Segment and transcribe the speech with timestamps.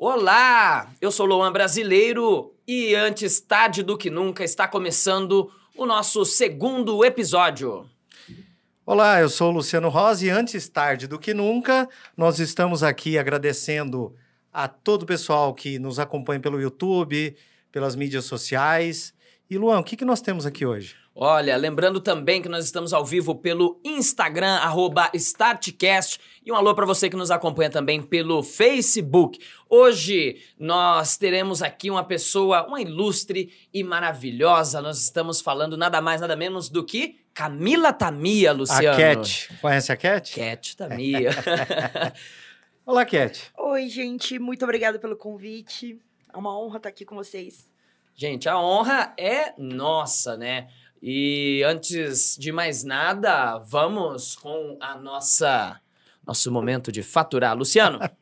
[0.00, 6.24] Olá, eu sou Luan Brasileiro e antes tarde do que nunca está começando o nosso
[6.24, 7.84] segundo episódio.
[8.86, 14.14] Olá, eu sou Luciano Rosa e antes tarde do que nunca, nós estamos aqui agradecendo
[14.52, 17.36] a todo o pessoal que nos acompanha pelo YouTube,
[17.72, 19.12] pelas mídias sociais.
[19.50, 20.94] E Luan, o que, que nós temos aqui hoje?
[21.20, 26.72] Olha, lembrando também que nós estamos ao vivo pelo Instagram, arroba StartCast, e um alô
[26.76, 29.36] para você que nos acompanha também pelo Facebook.
[29.68, 34.80] Hoje nós teremos aqui uma pessoa, uma ilustre e maravilhosa.
[34.80, 38.90] Nós estamos falando nada mais, nada menos do que Camila Tamia, Luciano.
[38.90, 39.48] A Cat.
[39.60, 40.32] Conhece a Cat?
[40.32, 41.30] Cat Tamia.
[42.86, 43.50] Olá, Cat.
[43.58, 46.00] Oi, gente, muito obrigada pelo convite.
[46.32, 47.68] É uma honra estar aqui com vocês.
[48.14, 50.68] Gente, a honra é nossa, né?
[51.00, 55.80] E antes de mais nada, vamos com a nossa
[56.26, 57.56] nosso momento de faturar.
[57.56, 57.98] Luciano.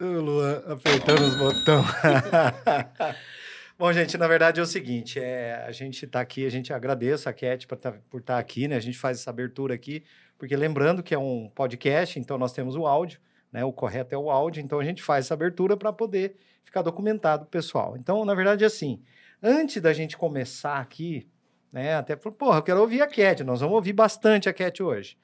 [0.00, 1.86] o Luan apertando os botões.
[3.76, 7.28] Bom, gente, na verdade é o seguinte, é, a gente está aqui, a gente agradece
[7.28, 8.76] a Cat tá, por estar tá aqui, né?
[8.76, 10.04] A gente faz essa abertura aqui,
[10.38, 13.18] porque lembrando que é um podcast, então nós temos o áudio,
[13.52, 13.64] né?
[13.64, 17.46] O correto é o áudio, então a gente faz essa abertura para poder ficar documentado
[17.46, 17.96] pessoal.
[17.96, 19.02] Então, na verdade, é assim,
[19.46, 21.28] Antes da gente começar aqui,
[21.70, 21.96] né?
[21.96, 23.44] Até falou, porra, eu quero ouvir a Cat.
[23.44, 25.18] Nós vamos ouvir bastante a Cat hoje.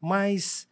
[0.00, 0.68] Mas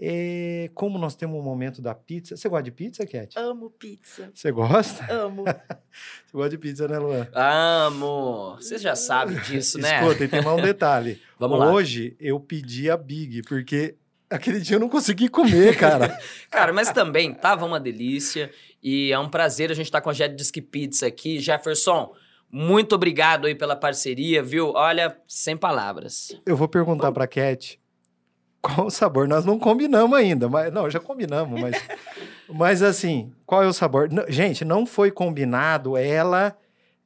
[0.00, 2.34] é, como nós temos um momento da pizza.
[2.34, 3.38] Você gosta de pizza, Cat?
[3.38, 4.30] Amo pizza.
[4.34, 5.04] Você gosta?
[5.12, 5.44] Amo.
[6.24, 7.28] Você gosta de pizza, né, Luan?
[7.34, 8.56] Amo.
[8.56, 10.00] Você já sabe disso, né?
[10.00, 11.20] Escuta, e tem mais um detalhe.
[11.38, 11.70] Vamos lá.
[11.70, 13.96] Hoje eu pedi a Big, porque
[14.30, 16.18] aquele dia eu não consegui comer, cara.
[16.50, 18.50] cara, mas também tava uma delícia.
[18.82, 21.38] E é um prazer a gente estar tá com a Jet Disc Pizza aqui.
[21.38, 22.14] Jefferson,
[22.50, 24.72] muito obrigado aí pela parceria, viu?
[24.74, 26.40] Olha, sem palavras.
[26.46, 27.80] Eu vou perguntar para Cat
[28.60, 29.28] qual o sabor.
[29.28, 31.82] Nós não combinamos ainda, mas não, já combinamos, mas
[32.48, 34.10] mas assim, qual é o sabor?
[34.10, 35.96] Não, gente, não foi combinado.
[35.96, 36.56] Ela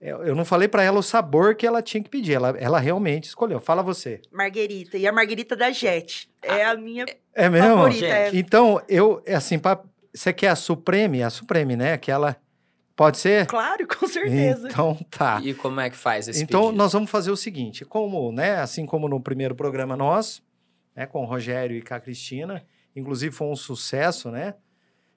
[0.00, 2.32] eu não falei para ela o sabor que ela tinha que pedir.
[2.32, 3.60] Ela, ela realmente escolheu.
[3.60, 4.22] Fala você.
[4.32, 4.97] Marguerita.
[4.97, 6.31] E a Marguerita da Jet.
[6.41, 7.04] É a minha
[7.34, 7.69] é mesmo?
[7.69, 8.06] favorita.
[8.06, 8.31] É.
[8.32, 9.78] Então, eu, é assim, pra,
[10.15, 11.22] você quer a Supreme?
[11.22, 11.92] A Supreme, né?
[11.92, 12.34] Aquela
[13.00, 13.47] Pode ser?
[13.47, 14.69] Claro, com certeza.
[14.69, 15.41] Então tá.
[15.43, 16.77] E como é que faz esse Então pedido?
[16.77, 20.43] nós vamos fazer o seguinte, como, né, assim como no primeiro programa nosso,
[20.94, 22.62] né, com o Rogério e com a Cristina,
[22.94, 24.55] inclusive foi um sucesso, né?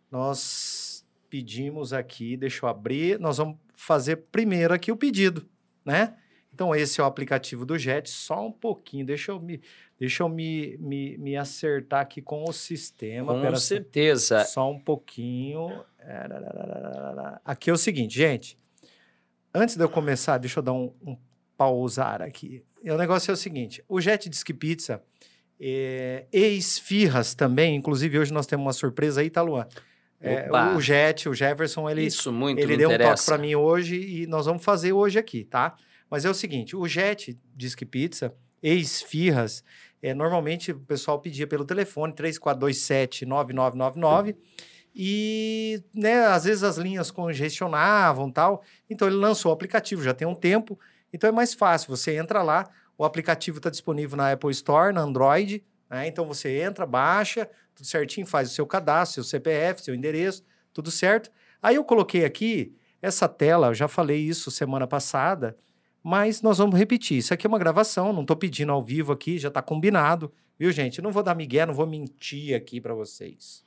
[0.10, 5.46] Nós pedimos aqui, deixa eu abrir, nós vamos fazer primeiro aqui o pedido,
[5.84, 6.16] né?
[6.54, 9.60] Então esse é o aplicativo do Jet, só um pouquinho, deixa eu me
[10.00, 13.34] deixa eu me, me, me acertar aqui com o sistema.
[13.34, 14.44] Com Pera certeza.
[14.46, 15.84] Só um pouquinho.
[17.46, 18.58] Aqui é o seguinte, gente.
[19.54, 21.18] Antes de eu começar, deixa eu dar um, um
[21.58, 22.64] pausar aqui.
[22.84, 25.02] O negócio é o seguinte: o Jet Disc Pizza
[25.60, 27.76] é, e esfirras também.
[27.76, 29.68] Inclusive, hoje nós temos uma surpresa aí, tá, Luan?
[30.20, 33.12] É, o Jet, o Jefferson, ele, Isso muito ele deu interessa.
[33.12, 35.76] um toque para mim hoje e nós vamos fazer hoje aqui, tá?
[36.10, 39.64] Mas é o seguinte: o Jet Disc Pizza e esfirras,
[40.02, 44.36] é, normalmente o pessoal pedia pelo telefone 3427 9999
[44.96, 48.64] e, né, às vezes as linhas congestionavam tal.
[48.90, 50.80] Então ele lançou o aplicativo, já tem um tempo.
[51.12, 55.02] Então é mais fácil, você entra lá, o aplicativo está disponível na Apple Store, na
[55.02, 56.08] Android, né?
[56.08, 60.44] Então você entra, baixa, tudo certinho, faz o seu cadastro, seu CPF, seu endereço,
[60.74, 61.32] tudo certo.
[61.62, 65.56] Aí eu coloquei aqui essa tela, eu já falei isso semana passada,
[66.02, 67.18] mas nós vamos repetir.
[67.18, 70.72] Isso aqui é uma gravação, não estou pedindo ao vivo aqui, já está combinado, viu,
[70.72, 71.00] gente?
[71.00, 73.63] Eu não vou dar migué, não vou mentir aqui para vocês.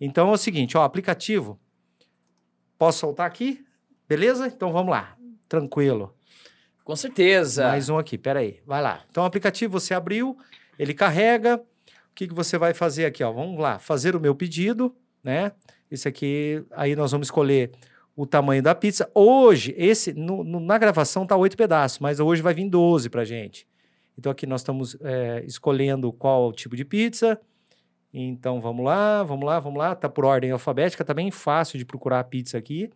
[0.00, 1.60] Então é o seguinte, ó, aplicativo.
[2.78, 3.64] Posso soltar aqui?
[4.08, 4.46] Beleza?
[4.46, 5.16] Então vamos lá.
[5.48, 6.14] Tranquilo.
[6.82, 7.68] Com certeza.
[7.68, 8.60] Mais um aqui, peraí.
[8.66, 9.04] Vai lá.
[9.10, 10.36] Então o aplicativo você abriu,
[10.78, 11.56] ele carrega.
[11.56, 13.22] O que, que você vai fazer aqui?
[13.22, 13.30] Ó?
[13.32, 15.52] Vamos lá, fazer o meu pedido, né?
[15.90, 17.70] Esse aqui, aí nós vamos escolher
[18.16, 19.10] o tamanho da pizza.
[19.14, 23.24] Hoje, esse no, no, na gravação tá oito pedaços, mas hoje vai vir 12 pra
[23.24, 23.66] gente.
[24.18, 27.40] Então aqui nós estamos é, escolhendo qual tipo de pizza.
[28.12, 29.94] Então vamos lá, vamos lá, vamos lá.
[29.94, 32.90] Tá por ordem alfabética, tá bem fácil de procurar a pizza aqui.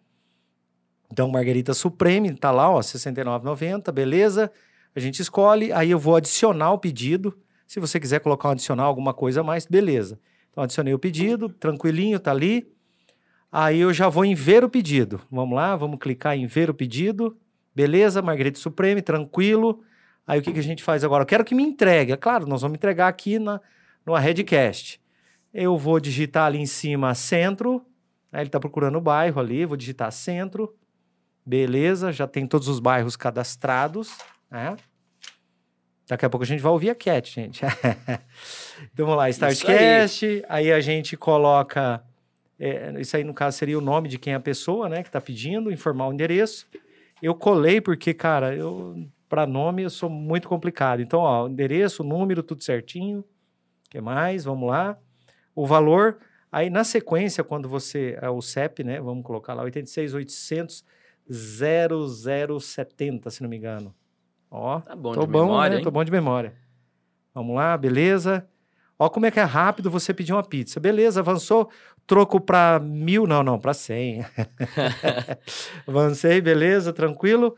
[1.10, 4.50] Então, Margarita Supreme, tá lá, ó, R$ 69,90, beleza?
[4.96, 7.38] A gente escolhe, aí eu vou adicionar o pedido.
[7.66, 10.18] Se você quiser colocar um adicional, alguma coisa a mais, beleza.
[10.50, 12.68] Então, adicionei o pedido, tranquilinho, tá ali.
[13.50, 15.20] Aí eu já vou em ver o pedido.
[15.30, 17.36] Vamos lá, vamos clicar em ver o pedido.
[17.72, 19.84] Beleza, Margarita Supreme, tranquilo.
[20.26, 21.22] Aí o que, que a gente faz agora?
[21.22, 22.12] Eu quero que me entregue.
[22.12, 23.60] É claro, nós vamos entregar aqui na,
[24.04, 25.00] no Redcast.
[25.54, 27.86] Eu vou digitar ali em cima centro.
[28.30, 28.40] Né?
[28.40, 29.64] Ele está procurando o bairro ali.
[29.64, 30.74] Vou digitar centro.
[31.46, 34.18] Beleza, já tem todos os bairros cadastrados.
[34.50, 34.76] Né?
[36.08, 37.64] Daqui a pouco a gente vai ouvir a Cat, gente.
[38.92, 40.26] então vamos lá, Startcast.
[40.26, 40.44] Aí.
[40.48, 42.04] aí a gente coloca
[42.58, 45.08] é, isso aí no caso seria o nome de quem é a pessoa, né, que
[45.08, 46.66] está pedindo, informar o endereço.
[47.22, 51.00] Eu colei porque, cara, eu para nome eu sou muito complicado.
[51.00, 53.20] Então, ó, endereço, número, tudo certinho.
[53.20, 54.44] O que mais?
[54.44, 54.96] Vamos lá.
[55.54, 56.18] O valor,
[56.50, 60.84] aí na sequência, quando você, é o CEP, né, vamos colocar lá, 86800
[61.30, 63.94] 0070, se não me engano.
[64.50, 65.76] Ó, Tá bom tô de bom, memória, né?
[65.78, 65.84] hein?
[65.84, 66.54] Tô bom de memória.
[67.34, 68.46] Vamos lá, beleza.
[68.98, 70.78] Ó como é que é rápido você pedir uma pizza.
[70.78, 71.68] Beleza, avançou.
[72.06, 74.24] Troco para mil, não, não, para cem.
[75.86, 77.56] Avancei, beleza, tranquilo.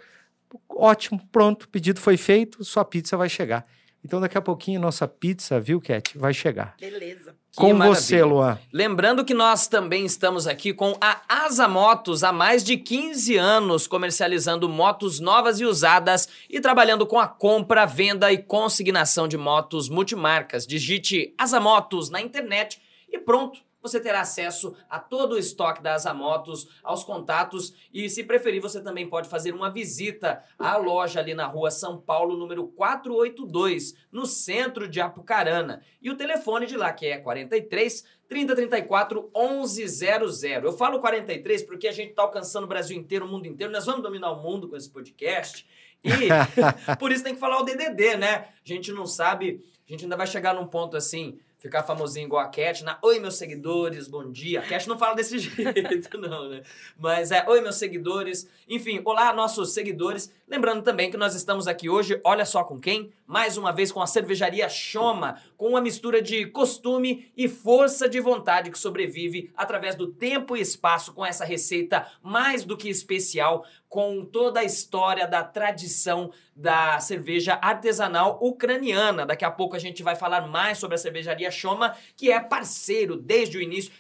[0.69, 3.65] Ótimo, pronto, pedido foi feito, sua pizza vai chegar.
[4.05, 6.77] Então daqui a pouquinho nossa pizza, viu, Cat, vai chegar.
[6.81, 7.35] Beleza.
[7.57, 8.01] Com maravilha.
[8.01, 8.59] você, Luan.
[8.71, 13.87] Lembrando que nós também estamos aqui com a Asa Motos há mais de 15 anos,
[13.87, 19.89] comercializando motos novas e usadas e trabalhando com a compra, venda e consignação de motos
[19.89, 20.67] multimarcas.
[20.67, 22.79] Digite Asa Motos na internet
[23.11, 23.66] e pronto.
[23.87, 28.61] Você terá acesso a todo o estoque da Asa Motos, aos contatos e, se preferir,
[28.61, 33.95] você também pode fazer uma visita à loja ali na rua São Paulo, número 482,
[34.11, 35.83] no centro de Apucarana.
[36.03, 40.65] E o telefone de lá, que é 43 3034 1100.
[40.65, 43.73] Eu falo 43 porque a gente está alcançando o Brasil inteiro, o mundo inteiro.
[43.73, 45.65] Nós vamos dominar o mundo com esse podcast.
[46.03, 46.11] E
[46.99, 48.35] por isso tem que falar o DDD, né?
[48.35, 52.43] A gente não sabe, a gente ainda vai chegar num ponto assim, ficar famosinho igual
[52.43, 54.61] a Cat, na Oi, meus seguidores, bom dia.
[54.61, 56.63] A Cat não fala desse jeito, não, né?
[56.99, 58.49] Mas é Oi, meus seguidores.
[58.69, 60.33] Enfim, olá, nossos seguidores.
[60.49, 63.13] Lembrando também que nós estamos aqui hoje, olha só com quem?
[63.27, 68.21] Mais uma vez com a cervejaria Choma, com uma mistura de costume e força de
[68.21, 73.67] vontade que sobrevive através do tempo e espaço com essa receita mais do que especial,
[73.89, 79.27] com toda a história da tradição da cerveja artesanal ucraniana.
[79.27, 83.17] Daqui a pouco a gente vai falar mais sobre a cervejaria Choma, que é parceiro
[83.17, 83.93] desde o início,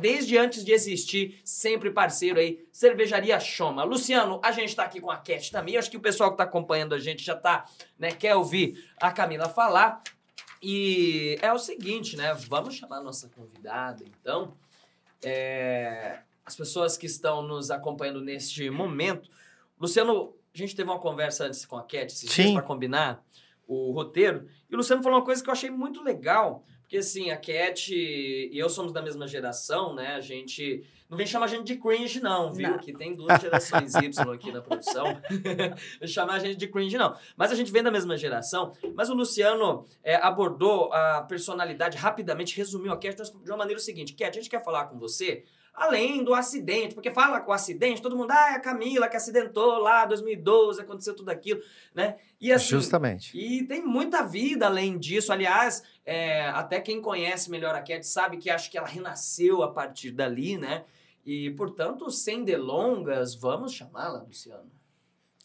[0.00, 3.84] desde antes de existir, sempre parceiro aí, cervejaria Choma.
[3.84, 6.36] Luciano, a gente tá aqui com a Cat também, eu acho que o pessoal que
[6.36, 7.66] tá acompanhando a gente já tá,
[7.98, 10.02] né, quer ouvir a Camila falar.
[10.60, 14.56] E é o seguinte, né, vamos chamar a nossa convidada, então.
[15.22, 19.28] É, as pessoas que estão nos acompanhando neste momento.
[19.78, 23.22] Luciano, a gente teve uma conversa antes com a Cat esses para combinar
[23.66, 24.48] o roteiro.
[24.68, 26.64] E o Luciano falou uma coisa que eu achei muito legal.
[26.88, 30.14] Porque assim, a Cat e eu somos da mesma geração, né?
[30.14, 30.82] A gente.
[31.06, 32.70] Não vem chamar a gente de cringe, não, viu?
[32.70, 32.78] Não.
[32.78, 35.04] Que tem duas gerações Y aqui na produção.
[36.00, 37.14] Vem chamar a gente de cringe, não.
[37.34, 38.72] Mas a gente vem da mesma geração.
[38.94, 44.14] Mas o Luciano é, abordou a personalidade rapidamente, resumiu a Cat de uma maneira seguinte:
[44.14, 45.44] Cat, a gente quer falar com você
[45.78, 49.16] além do acidente, porque fala com o acidente, todo mundo, ah, é a Camila que
[49.16, 51.60] acidentou lá, 2012, aconteceu tudo aquilo,
[51.94, 52.16] né?
[52.40, 53.36] E assim, Justamente.
[53.36, 55.32] e tem muita vida além disso.
[55.32, 59.72] Aliás, é, até quem conhece melhor a Cat sabe que acho que ela renasceu a
[59.72, 60.84] partir dali, né?
[61.24, 64.70] E, portanto, sem delongas, vamos chamá-la, Luciano.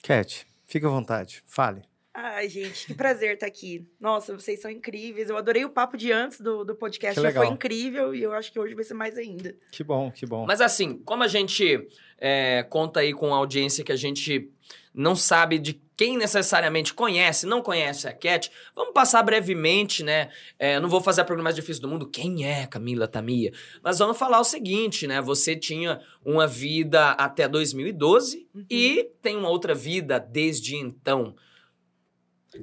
[0.01, 1.83] Cat, fica à vontade, fale.
[2.15, 3.87] Ai, gente, que prazer estar aqui.
[3.99, 5.29] Nossa, vocês são incríveis.
[5.29, 7.19] Eu adorei o papo de antes do, do podcast.
[7.19, 9.55] Já foi incrível e eu acho que hoje vai ser mais ainda.
[9.71, 10.45] Que bom, que bom.
[10.45, 11.87] Mas assim, como a gente
[12.19, 14.51] é, conta aí com a audiência que a gente
[14.93, 20.29] não sabe de quem necessariamente conhece, não conhece a Cat, vamos passar brevemente, né?
[20.59, 23.51] É, não vou fazer a pergunta mais difícil do mundo, quem é Camila Tamia?
[23.81, 25.19] Mas vamos falar o seguinte, né?
[25.21, 28.65] Você tinha uma vida até 2012 Uhum.
[28.69, 31.35] e tem uma outra vida desde então.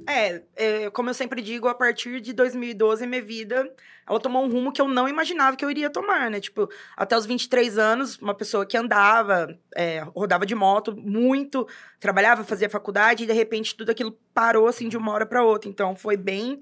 [0.07, 3.71] É, é, como eu sempre digo, a partir de 2012, minha vida,
[4.07, 6.39] ela tomou um rumo que eu não imaginava que eu iria tomar, né?
[6.39, 11.67] Tipo, até os 23 anos, uma pessoa que andava, é, rodava de moto muito,
[11.99, 15.69] trabalhava, fazia faculdade, e de repente tudo aquilo parou, assim, de uma hora para outra.
[15.69, 16.61] Então, foi bem...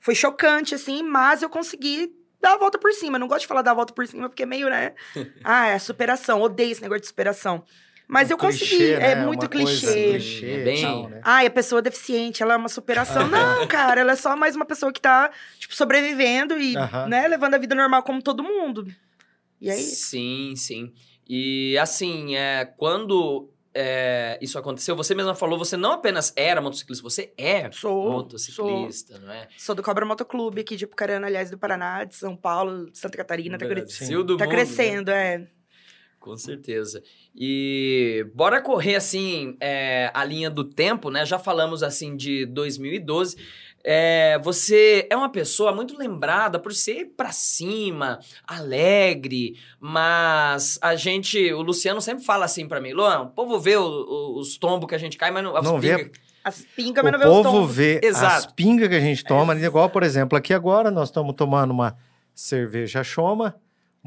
[0.00, 3.16] Foi chocante, assim, mas eu consegui dar a volta por cima.
[3.16, 4.94] Eu não gosto de falar dar a volta por cima, porque é meio, né?
[5.42, 6.40] ah, é superação.
[6.40, 7.64] Odeio esse negócio de superação.
[8.08, 8.66] Mas Um eu consegui.
[8.78, 9.26] clichê, é né?
[9.26, 10.10] muito Uma coisa clichê.
[10.12, 11.20] clichê É bem- tal, né?
[11.22, 13.28] Ai, a pessoa é deficiente, ela é uma superação.
[13.28, 17.06] Não, cara, ela é só mais uma pessoa que tá, tipo, sobrevivendo e, Aham.
[17.06, 18.86] né, levando a vida normal como todo mundo.
[19.60, 20.06] E é isso.
[20.08, 20.92] Sim, sim.
[21.28, 27.02] E assim, é, quando é, isso aconteceu, você mesma falou, você não apenas era motociclista,
[27.02, 28.10] você é Sou, sou.
[28.12, 29.48] motociclista, não é?
[29.58, 33.58] Sou do Cobra Motoclube aqui de Apucarana, aliás, do Paraná, de São Paulo, Santa Catarina.
[33.58, 34.46] Tá, cre- tá mundo, né?
[34.46, 35.46] crescendo, é.
[36.20, 37.02] Com certeza.
[37.34, 41.24] E bora correr assim é, a linha do tempo, né?
[41.24, 43.36] Já falamos assim de 2012.
[43.84, 51.52] É, você é uma pessoa muito lembrada por ser pra cima, alegre, mas a gente,
[51.52, 54.88] o Luciano sempre fala assim pra mim, Luan, o povo vê o- o- os tombos
[54.88, 56.10] que a gente cai, mas não, as Não vê
[56.44, 57.74] As pingas, mas O não vê os povo tombos.
[57.76, 58.54] vê as Exato.
[58.54, 61.96] pingas que a gente toma, igual, por exemplo, aqui agora nós estamos tomando uma
[62.34, 63.54] cerveja Choma,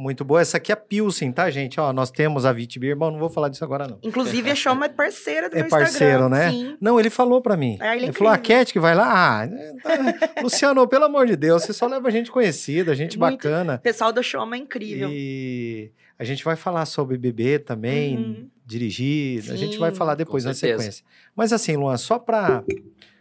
[0.02, 0.42] Muito boa.
[0.42, 1.80] Essa aqui é a Pilsen, tá, gente?
[1.80, 4.00] Ó, nós temos a Vitibir, bom, não vou falar disso agora, não.
[4.02, 6.30] Inclusive, a Chama é parceira do É meu parceiro, Instagram.
[6.30, 6.50] né?
[6.52, 6.78] Sim.
[6.82, 7.78] Não, ele falou pra mim.
[7.80, 8.58] Ah, ele é ele falou, a incrível.
[8.62, 9.42] Cat que vai lá?
[9.42, 10.42] Ah, é, tá.
[10.42, 13.34] Luciano, pelo amor de Deus, você só leva gente conhecida, gente Muito.
[13.44, 13.76] bacana.
[13.76, 15.08] O pessoal da Chama é incrível.
[15.12, 18.50] E a gente vai falar sobre beber também, Uhum.
[18.66, 21.06] dirigir, a gente vai Sim, falar depois na sequência.
[21.36, 22.64] Mas assim, Luan, só pra,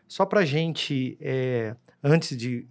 [0.09, 2.67] só pra gente, é, antes de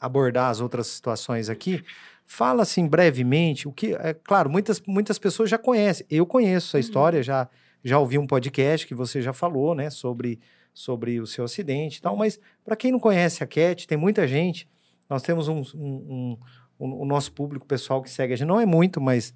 [0.00, 1.84] abordar as outras situações aqui,
[2.32, 6.78] fala assim brevemente o que, é claro, muitas, muitas pessoas já conhecem, eu conheço a
[6.78, 6.80] Uhum.
[6.80, 7.48] história, já,
[7.82, 10.38] já ouvi um podcast que você já falou, né, sobre,
[10.72, 14.28] sobre o seu acidente e tal, mas para quem não conhece a Cat, tem muita
[14.28, 14.68] gente,
[15.08, 16.38] nós temos um, um- um-
[16.78, 19.34] o, o nosso público, pessoal que segue a gente, não é muito, mas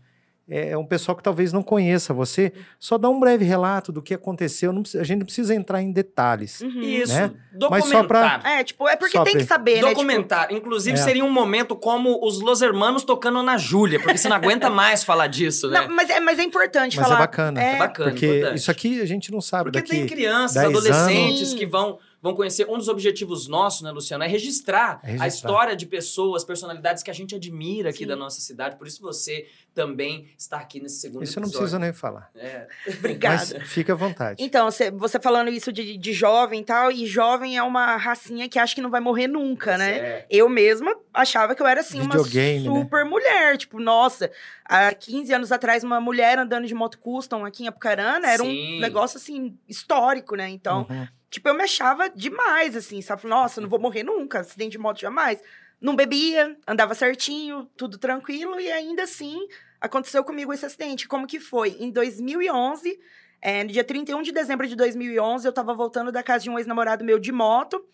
[0.48, 2.52] é, é um pessoal que talvez não conheça você.
[2.78, 4.72] Só dá um breve relato do que aconteceu.
[4.72, 6.60] não precisa- a gente não precisa entrar em detalhes.
[6.60, 6.80] Uhum.
[6.82, 7.30] Isso, Né?
[7.70, 8.52] Mas só pra- documentar.
[8.58, 9.76] É, tipo, é porque Só tem pra- que saber, né?
[9.78, 10.48] Tipo, Documentar.
[10.52, 11.02] Inclusive, É.
[11.02, 15.02] seria um momento como os Los Hermanos tocando na Júlia, porque você não aguenta mais
[15.04, 15.80] falar disso, né?
[15.86, 17.16] não, mas, é, mas é importante Mas falar.
[17.16, 17.62] é bacana.
[17.62, 18.56] É, É bacana, Porque importante.
[18.58, 20.14] isso aqui a gente não sabe Porque tem daqui.
[20.14, 21.54] crianças, 10 adolescentes anos.
[21.54, 22.66] que vão, vão conhecer.
[22.70, 25.24] Um dos objetivos nossos, né, Luciano, é registrar, É registrar.
[25.24, 28.06] a história de pessoas, personalidades que a gente admira aqui Sim.
[28.06, 28.76] da nossa cidade.
[28.76, 31.58] Por isso você também está aqui nesse segundo Isso eu não episódio.
[31.68, 32.30] preciso nem falar.
[32.34, 32.66] É.
[32.98, 33.36] Obrigada.
[33.58, 34.42] Mas fica à vontade.
[34.42, 38.58] Então, você, falando isso de, de jovem e tal, e jovem é uma racinha que
[38.58, 39.98] acha que não vai morrer nunca, né?
[39.98, 40.26] É.
[40.30, 42.70] Eu mesma achava que eu era, assim, Videogame, né?
[42.70, 43.58] uma super mulher.
[43.58, 44.30] Tipo, nossa,
[44.64, 48.78] há 15 anos atrás, uma mulher andando de moto custom aqui em Apucarana era Sim.
[48.78, 50.48] um negócio, assim, histórico, né?
[50.48, 51.06] Então, Uhum.
[51.34, 53.26] Tipo, eu me achava demais, assim, sabe?
[53.26, 55.42] Nossa, não vou morrer nunca, acidente de moto jamais.
[55.80, 59.36] Não bebia, andava certinho, tudo tranquilo, e ainda assim
[59.80, 61.08] aconteceu comigo esse acidente.
[61.08, 61.70] Como que foi?
[61.80, 63.00] Em 2011,
[63.42, 66.56] é, no dia 31 de dezembro de 2011, eu tava voltando da casa de um
[66.56, 67.84] ex-namorado meu de moto,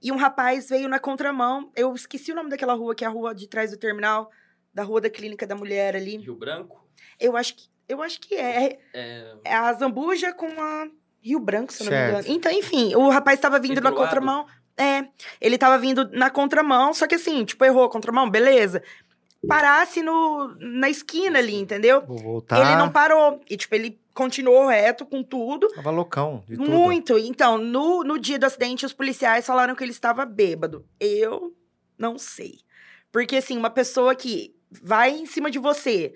[0.00, 1.72] e um rapaz veio na contramão.
[1.74, 4.30] Eu esqueci o nome daquela rua, que é a rua de trás do terminal,
[4.72, 6.16] da rua da Clínica da Mulher ali.
[6.18, 6.86] Rio Branco.
[7.18, 8.78] Eu acho que, eu acho que é.
[8.92, 10.88] É, É a Zambuja com a
[11.24, 12.24] Rio Branco, se não me engano.
[12.28, 14.46] Então, enfim, o rapaz tava vindo na contramão.
[14.76, 15.06] É,
[15.40, 18.82] ele tava vindo na contramão, só que assim, tipo, errou a contramão, beleza.
[19.48, 22.02] Parasse no, na esquina ali, entendeu?
[22.06, 22.60] Vou voltar.
[22.60, 23.40] Ele não parou.
[23.48, 25.68] E, tipo, ele continuou reto com tudo.
[25.68, 26.70] Tava loucão de tudo.
[26.70, 27.18] Muito.
[27.18, 30.84] Então, no, no dia do acidente, os policiais falaram que ele estava bêbado.
[30.98, 31.54] Eu
[31.98, 32.60] não sei.
[33.12, 36.14] Porque, assim, uma pessoa que vai em cima de você,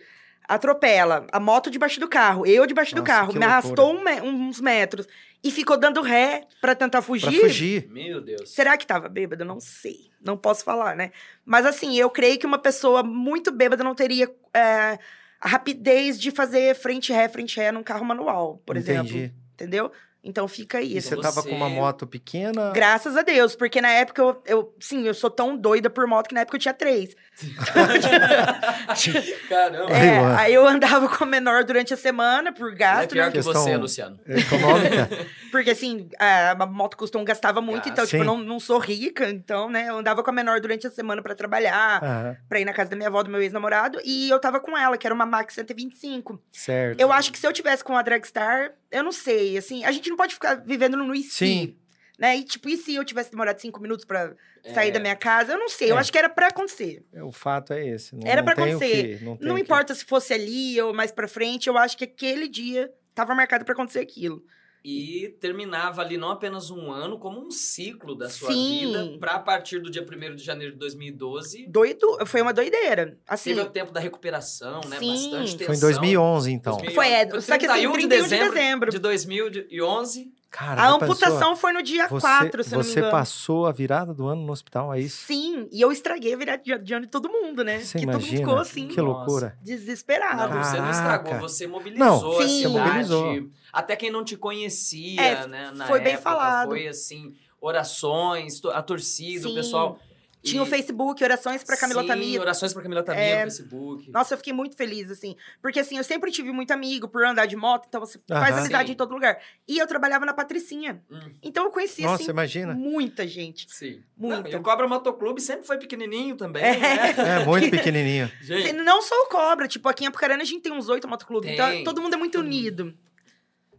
[0.49, 4.03] atropela a moto debaixo do carro, eu debaixo do Nossa, carro, que me arrastou um
[4.03, 5.07] me- uns metros
[5.45, 7.31] e ficou dando ré pra tentar fugir.
[7.31, 7.87] Pra fugir.
[7.91, 8.49] meu Deus.
[8.51, 9.45] Será que tava bêbado?
[9.45, 10.11] Não sei.
[10.21, 11.13] Não posso falar, né?
[11.45, 14.99] Mas assim, eu creio que uma pessoa muito bêbada não teria é,
[15.41, 19.07] a rapidez de fazer frente ré, frente ré num carro manual, por exemplo.
[19.09, 19.35] Entendi.
[19.55, 19.93] Entendeu?
[20.25, 21.11] Então fica E isso.
[21.11, 22.73] você tava com uma Você- moto pequena.
[22.73, 26.29] Graças a Deus, porque na época eu, eu, sim, eu sou tão doida por moto
[26.29, 27.15] que na época eu tinha três.
[29.49, 29.95] Caramba.
[29.95, 33.27] Aí, É, aí eu andava com a menor durante a semana por é gasto, pior
[33.27, 33.33] né?
[33.33, 34.19] que você, Luciano.
[34.27, 35.09] Econômica.
[35.51, 38.19] Porque assim, a moto custom gastava muito, Ah, então, tipo, sim.
[38.19, 39.87] eu não, não sou rica, então, né?
[39.89, 42.03] Eu andava com a menor durante a semana pra trabalhar.
[42.03, 44.77] Aham, pra ir na casa da minha avó, do meu ex-namorado, e eu tava com
[44.77, 46.41] ela, que era uma Max 125.
[46.53, 47.01] certo.
[47.01, 50.11] Eu acho que se eu tivesse com a Dragstar, eu não sei, assim, a gente
[50.11, 51.77] não pode ficar vivendo no se, Sim.
[52.19, 52.39] Né?
[52.39, 54.35] E tipo, e se eu tivesse demorado cinco minutos pra
[54.75, 54.91] sair É.
[54.91, 55.53] da minha casa?
[55.53, 56.01] Eu não sei, eu É.
[56.01, 57.05] acho que era pra acontecer.
[57.23, 58.17] O fato é esse.
[58.17, 59.19] Não, Era o acontecer.
[59.19, 62.05] que- não Não que- importa se fosse ali ou mais pra frente, eu acho que
[62.05, 64.43] aquele dia tava marcado pra acontecer aquilo.
[64.85, 68.87] E terminava ali não apenas um ano, como um ciclo da sua Sim.
[68.87, 71.67] vida, pra a partir do dia 1 de janeiro de 2012.
[71.67, 73.19] Doido, foi uma doideira.
[73.29, 74.99] Assim, Teve o tempo da recuperação, né?
[74.99, 75.11] Sim.
[75.31, 75.67] Bastante tensão.
[75.67, 76.73] Foi em 2011, então.
[76.79, 76.95] 2011.
[76.95, 78.07] Foi, é, só que assim, 31 31 de
[78.39, 78.91] dezembro.
[78.91, 80.33] de 2011.
[80.51, 81.57] Cara, a amputação pensou?
[81.57, 83.13] foi no dia Você, 4, se eu não me você engano.
[83.13, 85.27] passou a virada do ano no hospital, é isso?
[85.27, 87.81] Sim, e eu estraguei a virada de- ano de todo mundo, né?
[87.81, 88.39] Você que todo mundo imagina?
[88.47, 89.55] ficou assim, Que loucura.
[89.59, 90.59] Não, desesperado.
[90.59, 92.63] você não estragou, você mobilizou Não, a sim.
[92.63, 92.79] cidade.
[92.79, 93.51] mobilizou.
[93.71, 95.71] Até quem não te conhecia, É, né?
[95.75, 96.69] Na foi bem época, falado.
[96.71, 99.55] Foi assim, orações, a torcida, o Sim.
[99.57, 99.99] pessoal.
[100.43, 102.41] Tinha o E- Facebook, orações pra Camila Sim, Tamir.
[102.41, 103.37] orações pra Camila Tamir É.
[103.45, 104.11] no Facebook.
[104.11, 105.35] Nossa, eu fiquei muito feliz, assim.
[105.61, 108.87] Porque, assim, eu sempre tive muito amigo por andar de moto, então você faz amizade
[108.89, 108.93] Sim.
[108.93, 109.39] em todo lugar.
[109.67, 111.03] E eu trabalhava na Patricinha.
[111.11, 112.73] Hum, Então eu conheci, Nossa, assim, imagina.
[112.75, 113.67] muita gente.
[113.69, 114.01] sim.
[114.17, 114.43] Muita.
[114.43, 116.77] Não, e o Cobra Motoclube sempre foi pequenininho também, É.
[116.79, 117.15] né?
[117.41, 118.31] É, muito pequenininho.
[118.41, 121.51] Gente, não só o Cobra, tipo, aqui em Apucarana a gente tem uns oito motoclubes.
[121.51, 122.47] Então todo mundo é muito mundo.
[122.47, 122.95] unido.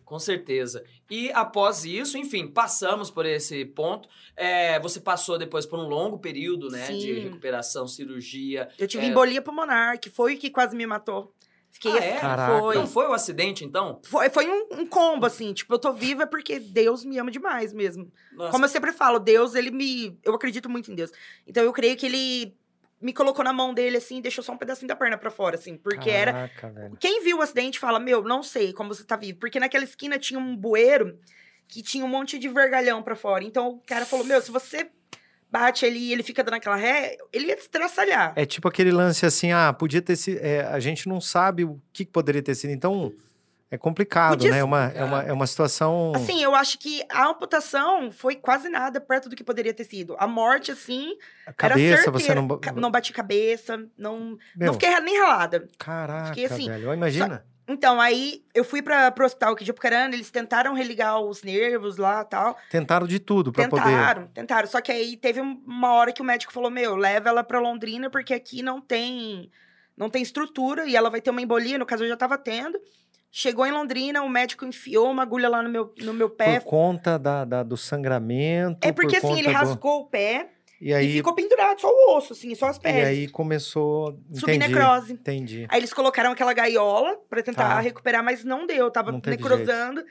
[0.10, 0.84] Com certeza.
[1.08, 4.10] E após isso, enfim, passamos por esse ponto.
[4.36, 6.88] É, você passou depois por um longo período, né?
[6.88, 7.20] De Sim.
[7.20, 8.68] recuperação, cirurgia.
[8.80, 9.10] Eu tive É.
[9.10, 11.32] embolia pulmonar, que foi o que quase me matou.
[11.72, 12.18] Fiquei Ah, assim, é?
[12.20, 12.60] Caraca.
[12.60, 12.76] foi.
[12.76, 14.02] Não foi o acidente, então?
[14.04, 15.54] Foi, foi um, um combo, assim.
[15.54, 18.12] Tipo, eu tô viva porque Deus me ama demais mesmo.
[18.34, 20.18] Nossa, Como eu sempre falo, Deus, ele me.
[20.24, 21.12] Eu acredito muito em Deus.
[21.46, 22.56] Então eu creio que ele
[23.02, 25.56] me colocou na mão dele, assim, e deixou só um pedacinho da perna pra fora,
[25.56, 26.98] assim, porque era Caraca, velho.
[27.00, 29.40] quem viu o acidente fala, meu, não sei como você tá vivo.
[29.40, 31.18] Porque naquela esquina tinha um bueiro
[31.68, 33.44] que tinha um monte de vergalhão pra fora.
[33.44, 34.90] Então o cara falou, meu, se você
[35.52, 38.34] bate ali e ele fica dando aquela ré, ele ia estraçalhar.
[38.36, 40.40] É tipo aquele lance assim, ah, podia ter sido.
[40.44, 42.72] é, a gente não sabe o que poderia ter sido.
[42.72, 43.14] Então,
[43.72, 44.60] é complicado, Podia né?
[44.60, 46.12] É uma, é, uma, é uma situação.
[46.16, 50.16] Assim, eu acho que a amputação foi quase nada perto do que poderia ter sido.
[50.18, 52.48] A morte, assim, a cabeça, você não.
[52.76, 55.68] Não bati cabeça, não, Meu, não fiquei nem ralada.
[55.78, 56.94] Caraca, fiquei assim, velho.
[56.94, 57.46] Imagina.
[57.72, 61.98] Então, aí eu fui para pro hospital aqui de Apucarana, eles tentaram religar os nervos
[61.98, 62.58] lá tal.
[62.72, 63.84] Tentaram de tudo pra poder.
[63.84, 64.68] Tentaram, tentaram.
[64.68, 67.60] Só que aí teve um- uma hora que o médico falou: Meu, leva ela pra
[67.60, 69.52] Londrina, porque aqui não tem
[69.96, 71.78] não tem estrutura e ela vai ter uma embolia.
[71.78, 72.80] No caso, eu já tava tendo.
[73.32, 76.60] Chegou em Londrina, o médico enfiou uma agulha lá no meu, no meu pé.
[76.60, 78.80] Por conta da, da- do sangramento.
[78.88, 80.50] É porque por assim, ele do- rasgou o pé
[80.82, 83.06] E e aí, ficou pendurado, só o osso, assim, só as e pernas.
[83.08, 84.12] aí começou.
[84.32, 84.40] Entendi.
[84.40, 85.14] Subnecrose.
[85.14, 85.66] Entendi.
[85.70, 87.80] Aí eles colocaram aquela gaiola pra tentar Tá.
[87.80, 90.04] recuperar, mas não deu, tava Não necrosando.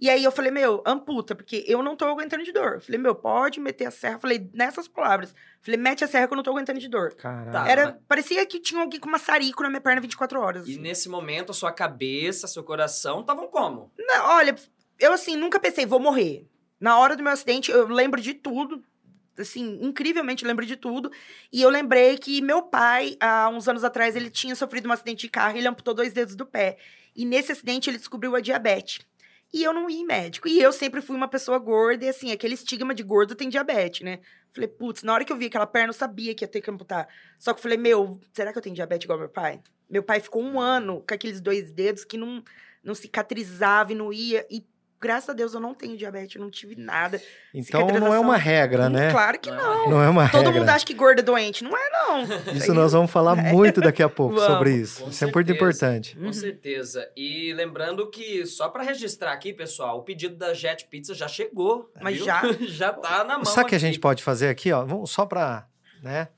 [0.00, 2.76] E aí eu falei, meu, amputa, porque eu não tô aguentando de dor.
[2.76, 4.14] Eu falei, meu, pode meter a serra.
[4.14, 5.30] Eu falei, nessas palavras.
[5.30, 7.12] Eu falei, mete a serra que eu não tô aguentando de dor.
[7.14, 7.50] Caraca.
[7.50, 7.68] Tá.
[7.68, 10.66] Era, parecia que tinha alguém com maçarico na minha perna 24 horas.
[10.66, 10.80] E assim.
[10.80, 13.92] nesse momento, a sua cabeça, seu coração estavam como?
[13.98, 14.56] Não, olha,
[14.98, 16.48] eu assim, nunca pensei, vou morrer.
[16.80, 18.82] Na hora do meu acidente, eu lembro de tudo.
[19.38, 21.12] Assim, incrivelmente lembro de tudo.
[21.52, 25.26] E eu lembrei que meu pai, há uns anos atrás, ele tinha sofrido um acidente
[25.26, 26.78] de carro e ele amputou dois dedos do pé.
[27.14, 29.09] E nesse acidente ele descobriu a diabetes.
[29.52, 30.48] E eu não ia em médico.
[30.48, 34.02] E eu sempre fui uma pessoa gorda, e assim, aquele estigma de gordo tem diabetes,
[34.02, 34.20] né?
[34.52, 36.70] Falei, putz, na hora que eu vi aquela perna, eu sabia que ia ter que
[36.70, 37.08] amputar.
[37.38, 39.60] Só que eu falei, meu, será que eu tenho diabetes igual meu pai?
[39.88, 42.42] Meu pai ficou um ano com aqueles dois dedos que não,
[42.82, 44.46] não cicatrizava e não ia.
[44.50, 44.64] E
[45.00, 47.20] graças a Deus eu não tenho diabetes, eu não tive nada.
[47.54, 49.10] Então não é uma regra, né?
[49.10, 49.88] Claro que não.
[49.88, 50.60] Não é uma Todo regra.
[50.60, 51.64] mundo acha que gordo é doente.
[51.64, 52.54] Não é, não.
[52.54, 55.04] Isso nós vamos falar muito daqui a pouco Vamos, sobre isso.
[55.04, 55.56] com Isso é muito certeza.
[55.56, 56.16] importante.
[56.16, 57.08] Com certeza.
[57.16, 61.90] E lembrando que, só pra registrar aqui, pessoal, o pedido da Jet Pizza já chegou.
[62.00, 62.24] Mas viu?
[62.26, 62.42] já?
[62.68, 63.44] já tá na mão.
[63.44, 64.84] Sabe o que a gente pode fazer aqui, ó?
[64.84, 65.66] Vamos só pra,
[66.02, 66.28] né?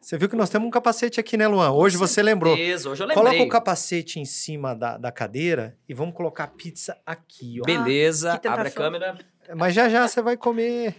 [0.00, 1.70] Você viu que nós temos um capacete aqui, né, Luan?
[1.72, 2.56] Hoje você lembrou.
[2.56, 3.22] Beleza, hoje eu lembrei.
[3.24, 7.64] Coloca o capacete em cima da, da cadeira e vamos colocar a pizza aqui, ó.
[7.64, 9.18] Beleza, que abre a câmera.
[9.54, 10.96] Mas já já você vai comer.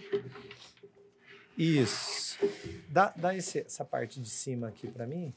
[1.58, 2.38] Isso.
[2.88, 5.32] Dá, dá esse- essa parte de cima aqui pra mim.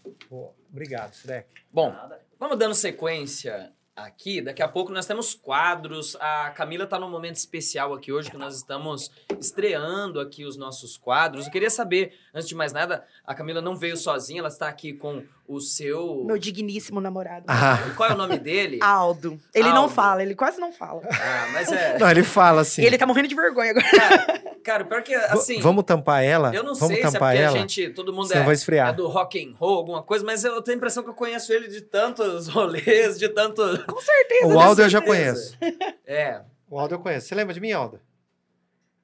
[0.71, 1.47] Obrigado, Shrek.
[1.71, 1.93] Bom,
[2.39, 4.41] vamos dando sequência aqui.
[4.41, 6.17] Daqui a pouco nós temos quadros.
[6.19, 10.97] A Camila tá num momento especial aqui hoje, que nós estamos estreando aqui os nossos
[10.97, 11.45] quadros.
[11.45, 14.93] Eu queria saber, antes de mais nada, a Camila não veio sozinha, ela está aqui
[14.93, 16.23] com o seu...
[16.25, 17.45] Meu digníssimo namorado.
[17.47, 18.79] Ah, Qual é o nome dele?
[18.81, 19.39] Aldo.
[19.53, 19.93] Ele não Aldo.
[19.93, 21.01] fala, ele quase não fala.
[21.05, 21.97] Ah, mas é...
[21.97, 22.81] não, ele fala assim.
[22.81, 23.85] E ele tá morrendo de vergonha agora.
[23.91, 25.61] Cara, cara, pior que, "V- assim...
[25.61, 26.47] vamos tampar ela?
[26.53, 27.55] Eu não vamos sei se é tampar porque ela?
[27.55, 28.95] a gente, todo mundo é, vai é esfriar.
[28.95, 31.67] do rock and roll, alguma coisa, mas eu tenho a impressão que eu conheço ele
[31.67, 33.61] de tantos rolês, de tanto...
[33.85, 34.47] Com certeza.
[34.47, 35.57] O Aldo eu já conheço.
[36.05, 37.27] É, O Aldo eu conheço.
[37.27, 37.99] Você lembra de mim, Aldo?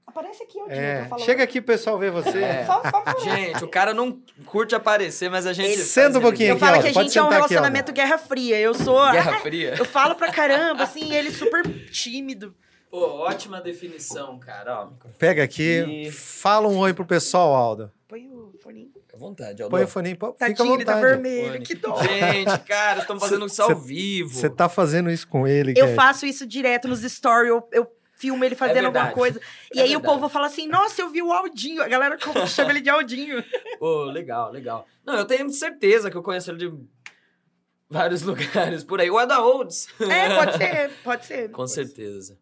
[0.05, 1.03] Aparece aqui, Aldinho, É.
[1.03, 1.25] tô falando.
[1.25, 2.37] Chega aqui pro pessoal ver você.
[2.43, 2.65] É.
[2.65, 5.77] Só, só gente, o cara não curte aparecer, mas a gente...
[5.77, 6.83] Senta um pouquinho Eu aqui, falo Aldo.
[6.83, 8.59] que a gente é um sentar aqui, relacionamento Guerra Fria.
[8.59, 9.09] Eu sou.
[9.09, 9.75] Guerra Fria.
[9.79, 12.53] Eu falo pra caramba, assim, ele super tímido.
[12.91, 14.89] Pô, ótima definição, cara, ó.
[15.17, 15.63] Pega aqui.
[16.07, 17.89] E- Fala um oi pro pessoal, Aldo.
[18.07, 18.91] Põe o foninho.
[18.93, 19.71] Fica à vontade, Aldo.
[19.71, 20.17] Põe o foninho.
[20.17, 21.01] pô, Fica à tá vontade.
[21.01, 21.53] vermelho.
[21.53, 21.65] Fone.
[21.65, 21.95] Que dó.
[22.03, 24.29] Gente, cara, estamos fazendo isso ao Cê- vivo.
[24.33, 25.95] Você tá fazendo isso com ele, Eu Cat.
[25.95, 27.49] faço isso direto nos stories.
[27.49, 29.15] Eu, eu filmo ele fazendo alguma verdade.
[29.15, 29.41] coisa.
[29.73, 30.13] E É aí o verdade.
[30.13, 31.81] povo fala assim: Nossa, eu vi o Aldinho.
[31.81, 33.41] A galera chama ele de Aldinho.
[33.79, 34.85] Pô, legal, legal.
[35.05, 36.73] Não, eu tenho certeza que eu conheço ele de
[37.89, 39.09] vários lugares por aí.
[39.09, 39.87] O Ada Olds.
[40.01, 41.51] É, pode ser, pode ser.
[41.51, 42.37] Com certeza.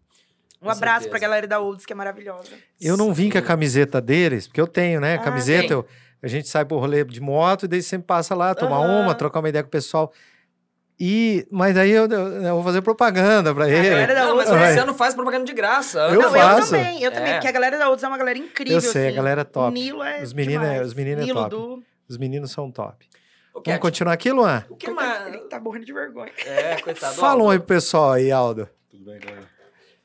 [0.61, 1.09] Um Com abraço certeza.
[1.09, 2.49] pra galera da Olds, que é maravilhosa.
[2.81, 5.15] Eu não vim com a camiseta deles, porque eu tenho, né?
[5.15, 5.85] Ah, Camiseta, eu-
[6.21, 9.03] a gente sai pro rolê de moto e daí sempre passa lá, tomar Aham.
[9.03, 10.11] uma, trocar uma ideia com o pessoal.
[10.99, 13.89] E, mas aí eu, eu- eu vou fazer propaganda pra ele.
[13.89, 15.97] galera da Não, mas você não faz propaganda de graça.
[16.09, 16.75] Eu não, faço.
[16.75, 17.29] eu também, eu também.
[17.29, 17.33] É.
[17.35, 18.75] Porque a galera da Olds é uma galera incrível.
[18.75, 19.15] Eu sei, a assim.
[19.15, 19.69] galera é top.
[19.69, 20.21] O Nilo é.
[20.21, 21.49] Os meninos é- os meninos é Nilo top.
[21.51, 21.83] do.
[22.09, 23.05] Os meninos são top.
[23.53, 24.63] O Vamos Cat, continuar aqui, Luan?
[24.69, 25.27] o que mais...
[25.27, 26.31] Ele tá morrendo de vergonha.
[26.45, 27.15] É, coitado.
[27.15, 28.67] Fala um oi pro pessoal aí, Aldo.
[28.91, 29.47] Tudo bem, galera?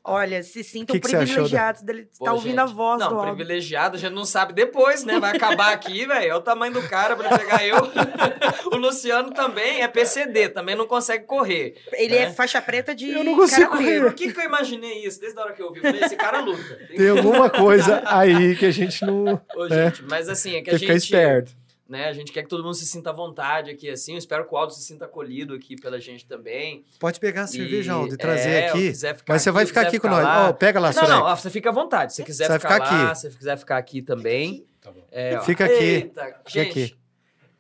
[0.07, 3.35] Olha, se sintam Que que privilegiados dele estar Pô, ouvindo a voz não, do Aldo.
[3.37, 5.19] privilegiado, a gente não sabe depois, né?
[5.19, 6.31] Vai acabar aqui, velho.
[6.31, 7.77] É o tamanho do cara pra pegar eu.
[8.71, 11.77] o Luciano também é PCD, também não consegue correr.
[11.95, 12.23] Ele né?
[12.25, 13.11] é faixa preta de.
[13.11, 14.01] Eu não consigo karatê.
[14.01, 15.19] Por que, que eu imaginei isso?
[15.19, 16.75] Desde a hora que eu vi, eu falei, esse cara luta.
[16.89, 19.87] Tem Tem alguma coisa aí que a gente não Ô, É.
[19.87, 21.05] gente, mas assim, é que a ficar gente.
[21.05, 21.53] esperto.
[21.87, 24.13] Né, a gente quer que todo mundo se sinta à vontade aqui, assim.
[24.13, 26.83] Eu espero que o Aldo se sinta acolhido aqui pela gente também.
[26.99, 28.87] Pode pegar a cerveja, Aldo, e trazer é, aqui.
[29.29, 30.25] Mas você aqui, vai ficar aqui com ficar nós.
[30.25, 30.49] lá.
[30.49, 31.11] Ó, pega lá, Não, Sorek.
[31.11, 32.13] não, você fica à vontade.
[32.15, 33.19] Se você quiser Você ficar, ficar lá, aqui.
[33.19, 34.65] se você quiser ficar aqui também.
[34.81, 35.05] Tá bom.
[35.13, 35.43] É, ó.
[35.43, 35.75] Fica aqui.
[35.75, 36.97] Eita, Fica gente, aqui.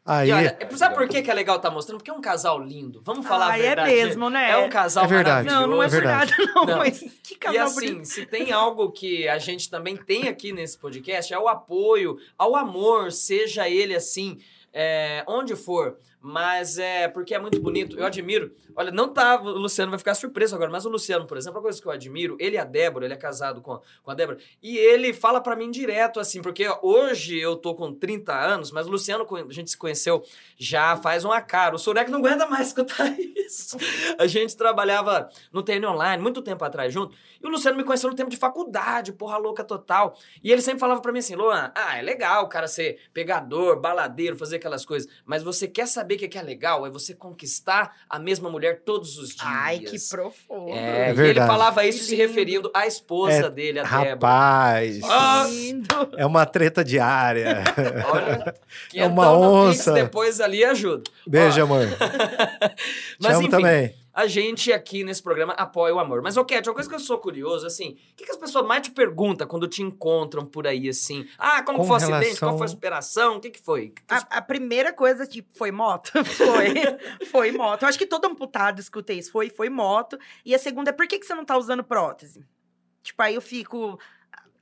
[0.06, 1.96] Aí, E olha, sabe por que que é legal estar mostrando?
[1.98, 3.00] Porque é um casal lindo.
[3.02, 3.90] Vamos falar a Ai, é verdade.
[3.90, 4.50] mesmo, né?
[4.50, 5.48] É um casal É verdade.
[5.48, 5.96] Não, não é maravilhoso.
[6.36, 6.52] verdade.
[6.54, 6.78] não, Não.
[6.78, 8.04] mas que E casal assim, bonito.
[8.04, 12.54] se tem algo que a gente também tem aqui nesse podcast, é o apoio ao
[12.54, 14.38] amor, seja ele assim,
[14.74, 15.96] é, onde for.
[16.26, 17.98] Mas é porque é muito bonito.
[17.98, 18.50] Eu admiro.
[18.74, 19.38] Olha, não tá.
[19.38, 21.92] O Luciano vai ficar surpreso agora, mas o Luciano, por exemplo, a coisa que eu
[21.92, 25.38] admiro, ele e a Débora, ele é casado com, com a Débora, e ele fala
[25.38, 29.52] pra mim direto, assim, porque hoje eu tô com 30 anos, mas o Luciano, a
[29.52, 30.24] gente se conheceu
[30.56, 31.74] já faz uma cara.
[31.74, 33.76] O Surek não aguenta mais escutar isso.
[34.18, 38.08] A gente trabalhava no TN Online muito tempo atrás junto, e o Luciano me conheceu
[38.08, 40.16] no tempo de faculdade, porra louca total.
[40.42, 43.78] E ele sempre falava pra mim assim, Luan, ah, é legal o cara ser pegador,
[43.78, 46.86] baladeiro, fazer aquelas coisas, mas você quer saber o que que é legal?
[46.86, 49.40] É você conquistar a mesma mulher todos os dias.
[49.44, 50.70] Ai, que profundo.
[50.70, 51.46] É, É e ele verdade.
[51.46, 54.10] falava isso se referindo à esposa É, dele, a Débora.
[54.10, 55.86] rapaz, Ah, Lindo.
[56.16, 57.62] é uma treta diária.
[58.12, 58.54] Olha,
[58.88, 59.92] que É uma onça.
[59.92, 61.02] Pix depois ali ajuda.
[61.26, 61.86] Beijo, amor.
[61.88, 61.98] Mas
[63.20, 63.94] Te amo enfim, também.
[64.14, 66.22] A gente aqui nesse programa apoia o amor.
[66.22, 68.64] Mas, ô Cat, uma coisa que eu sou curioso, assim, o que, que as pessoas
[68.66, 71.26] mais te perguntam quando te encontram por aí, assim?
[71.36, 72.22] Ah, como Com foi o acidente?
[72.24, 73.36] relação- Qual foi a superação?
[73.36, 73.88] O que, que foi?
[73.88, 76.12] Que que- A, a primeira coisa, tipo, foi moto?
[76.24, 76.74] Foi.
[77.30, 77.82] foi moto.
[77.82, 79.32] Eu acho que todo amputado escuta isso.
[79.32, 80.16] Foi, foi moto.
[80.44, 82.44] E a segunda é, por que, que você não tá usando prótese?
[83.02, 83.98] Tipo, aí eu fico...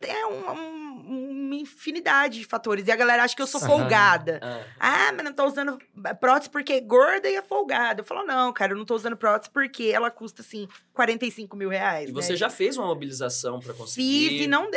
[0.09, 2.87] É um- um- uma infinidade de fatores.
[2.87, 4.41] E a galera acha que eu sou folgada.
[4.43, 5.79] Ah, Ah, mas não tô usando
[6.21, 8.01] prótese porque é gorda e é folgada.
[8.01, 11.69] Eu falo, não, cara, eu não tô usando prótese porque ela custa, assim, 45 mil
[11.69, 12.09] reais.
[12.09, 12.37] e você né?
[12.39, 14.29] já fez uma mobilização pra conseguir?
[14.29, 14.71] Fiz e não.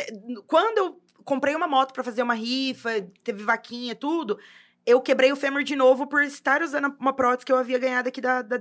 [0.47, 2.89] Quando eu comprei uma moto pra fazer uma rifa,
[3.23, 4.37] teve vaquinha, tudo,
[4.85, 8.09] eu quebrei o fêmur de novo por estar usando uma prótese que eu havia ganhado
[8.09, 8.57] aqui da, da.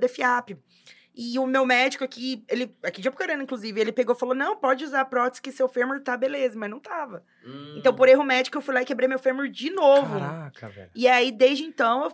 [1.16, 4.56] E o meu médico aqui, ele, aqui de Apucarana, inclusive, ele pegou e falou: não,
[4.56, 7.22] pode usar a prótese que seu fêmur tá beleza, mas não tava.
[7.46, 7.74] Hum.
[7.76, 10.18] Então, por erro médico, eu fui lá e quebrei meu fêmur de novo.
[10.18, 10.90] Caraca, velho.
[10.94, 12.12] E aí, desde então, eu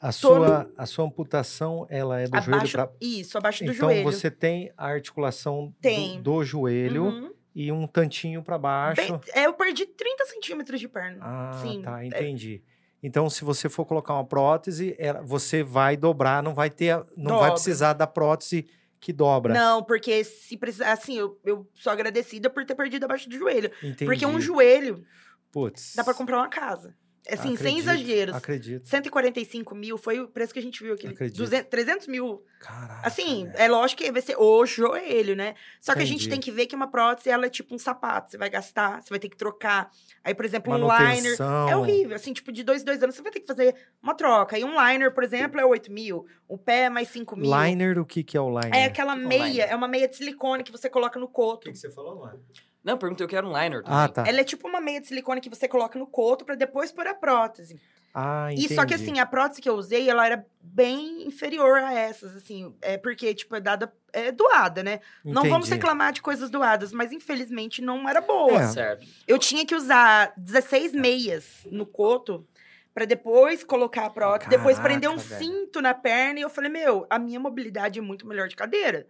[0.00, 2.72] A sua, a sua amputação, ela é do joelho abaixo.
[2.72, 2.90] pra...
[3.00, 4.02] Isso, abaixo do Então joelho.
[4.04, 6.20] você tem a articulação do- Tem.
[6.20, 7.32] Do, joelho Uhum.
[7.54, 9.00] e um tantinho pra baixo.
[9.00, 11.18] Bem- é, eu perdi 30 centímetros de perna.
[11.22, 12.62] Ah, Sim, tá, é- entendi.
[13.06, 17.50] Então, se você for colocar uma prótese, você vai dobrar, não vai ter, não vai
[17.50, 17.52] Dobra.
[17.52, 18.66] precisar da prótese
[18.98, 19.52] que dobra.
[19.52, 23.70] Não, porque se precisar, assim, eu, eu sou agradecida por ter perdido abaixo do joelho.
[23.82, 24.06] Entendi.
[24.06, 25.04] Porque um joelho
[25.52, 25.92] Putz.
[25.94, 26.96] dá pra comprar uma casa.
[27.30, 28.34] Assim, sem Acredito, exageros.
[28.36, 28.88] Acredito.
[28.88, 31.06] 145 mil foi o preço que a gente viu aqui.
[31.06, 31.38] Acredito.
[31.38, 32.44] 200, 300 mil.
[32.60, 33.06] Caraca.
[33.06, 33.56] Assim, velho.
[33.56, 35.54] é lógico que vai ser o joelho, né?
[35.80, 36.30] Só que a gente Entendi.
[36.30, 38.30] tem que ver que uma prótese, ela é tipo um sapato.
[38.30, 39.90] Você vai gastar, você vai ter que trocar.
[40.22, 41.36] Aí, por exemplo, um liner.
[41.70, 42.14] É horrível.
[42.14, 44.58] Assim, tipo, de dois em dois anos, você vai ter que fazer uma troca.
[44.58, 46.26] E um liner, por exemplo, é 8 mil.
[46.46, 47.50] O pé é mais 5 mil.
[47.50, 48.74] Liner, o que, que é o liner?
[48.74, 49.70] É aquela que é meia, liner?
[49.70, 51.74] é uma meia de silicone que você coloca no coto.
[51.74, 52.44] você falou, mano?
[52.84, 53.98] Não, eu perguntei o que era um liner também.
[53.98, 54.24] Ah, tá.
[54.28, 57.06] Ela é tipo uma meia de silicone que você coloca no coto pra depois pôr
[57.06, 57.80] a prótese.
[58.12, 58.72] Ah, entendi.
[58.72, 62.36] E só que assim, a prótese que eu usei, ela era bem inferior a essas,
[62.36, 65.00] assim, é porque tipo é dada é doada, né?
[65.24, 65.74] Não vamos Entendi.
[65.74, 68.62] reclamar de coisas doadas, mas infelizmente não era boa.
[68.62, 68.66] É.
[68.68, 69.06] Certo.
[69.26, 72.46] Eu tinha que usar 16 meias no coto
[72.94, 75.42] pra depois colocar a prótese, depois Caraca, prender um velho.
[75.44, 79.08] cinto na perna e eu falei: "Meu, a minha mobilidade é muito melhor de cadeira".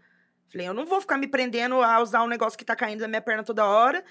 [0.54, 3.08] Falei: "Eu não vou ficar me prendendo a usar um negócio que tá caindo da
[3.08, 4.04] minha perna toda hora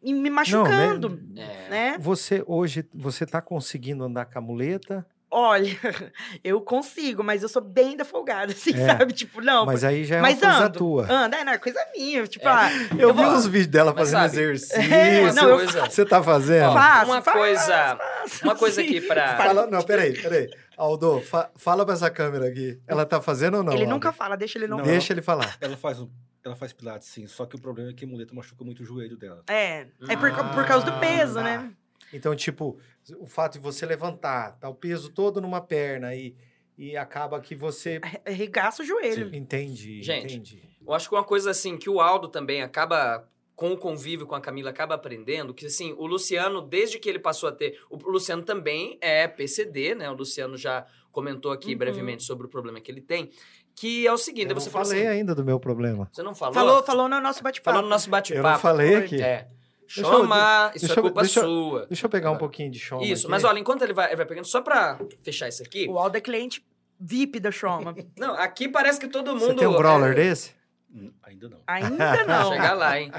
[0.00, 1.20] e me machucando".
[1.36, 1.68] É.
[1.68, 1.98] né?
[1.98, 5.68] Você hoje, você tá conseguindo andar com a muleta, Olha,
[6.42, 8.86] eu consigo, mas eu sou bem da folgada, assim, É.
[8.86, 9.12] sabe?
[9.12, 9.66] Tipo, não.
[9.66, 11.06] mas aí já é mas uma coisa ando, tua.
[11.12, 12.26] Anda, é, não, é coisa minha.
[12.26, 12.50] Tipo, É.
[12.50, 14.94] ah, Eu, eu vi vou- uns vídeos dela Mas fazendo sabe, exercício.
[14.94, 16.70] É, não, eu Você tá fazendo?
[16.70, 18.86] Ó, faço, uma faço, coisa- faço, Uma coisa sim.
[18.88, 19.36] aqui pra.
[19.36, 20.48] Fala, não, peraí, peraí.
[20.76, 22.80] Aldo, fa- fala pra essa câmera aqui.
[22.86, 23.72] Ela tá fazendo ou não?
[23.72, 23.94] Ele Aldo?
[23.94, 24.84] nunca fala, deixa ele não, Não.
[24.84, 25.56] Deixa ele falar.
[25.60, 26.08] Ela faz, um,
[26.44, 27.26] ela faz pilates, sim.
[27.26, 29.42] Só que o problema é que a muleta machuca muito o joelho dela.
[29.50, 31.70] É, é por, ca- por causa do peso, Ah, né?
[32.12, 32.78] Então, tipo,
[33.18, 36.34] o fato de você levantar, tá o peso todo numa perna e,
[36.76, 38.00] e acaba que você.
[38.26, 39.34] Regaça o joelho.
[39.34, 40.62] Entendi, Gente, entendi.
[40.86, 44.34] Eu acho que uma coisa assim que o Aldo também acaba com o convívio com
[44.36, 47.96] a Camila acaba aprendendo que assim, o Luciano desde que ele passou a ter, o
[48.08, 50.08] Luciano também é PCD, né?
[50.08, 51.78] O Luciano já comentou aqui Uhum.
[51.78, 53.30] brevemente sobre o problema que ele tem,
[53.74, 56.08] que é o seguinte, Eu não você falou falei assim, ainda do meu problema.
[56.12, 56.54] você não falou?
[56.54, 57.70] Falou, falou no nosso bate-papo.
[57.74, 58.48] Falou no nosso Eu batipapo.
[58.48, 59.20] não falei aqui.
[59.20, 59.48] É.
[59.96, 61.86] eu- Chama, isso deixa é eu- culpa deixa eu- sua.
[61.86, 63.00] Deixa eu pegar um pouquinho de chão.
[63.00, 63.30] Isso, aqui.
[63.30, 65.86] mas olha, enquanto ele vai, ele vai pegando, só pra fechar isso aqui.
[65.88, 66.64] O Aldo é cliente
[67.00, 67.94] VIP da Shoma.
[68.18, 69.40] Não, aqui parece que todo mundo.
[69.46, 70.52] Você tem um brawler é, desse?
[70.94, 71.58] Hum, ainda não.
[71.66, 71.88] Ainda
[72.26, 72.50] não.
[72.52, 73.12] Chegar lá, hein?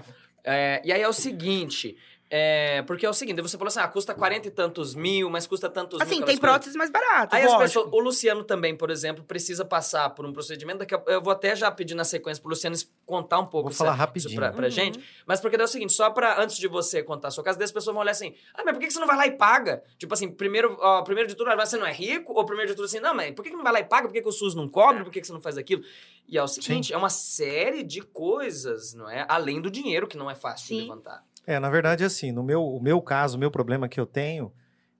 [0.43, 1.95] É, e aí é o seguinte:
[2.31, 5.47] É, porque é o seguinte, você falou assim, ah, custa 40 e tantos mil, mas
[5.47, 6.25] custa tantos Assim, mil.
[6.25, 6.51] tem aquelas coisas.
[6.53, 7.63] próteses mais baratas, Aí as lógico.
[7.81, 10.79] pessoas, o Luciano também, por exemplo, precisa passar por um procedimento.
[10.79, 13.75] Daqui a, eu vou até já pedir na sequência pro Luciano contar um pouco Vou
[13.75, 14.29] falar isso, rapidinho.
[14.29, 14.69] isso pra, pra Uhum.
[14.71, 15.03] gente.
[15.25, 17.65] Mas porque é o seguinte, só pra, antes de você contar a sua casa, daí
[17.65, 19.81] as pessoas vão olhar assim, ah, mas por que você não vai lá e paga?
[19.97, 22.31] Tipo assim, primeiro, ó, primeiro de tudo, ah, você não é rico?
[22.33, 24.07] Ou primeiro de tudo assim, não, mas por que não vai lá e paga?
[24.07, 25.03] Por que, que o SUS não cobre?
[25.03, 25.81] Por que, que você não faz aquilo?
[26.27, 29.25] E é o seguinte, é uma série de coisas, não é?
[29.27, 30.81] Além do dinheiro, que não é fácil de Sim.
[30.81, 31.23] levantar.
[31.49, 34.53] É, na verdade, assim, no meu, o meu caso, o meu problema que eu tenho,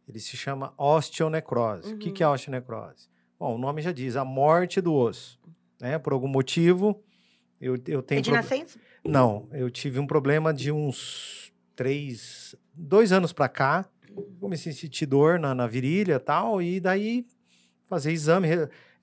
[0.07, 1.93] ele se chama osteonecrose.
[1.93, 2.13] O que, Uhum.
[2.15, 3.07] que é osteonecrose?
[3.39, 5.39] Bom, o nome já diz, a morte do osso.
[5.79, 5.99] Né?
[5.99, 7.03] Por algum motivo,
[7.61, 8.21] eu, eu É tenho...
[8.21, 8.79] de prob- nascença?
[9.05, 13.87] Não, eu tive um problema de uns três, dois anos pra cá.
[14.39, 17.27] Comecei a sentir dor na, na virilha e tal, e daí
[17.85, 18.47] fazer exame.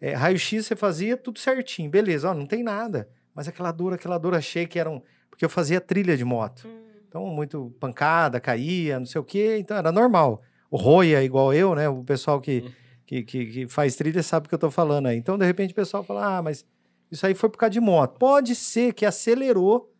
[0.01, 3.09] é, Raio-X você fazia tudo certinho, beleza, ó, não tem nada.
[3.33, 5.01] Mas aquela dor, aquela dor, achei que era um.
[5.31, 6.67] Porque eu fazia trilha de moto.
[6.67, 6.86] Hum.
[7.17, 10.43] Então, muito pancada, caía, não sei o quê, então era normal.
[10.71, 11.89] O Roia, igual eu, né?
[11.89, 12.71] O pessoal que, Hum.
[13.07, 15.17] que, que, que faz trilha sabe o que eu tô falando aí.
[15.17, 16.63] Então, de repente, o pessoal fala, ah, mas
[17.11, 18.19] isso aí foi por causa de moto.
[18.19, 19.91] Pode ser que acelerou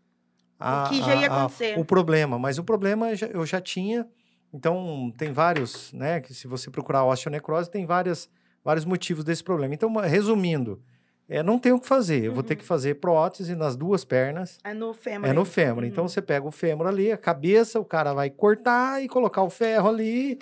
[0.61, 1.79] a- O que já ia a- a- acontecer.
[1.79, 4.07] o problema, mas o problema eu já tinha.
[4.53, 6.21] Então, tem vários, né?
[6.21, 8.29] Que se você procurar osteonecrose, tem várias,
[8.63, 9.73] vários motivos desse problema.
[9.73, 10.83] Então, resumindo,
[11.29, 12.25] é, não tem o que fazer.
[12.25, 12.59] Eu vou ter Uhum.
[12.61, 14.59] que fazer prótese nas duas pernas.
[14.65, 15.29] É no fêmur.
[15.29, 15.47] É no aí.
[15.47, 15.83] fêmur.
[15.83, 15.89] Uhum.
[15.89, 19.51] Então você pega o fêmur ali, a cabeça, o cara vai cortar e colocar o
[19.51, 20.39] ferro ali.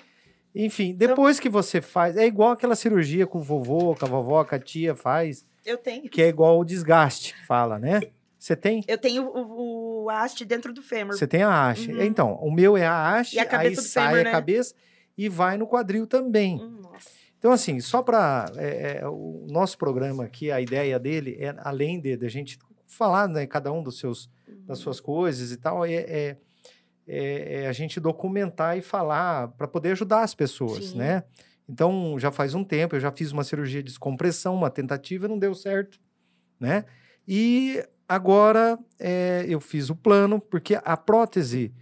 [0.55, 2.17] Enfim, depois que você faz.
[2.17, 5.77] É igual aquela cirurgia com o vovô, com a vovó, com a tia faz, Eu
[5.77, 6.09] tenho.
[6.09, 8.01] que é igual o desgaste, fala, né?
[8.39, 8.85] Você tem?
[8.87, 11.17] Eu tenho o, o haste dentro do fêmur.
[11.17, 11.91] Você tem a haste.
[11.91, 12.03] Uhum.
[12.03, 14.31] Então, o meu é a haste, E a aí cabeça do sai fêmur, a né?
[14.31, 14.75] cabeça
[15.17, 16.57] e vai no quadril também.
[16.63, 17.09] Hum, nossa.
[17.45, 18.51] Então, assim, só para.
[19.13, 23.47] o nosso programa aqui, a ideia dele é, além de, de a gente falar, né,
[23.47, 24.31] cada um dos seus
[24.67, 26.37] das suas coisas e tal, é, é,
[27.07, 30.97] é- é a gente documentar e falar para poder ajudar as pessoas, Sim.
[30.97, 31.23] né?
[31.69, 35.39] Então, já faz um tempo, eu já fiz uma cirurgia de descompressão, uma tentativa, não
[35.39, 36.01] deu certo,
[36.59, 36.87] né?
[37.29, 41.75] E agora é, eu fiz o plano, porque a prótese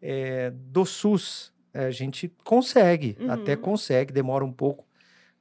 [0.00, 3.30] é, do SUS é, a gente consegue, Uhum.
[3.30, 4.88] até consegue, demora um pouco,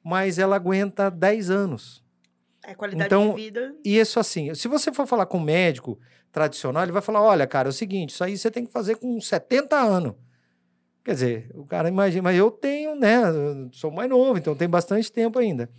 [0.10, 2.04] mas ela aguenta 10 anos.
[2.65, 3.74] É qualidade Então, de vida.
[3.86, 5.98] E isso assim, se você for falar com um médico
[6.32, 8.95] tradicional, ele vai falar: olha, cara, é o seguinte, isso aí você tem que fazer
[8.98, 10.15] com 70 anos.
[11.04, 13.22] Quer dizer, o cara imagina, mas eu tenho, né?
[13.30, 15.69] eu sou mais novo, então tem bastante tempo ainda.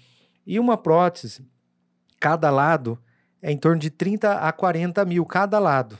[0.47, 1.47] E uma prótese,
[2.19, 2.99] cada lado,
[3.43, 5.99] é em torno de 30 a 40 mil cada lado.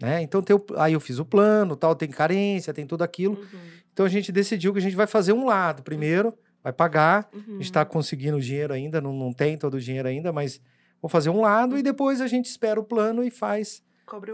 [0.00, 0.20] Né?
[0.22, 3.34] Então tem aí eu fiz o plano, tal, tem carência, tem tudo aquilo.
[3.40, 3.60] Uhum,
[3.92, 6.34] Então a gente decidiu que a gente vai fazer um lado primeiro,
[6.66, 7.42] vai pagar, a uhum.
[7.58, 10.60] gente está conseguindo dinheiro ainda, não, não tem todo o dinheiro ainda, mas
[11.00, 13.84] vou fazer um lado e depois a gente espera o plano e faz,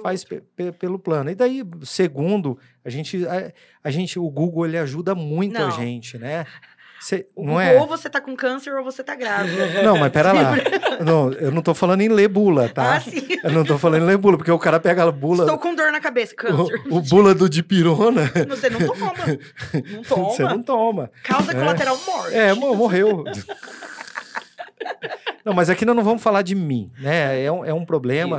[0.03, 0.25] faz
[0.79, 1.29] pelo plano.
[1.29, 3.53] E daí, segundo, a gente, a,
[3.85, 5.71] a gente, o Google ele ajuda muito a Não.
[5.73, 6.47] gente, né?
[7.03, 7.81] Cê- não é?
[7.81, 9.67] Ou você tá com câncer ou você tá grávida.
[9.83, 10.53] Não, mas pera lá.
[11.05, 12.95] Não, eu não tô falando em ler bula, tá?
[12.95, 13.27] Ah, sim.
[13.43, 15.75] Eu não tô falando em ler bula, porque o cara pega a bula, Estou com
[15.75, 16.33] dor na cabeça.
[16.37, 16.81] Câncer.
[16.89, 19.13] o, o bula do dipirona, Você não toma.
[19.91, 20.25] Não toma.
[20.31, 21.11] você não toma.
[21.25, 21.55] Causa É.
[21.57, 22.35] colateral morte.
[22.37, 23.25] É, mo- morreu.
[25.45, 27.43] Não, mas aqui nós não vamos falar de mim, né?
[27.43, 28.39] É um, é um problema.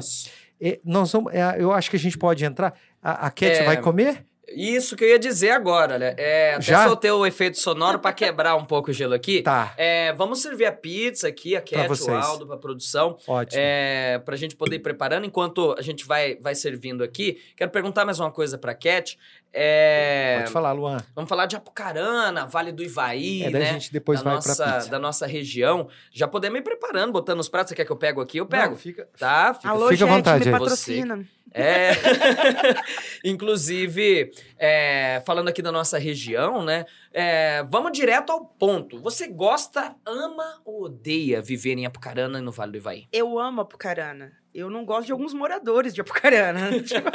[0.61, 2.73] E nós vamos, é, eu acho que a gente pode entrar.
[3.01, 4.25] A, a Cat É, vai comer?
[4.47, 6.15] Isso que eu ia dizer agora, né?
[6.17, 6.85] É, até Já?
[6.85, 9.41] soltei o efeito sonoro para quebrar um pouco o gelo aqui.
[9.41, 12.11] Tá, É, vamos servir a pizza aqui, a Cat, o.
[12.11, 13.61] Aldo, para produção, ótimo.
[13.61, 15.25] é, para a gente poder ir preparando.
[15.25, 19.17] Enquanto a gente vai, vai servindo aqui, quero perguntar mais uma coisa para Cat.
[19.55, 20.97] É, Pode falar, Luan.
[21.13, 23.69] vamos falar de Apucarana, Vale do Ivaí, É, daí né?
[23.69, 24.89] a gente depois da, vai nossa, pra pizza.
[24.89, 25.87] da nossa região.
[26.11, 27.69] Já podemos ir preparando, botando os pratos.
[27.69, 28.37] Você quer que eu pego aqui?
[28.39, 28.71] Eu pego.
[28.71, 29.07] Não, fica...
[29.17, 29.53] Tá?
[29.53, 31.23] Fica- Alô, fica à gente, vontade me patrocina.
[31.53, 31.91] É.
[33.23, 36.85] Inclusive, é, falando aqui da nossa região, né?
[37.13, 38.99] é, vamos direto ao ponto.
[39.01, 43.07] Você gosta, ama ou odeia viver em Apucarana e no Vale do Ivaí?
[43.11, 44.31] Eu amo Apucarana.
[44.53, 46.69] Eu não gosto de alguns moradores de Apucarana.
[46.83, 47.09] Tipo,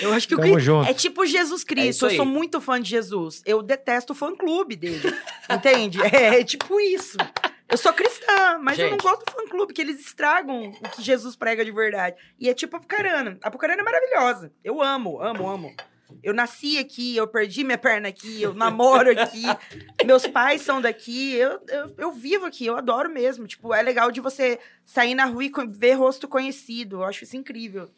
[0.00, 0.88] eu acho que o Tamo que junto.
[0.88, 1.88] é tipo Jesus É Cristo.
[1.90, 3.42] isso eu sou muito fã de Jesus.
[3.44, 5.14] Eu detesto o fã-clube dele.
[5.48, 5.98] Entende?
[6.10, 7.16] É, é tipo isso.
[7.68, 9.02] Eu sou cristã, mas eu não Gente.
[9.02, 12.16] gosto do fã-clube, que eles estragam o que Jesus prega de verdade.
[12.38, 13.38] E é tipo Apucarana.
[13.42, 14.52] Apucarana é maravilhosa.
[14.64, 15.74] Eu amo, amo, amo.
[16.22, 19.42] Eu nasci aqui, eu perdi minha perna aqui, eu namoro aqui,
[20.04, 23.46] meus pais são daqui, eu, eu, eu vivo aqui, eu adoro mesmo.
[23.46, 26.96] Tipo, é legal de você sair na rua e ver rosto conhecido.
[26.96, 27.90] Eu acho isso incrível.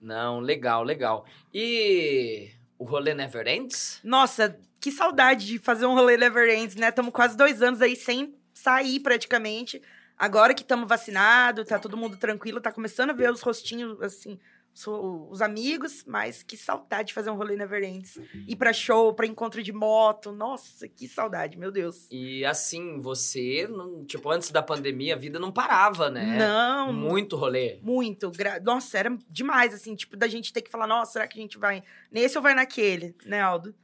[0.00, 1.24] Não, legal, legal.
[1.52, 4.00] E o rolê Never Ends?
[4.04, 6.88] Nossa, que saudade de fazer um rolê Never Ends, né?
[6.90, 9.80] Estamos quase dois anos aí sem sair praticamente.
[10.16, 14.38] Agora que estamos vacinados, tá todo mundo tranquilo, tá começando a ver os rostinhos, assim,
[14.74, 18.18] sou os amigos, mas que saudade de fazer um rolê na Everends.
[18.46, 20.32] Ir pra show, pra encontro de moto.
[20.32, 22.08] Nossa, que saudade, meu Deus.
[22.10, 26.36] E assim, você, não- tipo, antes da pandemia, a vida não parava, né?
[26.38, 27.78] Não, Muito rolê.
[27.82, 28.30] muito.
[28.64, 31.56] Nossa, era demais, assim, tipo, da gente ter que falar, nossa, será que a gente
[31.56, 33.74] vai nesse ou vai naquele, né, Aldo?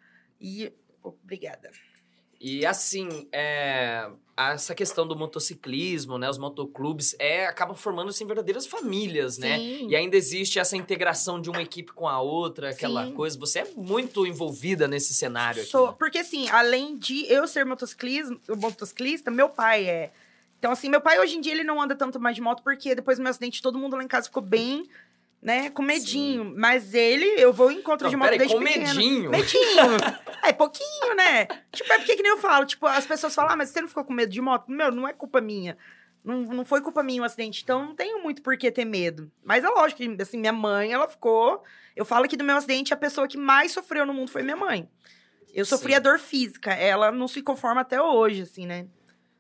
[0.40, 0.72] E
[1.02, 1.70] obrigada.
[2.40, 6.30] E assim, é, essa questão do motociclismo, né?
[6.30, 9.58] Os motoclubes, é, acabam formando assim, verdadeiras famílias, né?
[9.58, 9.88] Sim.
[9.88, 13.12] E ainda existe essa integração de uma equipe com a outra, aquela Sim.
[13.12, 13.38] coisa.
[13.38, 15.70] Você é muito envolvida nesse cenário aqui.
[15.70, 15.94] Sou, né?
[15.98, 20.10] porque assim, além de eu ser motociclista, motociclista, meu pai é.
[20.58, 22.94] Então, assim, meu pai hoje em dia ele não anda tanto mais de moto, porque
[22.94, 24.88] depois do meu acidente todo mundo lá em casa ficou bem,
[25.42, 26.52] né, com medinho.
[26.56, 28.86] Mas ele, eu vou em encontro Não, de moto desde com pequeno.
[28.86, 29.30] medinho.
[29.30, 29.96] Medinho.
[30.44, 31.46] é, pouquinho, né?
[31.72, 33.88] Tipo, é porque que nem eu falo, tipo, as pessoas falam, ah, mas você não
[33.88, 34.70] ficou com medo de moto?
[34.70, 35.76] Meu, não é culpa minha.
[36.22, 39.30] Não, não foi culpa minha o acidente, então não tenho muito por que ter medo.
[39.42, 41.62] Mas é lógico que, assim, minha mãe, ela ficou...
[41.96, 44.56] Eu falo que do meu acidente, a pessoa que mais sofreu no mundo foi minha
[44.56, 44.88] mãe.
[45.52, 45.96] Eu sofri Sim.
[45.96, 48.86] a dor física, ela não se conforma até hoje, assim, né?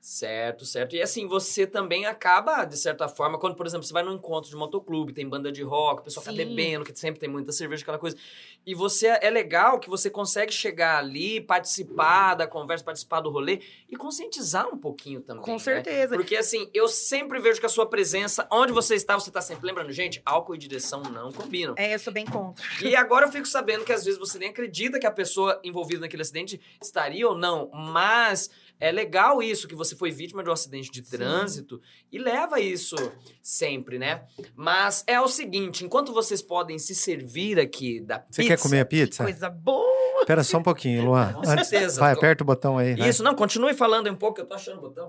[0.00, 0.96] Certo, certo.
[0.96, 4.48] E assim, você também acaba, de certa forma, quando, por exemplo, você vai num encontro
[4.48, 6.38] de motoclube, tem banda de rock, o pessoal tá Sim.
[6.38, 8.16] bebendo, que sempre tem muita cerveja, aquela coisa.
[8.64, 13.60] E você é legal que você consegue chegar ali, participar da conversa, participar do rolê
[13.90, 15.42] e conscientizar um pouquinho também.
[15.42, 15.58] Com né?
[15.58, 16.16] certeza.
[16.16, 19.66] Porque assim, eu sempre vejo que a sua presença, onde você está, você tá sempre
[19.66, 21.74] lembrando, gente, álcool e direção não combinam.
[21.76, 22.64] É, eu sou bem contra.
[22.82, 26.00] E agora eu fico sabendo que às vezes você nem acredita que a pessoa envolvida
[26.00, 30.52] naquele acidente estaria ou não, mas é legal isso, que você foi vítima de um
[30.52, 31.16] acidente de Sim.
[31.18, 32.96] trânsito e leva isso
[33.42, 34.22] sempre, né?
[34.56, 38.56] Mas é o seguinte, enquanto vocês podem se servir aqui da Você pizza...
[38.56, 39.22] quer comer a pizza?
[39.24, 39.90] Coisa boa.
[40.20, 41.32] Espera só um pouquinho, Luan.
[41.32, 42.00] Com Antes- certeza.
[42.00, 42.94] vai, aperta o botão aí.
[42.96, 43.08] vai.
[43.08, 45.08] Isso, não, continue falando um pouco, eu tô achando o botão.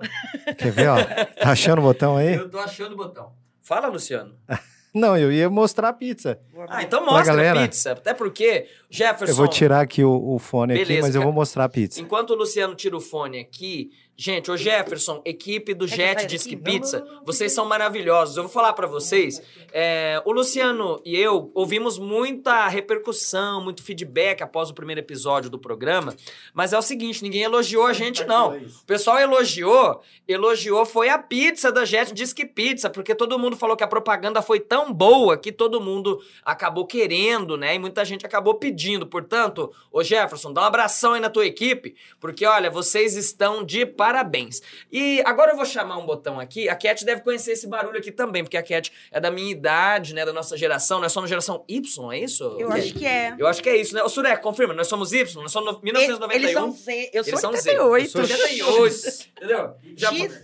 [0.58, 0.96] Quer ver, ó?
[1.40, 2.36] Tá achando o botão aí?
[2.36, 3.34] Eu tô achando o botão.
[3.62, 4.36] Fala, Luciano.
[4.94, 6.38] Não, eu ia mostrar a pizza.
[6.68, 7.94] Ah, então mostra a pizza.
[7.94, 9.32] Até porque, Jefferson...
[9.32, 12.02] Eu vou tirar aqui o, o fone aqui, Beleza, mas eu vou mostrar a pizza.
[12.02, 16.58] Enquanto o Luciano tira o fone aqui, gente, o Jefferson, equipe do eu Jet Disque
[16.58, 18.36] Pizza, não, não, não, vocês são maravilhosos.
[18.36, 24.42] Eu vou falar pra vocês, é, o Luciano e eu ouvimos muita repercussão, muito feedback
[24.42, 26.14] após o primeiro episódio do programa,
[26.54, 28.58] mas é o seguinte, ninguém elogiou a gente não.
[28.58, 33.78] O pessoal elogiou, elogiou foi a pizza da Jet Disque Pizza, porque todo mundo falou
[33.78, 37.76] que a propaganda foi tão boa que todo mundo acabou querendo, né?
[37.76, 38.81] E muita gente acabou pedindo.
[39.06, 43.86] Portanto, ô Jefferson, dá um abração aí na tua equipe, porque olha, vocês estão de
[43.86, 44.62] parabéns.
[44.92, 46.68] E agora eu vou chamar um botão aqui.
[46.70, 50.14] A Cat deve conhecer esse barulho aqui também, porque a Cat é da minha idade,
[50.14, 50.26] né?
[50.26, 52.44] Da nossa geração, nós somos geração Y, é isso?
[52.60, 53.36] Eu acho que é.
[53.38, 54.04] Eu acho que é isso, né?
[54.04, 56.36] Ô, Surek, confirma, nós somos Y, nós somos no- 1991.
[56.42, 57.80] Eles são Z, eu sou Eles são Z.
[57.80, 58.04] 88.
[58.04, 59.74] Eu sou 88, entendeu?
[59.96, 60.44] Já X.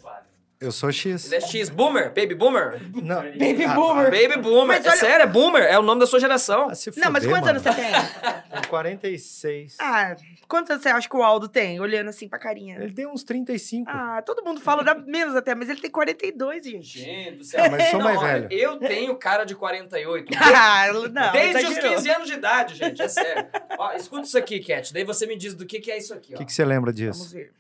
[0.59, 1.25] Eu sou X.
[1.27, 2.81] Ele é X, boomer, baby boomer.
[3.03, 3.21] Não.
[3.21, 4.05] Baby Ah, boomer.
[4.09, 4.65] Baby boomer.
[4.77, 6.67] Mas É olha- sério, é boomer, é o nome da sua geração.
[6.71, 7.75] Ah, se Não, mas fuder, quantos anos mano.
[7.75, 8.65] você tem?
[8.67, 9.75] 46.
[9.79, 10.15] Ah,
[10.47, 11.79] quantos anos você acha que o Aldo tem?
[11.79, 12.77] Olhando assim pra carinha.
[12.81, 13.87] Ele tem uns 35.
[13.87, 16.99] Ah, todo mundo fala da menos até, mas ele tem 42, gente.
[17.01, 17.63] Gente do céu.
[17.63, 18.47] Ah, mas eu sou mais velho.
[18.51, 20.27] Eu tenho cara de 48.
[20.41, 21.95] Ah, não, Desde os exagerou.
[21.97, 23.47] 15 anos de idade, gente, é sério.
[23.77, 24.91] Ó, escuta isso aqui, Cat.
[24.91, 26.37] Daí você me diz do que, que é isso aqui, O ó.
[26.39, 27.29] que, que você lembra Vamos disso?
[27.35, 27.53] ver.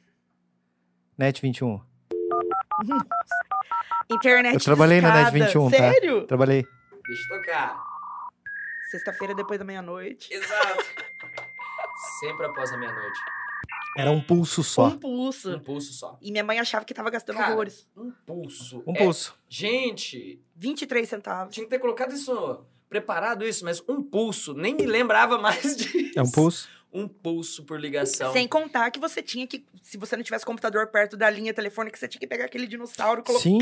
[1.15, 1.79] Net 21.
[4.09, 5.45] Internet Eu trabalhei na Net discada.
[5.45, 5.77] 21, tá?
[5.77, 6.27] Sério?
[6.27, 6.65] Trabalhei.
[7.07, 7.83] Deixa eu tocar.
[8.91, 10.33] Sexta-feira depois da meia-noite.
[10.33, 10.83] Exato.
[12.19, 13.19] Sempre após a meia-noite.
[13.97, 14.87] Era um pulso só.
[14.87, 15.55] Um pulso.
[15.55, 16.17] Um pulso só.
[16.21, 17.87] E minha mãe achava que tava gastando Cara, horrores.
[17.97, 18.83] Um pulso.
[18.87, 19.35] Um É- pulso.
[19.49, 21.53] Gente, 23 centavos.
[21.53, 24.53] tinha que ter colocado isso, preparado isso, mas um pulso.
[24.53, 26.11] Nem me lembrava mais disso.
[26.15, 26.69] É um pulso.
[26.97, 28.31] Um pulso por ligação.
[28.33, 31.97] Sem contar que você tinha que, se você não tivesse computador perto da linha telefônica,
[31.97, 33.41] você tinha que pegar aquele dinossauro, colocar.
[33.43, 33.59] Sim.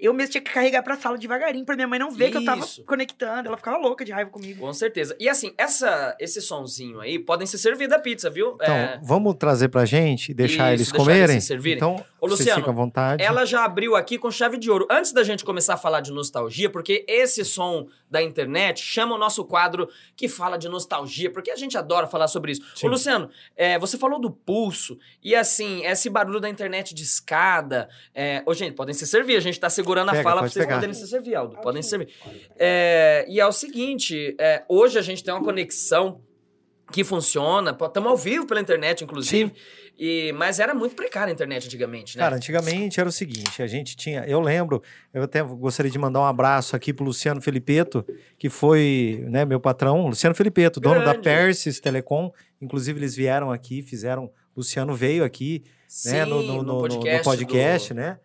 [0.00, 2.44] Eu mesmo tinha que carregar pra sala devagarinho, pra minha mãe não ver que eu
[2.44, 2.82] tava Isso.
[2.84, 3.48] conectando.
[3.48, 4.60] Ela ficava louca de raiva comigo.
[4.60, 5.16] Com certeza.
[5.20, 8.54] E assim, essa, esse sonzinho aí podem ser servido a pizza, viu?
[8.60, 11.34] Então, É, vamos trazer pra gente e deixar Isso, eles deixar comerem?
[11.34, 11.76] eles se servirem.
[11.76, 13.22] Então, Ô, vocês Luciano, ficam à vontade.
[13.22, 14.86] ela já abriu aqui com chave de ouro.
[14.90, 19.18] Antes da gente começar a falar de nostalgia, porque esse som da internet chama o
[19.18, 22.62] nosso quadro que fala de nostalgia, porque a gente adora falar sobre isso.
[22.76, 22.86] Sim.
[22.86, 27.88] Ô, Luciano, é, você falou do pulso, e assim, esse barulho da internet de escada.
[28.14, 28.42] É...
[28.46, 30.64] Ô, gente, podem se servir, a gente tá segurando a Pega, fala pra pode vocês
[30.64, 30.76] pegar.
[30.76, 31.56] poderem se servir, Aldo.
[31.56, 32.14] Podem se servir.
[32.56, 36.22] É, e é o seguinte, é, hoje a gente tem uma conexão
[36.92, 39.52] que funciona, estamos ao vivo pela internet, inclusive,
[39.98, 42.24] e, mas era muito precária a internet antigamente, né?
[42.24, 46.20] Cara, antigamente era o seguinte, a gente tinha, eu lembro, eu até gostaria de mandar
[46.20, 48.04] um abraço aqui pro Luciano Felipeto,
[48.38, 51.22] que foi, né, meu patrão, Luciano Felipeto, dono da Grande.
[51.22, 55.64] Persis Telecom, inclusive eles vieram aqui, fizeram, Luciano veio aqui,
[56.06, 58.18] né, no, no- no- no- no podcast, do- né?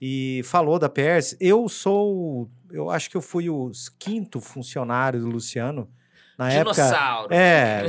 [0.00, 1.34] e falou da Pers.
[1.40, 5.88] Eu sou, eu acho que eu fui o quinto funcionário do Luciano
[6.38, 7.32] na Dinossauro.
[7.32, 7.34] época.
[7.34, 7.82] É,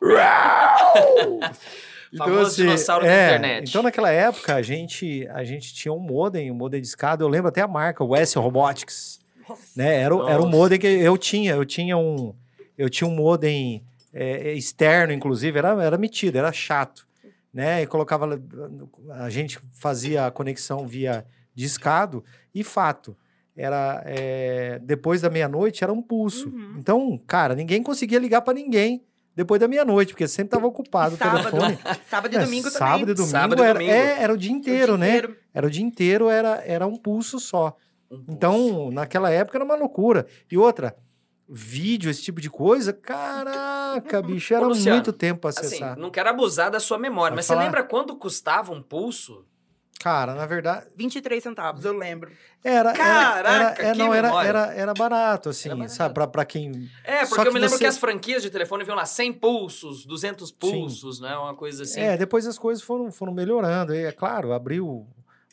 [2.12, 2.24] dino...
[2.24, 3.68] Famoso dinossauro da é, internet.
[3.68, 7.22] Então, naquela época, a gente, a gente tinha um modem, um modem de escada.
[7.22, 9.20] Eu lembro até a marca, o S Robotics.
[9.74, 10.00] Né?
[10.00, 10.56] Era, o- era um Nossa.
[10.56, 11.54] modem que eu tinha.
[11.54, 12.34] Eu tinha um,
[12.76, 15.58] eu tinha um modem é, externo, inclusive.
[15.58, 17.06] Era, era metido, era chato.
[17.52, 17.82] Né?
[17.82, 18.40] E colocava...
[19.14, 22.24] A gente fazia a conexão via discado.
[22.54, 23.16] E fato,
[23.56, 24.02] era...
[24.06, 26.48] é, depois da meia-noite, era um pulso.
[26.48, 26.76] Uhum.
[26.78, 29.04] Então, cara, ninguém conseguia ligar para ninguém
[29.34, 31.50] depois da meia-noite, porque sempre estava ocupado o Sábado.
[31.50, 31.78] telefone.
[32.08, 33.14] Sábado e É, domingo sábado e também.
[33.14, 33.92] domingo, Sábado e era, domingo.
[33.92, 35.16] é, era o dia inteiro, O dia né?
[35.16, 35.36] inteiro.
[35.54, 37.76] Era o dia inteiro, era, era um pulso só.
[38.10, 38.32] Um pulso.
[38.32, 40.26] Então, naquela época era uma loucura.
[40.50, 40.96] E outra,
[41.48, 45.96] vídeo, esse tipo de coisa, caraca, bicho, era Ô, Luciano, muito tempo para Assim, acessar.
[45.98, 47.60] não quero abusar da sua memória, Pode mas falar.
[47.60, 49.44] você lembra quanto custava um pulso?
[50.02, 52.30] Cara, na verdade, 23 centavos, eu lembro.
[52.64, 52.90] era.
[52.90, 55.94] era- Caraca, era, é, que não, era, era, era barato, assim, Era barato.
[55.94, 56.14] sabe?
[56.14, 56.88] Pra, pra quem.
[57.04, 59.04] É, Só porque eu que me lembro você- que as franquias de telefone vinham lá
[59.04, 61.36] 100 pulsos, 200 pulsos, né?
[61.36, 62.00] Uma coisa assim.
[62.00, 63.94] É, depois as coisas foram, foram melhorando.
[63.94, 65.06] E, é claro, abriu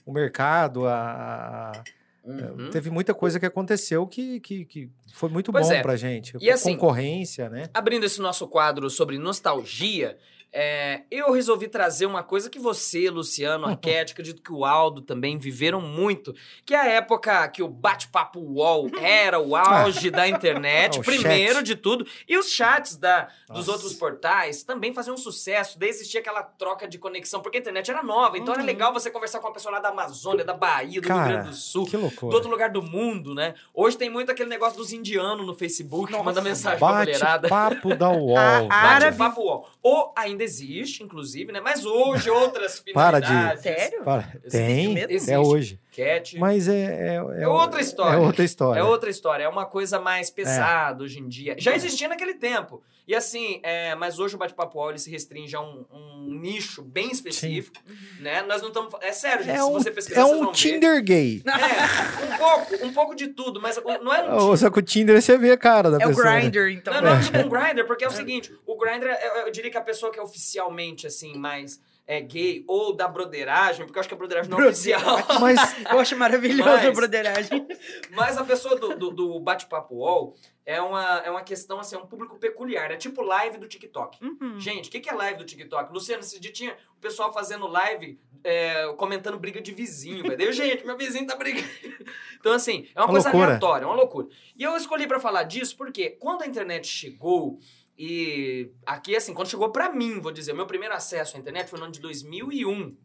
[0.06, 1.84] o mercado, a- a,
[2.30, 2.70] Uhum.
[2.72, 5.82] Teve muita coisa que aconteceu que, que, que foi muito Pois bom é.
[5.82, 6.36] pra gente.
[6.42, 7.70] E assim- Concorrência, né?
[7.74, 10.18] Abrindo esse nosso quadro sobre nostalgia,
[10.52, 15.02] é, eu resolvi trazer uma coisa que você, Luciano, a Cat, acredito que o Aldo
[15.02, 16.34] também viveram muito,
[16.66, 21.64] que é a época que o bate-papo UOL era o auge da internet, primeiro chat.
[21.66, 26.20] de tudo, e os chats da, dos outros portais também faziam um sucesso, daí existia
[26.20, 28.68] aquela troca de conexão, porque a internet era nova, então era Uhum.
[28.68, 31.50] legal você conversar com uma pessoa lá da Amazônia, da Bahia, do Rio Cara, Grande
[31.50, 33.54] do Sul, Que do outro lugar do mundo, né?
[33.74, 36.24] Hoje tem muito aquele negócio dos indianos no Facebook, que Nossa.
[36.24, 37.48] manda mensagem pra mulherada.
[37.48, 38.38] Bate-papo da UOL.
[38.38, 38.62] A-.
[39.00, 39.70] Bate-papo UOL.
[39.84, 41.60] Ou ainda existe, inclusive, né?
[41.60, 43.64] Mas hoje outras Para de- finalidades.
[43.64, 44.04] Sério?
[44.04, 45.12] Para- Tem, mesmo?
[45.12, 45.32] Existe.
[45.34, 45.80] é hoje.
[45.96, 46.38] Cat.
[46.38, 48.16] Mas é, é, É outra história.
[48.16, 48.80] É outra história.
[48.80, 51.56] É outra história, é uma coisa mais pesada hoje em dia.
[51.58, 52.82] Já existia naquele tempo.
[53.08, 56.82] E assim, é, mas hoje o bate-papo UOL ele se restringe a um, um nicho
[56.82, 57.78] bem específico,
[58.20, 58.42] né?
[58.42, 58.94] Nós não estamos...
[59.02, 60.58] É sério, gente, É se um, você pesquisar, é um vão ver.
[60.58, 61.42] Tinder gay.
[61.46, 64.80] É, um pouco, um pouco de tudo, mas o- não é um Ou Só que
[64.80, 66.26] o Tinder você vê a cara da É o pessoa.
[66.32, 66.42] né?
[66.50, 66.94] Grindr, então.
[66.96, 69.72] Não, não é tipo um Grindr, porque é o seguinte, o Grindr, eu, eu diria
[69.72, 74.00] que a pessoa que é oficialmente, assim, mais é, gay, ou da broderagem, porque eu
[74.00, 75.02] acho que a broderagem não é oficial,
[75.42, 75.60] Mas
[75.92, 77.68] Eu acho maravilhoso Mas- a broderagem.
[78.12, 80.34] mas a pessoa do, do, do bate-papo UOL
[80.66, 84.24] é uma, é uma questão, assim, é um público peculiar, é tipo live do TikTok.
[84.24, 84.58] Uhum.
[84.60, 85.92] Gente, o que, que é live do TikTok?
[85.94, 90.54] Luciano, esse dia tinha o pessoal fazendo live é, comentando briga de vizinho, velho.
[90.54, 91.68] Gente, meu vizinho tá brigando.
[92.40, 93.46] Então, assim, é uma, Uma coisa loucura.
[93.48, 94.28] aleatória, é uma loucura.
[94.56, 97.60] E eu escolhi pra falar disso porque quando a internet chegou,
[97.98, 101.70] e aqui, assim, quando chegou pra mim, vou dizer, o meu primeiro acesso à internet
[101.70, 102.96] foi no ano de 2001.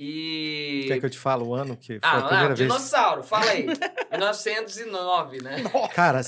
[0.00, 0.84] E.
[0.86, 2.58] quer que eu te fale o ano que foi Ah, a primeira ah, vez?
[2.58, 3.66] dinossauro, fala aí.
[4.12, 5.56] 1909, né?
[5.92, 6.20] Cara,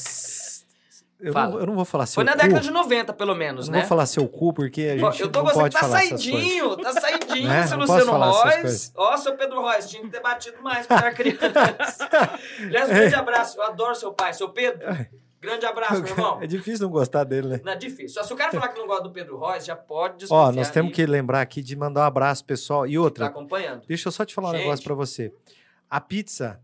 [1.20, 2.38] eu não, eu não vou falar seu Foi na cu.
[2.38, 3.80] década de 90, pelo menos, Não né?
[3.80, 5.98] vou falar seu cu, porque a gente eu tô não gostando pode que tá falar
[6.00, 7.66] saidinho, tá saidinho, Né?
[7.66, 8.92] seu Não Luciano Royce.
[8.96, 12.08] Ó, seu Pedro Royce, tinha que ter batido mais quando era criança.
[12.58, 14.84] Aliás, um grande abraço, eu adoro seu pai, seu Pedro.
[15.40, 16.38] Grande abraço, meu irmão.
[16.42, 17.60] É difícil não gostar dele, né?
[17.64, 18.10] Não é difícil.
[18.10, 20.48] Só se o cara falar que não gosta do Pedro Royce, já pode desconfiar.
[20.48, 22.86] Ó, nós temos que lembrar aqui de mandar um abraço, pessoal.
[22.86, 23.86] E Tá outra, acompanhando.
[23.86, 24.62] deixa eu só te falar um Gente.
[24.64, 25.32] negócio pra você.
[25.88, 26.60] A pizza,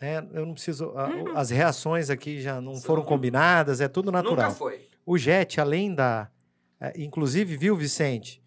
[0.00, 0.26] né?
[0.32, 0.92] Eu não preciso.
[0.96, 1.36] a- Uhum.
[1.36, 4.36] As reações aqui já não São- foram combinadas, é tudo natural.
[4.46, 4.86] Nunca foi.
[5.04, 6.28] O Jet, além da.
[6.80, 8.40] é, inclusive, viu, Vicente?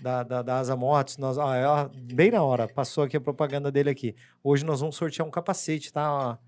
[0.00, 3.20] Da, da, da Asa Motos, nós, ó, é, ó, bem na hora, passou aqui a
[3.20, 4.14] propaganda dele aqui.
[4.44, 6.38] Hoje nós vamos sortear um capacete, tá?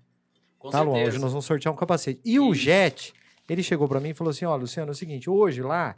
[0.59, 0.95] Com tá, Luan?
[0.95, 1.15] certeza.
[1.15, 2.19] Hoje nós vamos sortear um capacete.
[2.23, 2.61] E o Isso.
[2.61, 3.13] Jet,
[3.49, 5.95] ele chegou pra mim e falou assim: ó, Luciano, é o seguinte, hoje lá,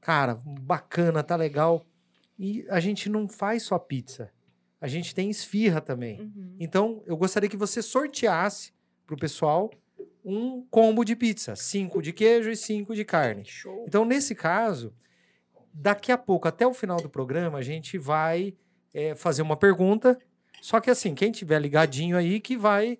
[0.00, 1.84] cara, bacana, tá legal.
[2.38, 4.30] E a gente não faz só pizza.
[4.80, 6.20] A gente tem esfirra também.
[6.20, 6.56] Uhum.
[6.60, 8.72] Então, eu gostaria que você sorteasse
[9.04, 9.70] pro pessoal
[10.24, 11.56] um combo de pizza.
[11.56, 13.44] Cinco de queijo e cinco de carne.
[13.44, 13.84] Show.
[13.88, 14.94] Então, nesse caso,
[15.74, 18.54] daqui a pouco, até o final do programa, a gente vai
[18.94, 20.16] é, fazer uma pergunta.
[20.60, 22.98] Só que assim, quem tiver ligadinho aí que vai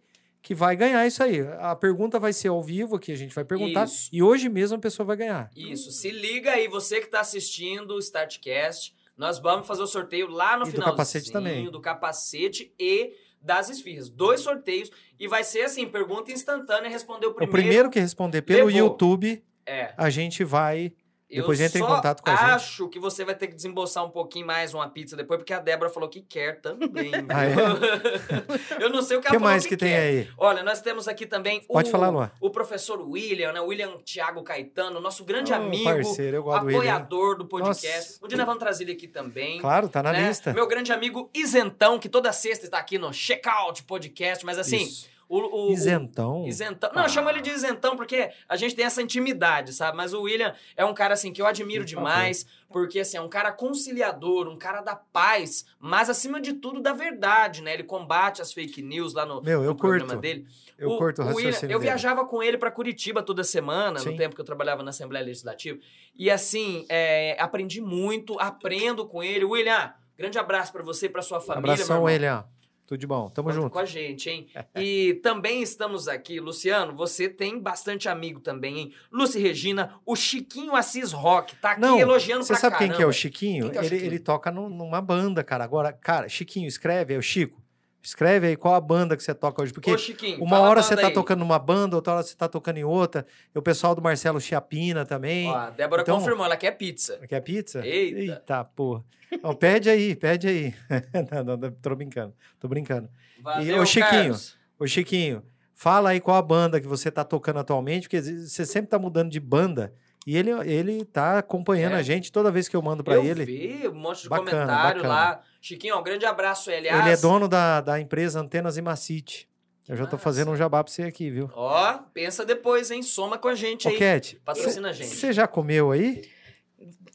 [0.48, 1.40] que vai ganhar isso aí.
[1.58, 3.84] A pergunta vai ser ao vivo, que a gente vai perguntar.
[3.84, 4.08] Isso.
[4.10, 5.50] E hoje mesmo a pessoa vai ganhar.
[5.54, 10.26] Isso, se liga aí, você que tá assistindo o Startcast, nós vamos fazer o sorteio
[10.30, 11.70] lá no E do capacete também.
[11.70, 14.08] Do capacete e das esfirras.
[14.08, 14.90] Dois sorteios.
[15.20, 17.52] E vai ser assim, pergunta instantânea, responder o O primeiro.
[17.52, 18.80] primeiro que responder pelo levou.
[18.88, 19.92] YouTube, É.
[19.98, 20.94] a gente vai
[21.30, 22.50] Depois eu entra em contato com a gente.
[22.50, 25.58] acho que você vai ter que desembolsar um pouquinho mais uma pizza depois, porque a
[25.60, 27.12] Débora falou que quer também.
[27.30, 27.52] Ah, é?
[28.82, 30.00] eu não sei o que que ela falou mais que, tem quer.
[30.00, 30.28] aí?
[30.38, 32.30] Olha, nós temos aqui também Pode o, falar, Luan.
[32.40, 33.60] o professor William, né?
[33.60, 38.12] William Thiago Caetano, nosso grande Ô, amigo, parceiro, eu gosto do apoiador do podcast.
[38.12, 38.24] Nossa.
[38.24, 39.60] Um dia nós vamos trazer ele aqui também.
[39.60, 40.28] Claro, tá na né?
[40.28, 40.52] lista.
[40.54, 45.08] Meu grande amigo Isentão, que toda sexta está aqui no Checkout Podcast, mas assim, Isso.
[45.28, 46.46] O, o, o- Isentão.
[46.46, 46.90] Isentão.
[46.94, 47.08] Não, eu Ah.
[47.08, 49.96] chamo ele de isentão porque a gente tem essa intimidade, sabe?
[49.96, 53.28] Mas o William é um cara assim que eu admiro demais, porque assim, é um
[53.28, 57.74] cara conciliador, um cara da paz, mas acima de tudo da verdade, né?
[57.74, 60.20] Ele combate as fake news lá no, Meu, eu no programa curto.
[60.22, 60.46] dele.
[60.78, 64.10] Eu o, curto o o William, Eu viajava com ele pra Curitiba toda semana, Sim.
[64.10, 65.78] no tempo que eu trabalhava na Assembleia Legislativa.
[66.16, 69.44] E assim, é, aprendi muito, aprendo com ele.
[69.44, 72.02] William, grande abraço pra você e pra sua família, Abração.
[72.04, 72.44] William.
[72.88, 73.28] Tudo de bom.
[73.28, 73.72] Tamo Conta junto.
[73.74, 74.48] com a gente, hein?
[74.74, 78.92] E também estamos aqui, Luciano, você tem bastante amigo também, hein?
[79.12, 82.96] Lucy Regina, o Chiquinho Assis Rock, tá aqui Não, elogiando Você sabe quem que é
[82.96, 83.12] o caramba.
[83.12, 83.70] Chiquinho?
[83.70, 84.08] Que é o ele, Chiquinho?
[84.10, 85.62] ele toca num- numa banda, cara.
[85.64, 87.60] Agora, cara, Chiquinho, escreve, é o Chico.
[88.02, 89.72] Escreve aí qual a banda que você toca hoje.
[89.72, 91.12] Porque Ô, Chiquinho, uma hora você tá aí.
[91.12, 93.26] tocando numa banda, outra hora você tá tocando em outra.
[93.54, 95.48] E o pessoal do Marcelo Chiapina também.
[95.48, 97.18] Ó, a Débora Então- confirmou, ela quer pizza.
[97.28, 97.84] Quer pizza?
[97.86, 98.64] Eita.
[98.64, 99.04] porra.
[99.42, 100.74] Ó, pede aí, pede aí.
[101.44, 102.34] não, não, tô brincando.
[102.58, 103.08] Tô brincando.
[103.42, 104.56] Valeu, ô, Chiquinho, Carlos.
[104.78, 105.42] Ô, Chiquinho,
[105.74, 109.30] fala aí qual a banda que você tá tocando atualmente, porque você sempre tá mudando
[109.30, 109.92] de banda.
[110.26, 111.98] E ele, ele tá acompanhando É.
[111.98, 113.44] a gente toda vez que eu mando pra eu ele.
[113.44, 115.08] vi um monte de Bacana, comentário bacana.
[115.08, 115.40] lá.
[115.60, 117.00] Chiquinho, um grande abraço aí, aliás.
[117.00, 119.48] Ele é dono da, da empresa Antenas e Macite.
[119.88, 121.50] Eu já tô fazendo um jabá pra você aqui, viu?
[121.54, 123.02] Ó, pensa depois, hein?
[123.02, 123.96] Soma com a gente Ô, aí.
[123.98, 125.08] Cat, Patrocina a gente.
[125.08, 126.28] você já comeu aí?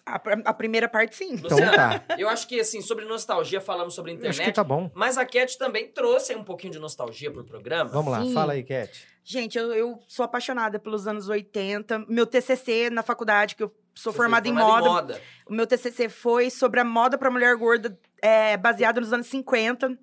[0.05, 1.33] A, a primeira parte, sim.
[1.35, 2.03] Então Luciano, tá.
[2.17, 4.39] eu acho que, assim, sobre nostalgia, falamos sobre Eu internet.
[4.41, 4.89] acho que tá bom.
[4.95, 7.89] Mas a Cat também trouxe aí um pouquinho de nostalgia pro programa.
[7.91, 8.33] Vamos lá, Sim.
[8.33, 9.07] fala aí, Cat.
[9.23, 12.05] Gente, eu, eu sou apaixonada pelos anos 80.
[12.09, 16.09] Meu TCC na faculdade, que eu sou Você formada, foi em moda, O meu TCC
[16.09, 19.97] foi sobre a moda para mulher gorda, é, baseado nos anos 50.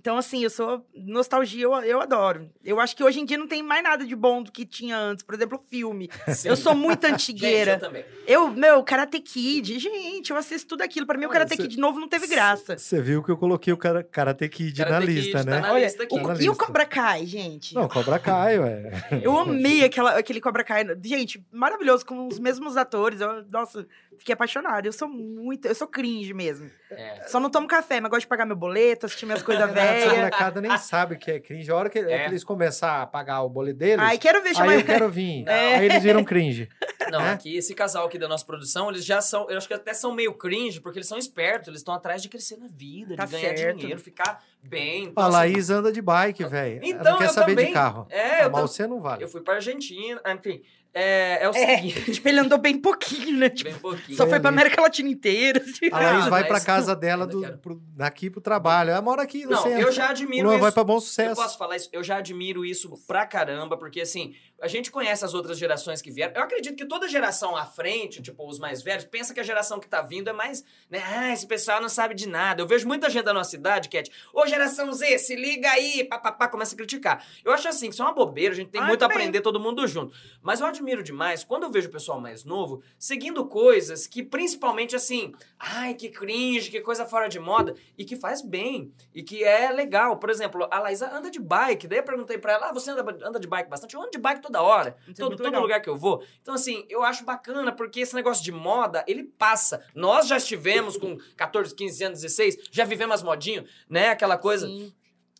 [0.00, 2.48] Então, assim, eu sou nostalgia, eu, eu adoro.
[2.64, 4.96] Eu acho que hoje em dia não tem mais nada de bom do que tinha
[4.96, 5.22] antes.
[5.22, 6.08] Por exemplo, filme.
[6.34, 6.48] Sim.
[6.48, 7.72] Eu sou muito Gente, antigueira.
[7.74, 8.04] eu também.
[8.26, 9.78] eu, meu, Karate Kid.
[9.78, 11.06] Gente, eu assisto tudo aquilo.
[11.06, 12.78] Pra mim, o Não, Karate você- Kid novo não teve graça.
[12.78, 15.60] Você viu que eu coloquei o cara, Karate Kid na Karate Kid lista, tá né?
[15.60, 16.56] na Olha, lista o- Tá na e o.
[16.56, 17.74] Cobra Kai, gente?
[17.74, 18.90] Não, Cobra Kai, ué.
[19.22, 20.86] Eu amei aquela, aquele Cobra Kai.
[21.04, 23.20] Gente, maravilhoso, com os mesmos atores.
[23.20, 23.86] Eu, nossa,
[24.18, 24.86] fiquei apaixonada.
[24.86, 25.66] Eu sou muito.
[25.66, 26.70] Eu sou cringe mesmo.
[26.90, 27.24] É.
[27.28, 30.12] Só não tomo café, mas gosto de pagar meu boleto, assistir minhas coisas velhas.
[30.16, 31.70] molecada nem sabe o que é cringe.
[31.70, 32.18] A hora que, é É.
[32.24, 34.72] que eles começarem a pagar o boleto deles, Ai, quero ver chamar.
[34.72, 35.44] aí eu quero vir.
[35.44, 35.52] Não.
[35.80, 36.68] Aí eles viram cringe.
[37.10, 37.30] Não, É?
[37.32, 40.12] aqui, esse casal aqui da nossa produção, eles já são, eu acho que até são
[40.14, 43.32] meio cringe, porque eles são espertos, eles estão atrás de crescer na vida, Tá de
[43.32, 43.78] ganhar certo.
[43.78, 45.06] dinheiro, ficar bem.
[45.06, 46.76] A Então, assim, Laís anda de bike, velho.
[46.76, 47.72] Ela Então, não quer eu saber de também.
[47.72, 48.06] carro.
[48.10, 49.24] É, eu, mas você não vale.
[49.24, 53.36] eu fui pra Argentina, enfim, é, é o É, seguinte, tipo, ele andou bem pouquinho,
[53.38, 53.48] né?
[53.48, 54.16] Tipo, bem pouquinho.
[54.16, 54.58] só foi pra ali.
[54.58, 55.60] América Latina inteira.
[55.62, 55.88] assim.
[55.92, 57.58] A Laís Ah, vai mas- pra casa dela do, quero.
[57.58, 58.90] pro, daqui pro trabalho.
[58.90, 60.62] Ela mora aqui, Não, você eu já admiro Luan isso.
[60.62, 61.36] vai pra bom Eu sucesso.
[61.40, 65.34] posso falar isso, eu já admiro isso pra caramba, porque assim, a gente conhece as
[65.34, 66.34] outras gerações que vieram.
[66.34, 69.80] Eu acredito que toda geração à frente, tipo, os mais velhos, pensa que a geração
[69.80, 71.02] que tá vindo é mais, né?
[71.04, 72.62] Ah, esse pessoal não sabe de nada.
[72.62, 76.48] Eu vejo muita gente da nossa cidade, Cat, ô geração Z, se liga aí, papapá,
[76.48, 77.24] começa a criticar.
[77.44, 79.40] Eu acho assim, que isso é uma bobeira, a gente tem Ah, muito a aprender
[79.40, 80.14] todo mundo junto.
[80.42, 84.94] Mas eu admiro demais quando eu vejo o pessoal mais novo seguindo coisas que, principalmente
[84.94, 89.42] assim, ai, que cringe, que coisa fora de moda, e que faz bem, e que
[89.44, 90.16] é legal.
[90.18, 93.02] Por exemplo, a Laísa anda de bike, daí eu perguntei pra ela, ah, você anda,
[93.26, 93.94] anda de bike bastante?
[93.94, 95.62] Eu ando de bike toda hora, Isso é todo, muito todo legal.
[95.62, 96.24] lugar que eu vou.
[96.42, 99.82] Então, assim, eu acho bacana, porque esse negócio de moda, ele passa.
[99.94, 104.66] Nós já estivemos com 14, 15 anos, 16, já vivemos as modinhas, né, aquela coisa.
[104.66, 104.92] Sim.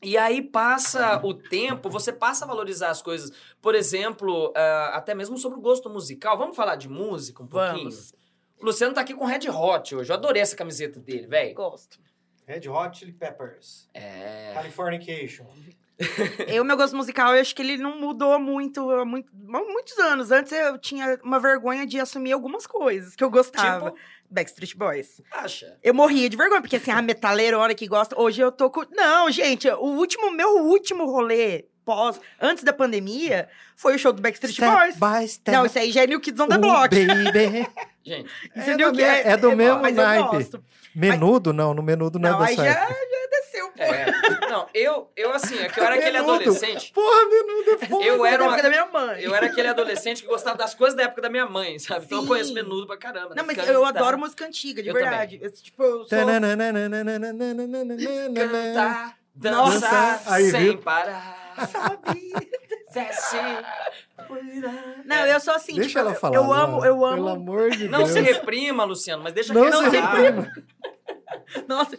[0.03, 3.31] E aí passa o tempo, você passa a valorizar as coisas.
[3.61, 6.39] Por exemplo, ah, até mesmo sobre o gosto musical.
[6.39, 7.91] Vamos falar de música um pouquinho?
[7.91, 8.15] Vamos.
[8.59, 10.11] O Luciano tá aqui com Red Hot hoje.
[10.11, 11.55] Eu adorei essa camiseta dele, velho.
[11.55, 11.99] Gosto.
[12.47, 13.91] Red Hot Chili Peppers.
[13.93, 14.53] É.
[14.55, 15.47] Californication.
[16.49, 19.99] Eu, meu gosto musical, eu acho que ele não mudou muito há muito, há muitos
[19.99, 20.31] anos.
[20.31, 23.91] Antes eu tinha uma vergonha de assumir algumas coisas que eu gostava.
[23.91, 23.99] Tipo,
[24.31, 25.21] Backstreet Boys.
[25.33, 25.77] acha?
[25.83, 28.19] Eu morria de vergonha, porque assim, a metaleirona que gosta.
[28.21, 28.83] Hoje eu tô com.
[28.93, 34.23] Não, gente, o último, meu último rolê pós, antes da pandemia, foi o show do
[34.23, 34.95] Backstreet Boys.
[34.97, 35.51] by step.
[35.57, 36.89] Não, isso aí já é New Kids on the Ooh, Block.
[36.95, 37.69] baby.
[38.05, 40.51] Gente, Isso É New do me- é do mesmo mas eu naipe.
[40.95, 41.53] Menudo?
[41.53, 42.89] Não, no menudo não, Não, é da aí já,
[43.77, 43.83] pô.
[43.83, 44.07] é.
[44.51, 46.33] Não, eu, eu assim, é que eu era aquele Menudo.
[46.43, 46.93] adolescente.
[46.93, 48.05] Porra, menudo é foda.
[48.05, 49.23] Eu era Da uma- época da minha mãe.
[49.23, 52.05] Eu era aquele adolescente que gostava das coisas da época da minha mãe, sabe?
[52.07, 52.29] Então eu Sim.
[52.29, 53.31] conheço menudo pra caramba.
[53.31, 53.43] Não, né?
[53.47, 55.39] mas eu Cantar, adoro música antiga, de Eu verdade.
[55.43, 56.09] Eu, tipo, eu sou...
[58.35, 59.81] Cantar, Nossa.
[59.81, 60.79] dançar, Aí, sem viu?
[60.79, 61.55] parar.
[61.71, 62.33] Sabe?
[62.93, 63.37] Desce.
[65.05, 66.37] Não, eu sou assim, Deixa tipo, ela eu- falar.
[66.37, 67.29] eu amo, eu Pelo amo.
[67.29, 68.11] amor de Não Deus.
[68.11, 70.53] se reprima, Luciano, mas deixa Não que se reprima.
[71.69, 71.97] Nossa.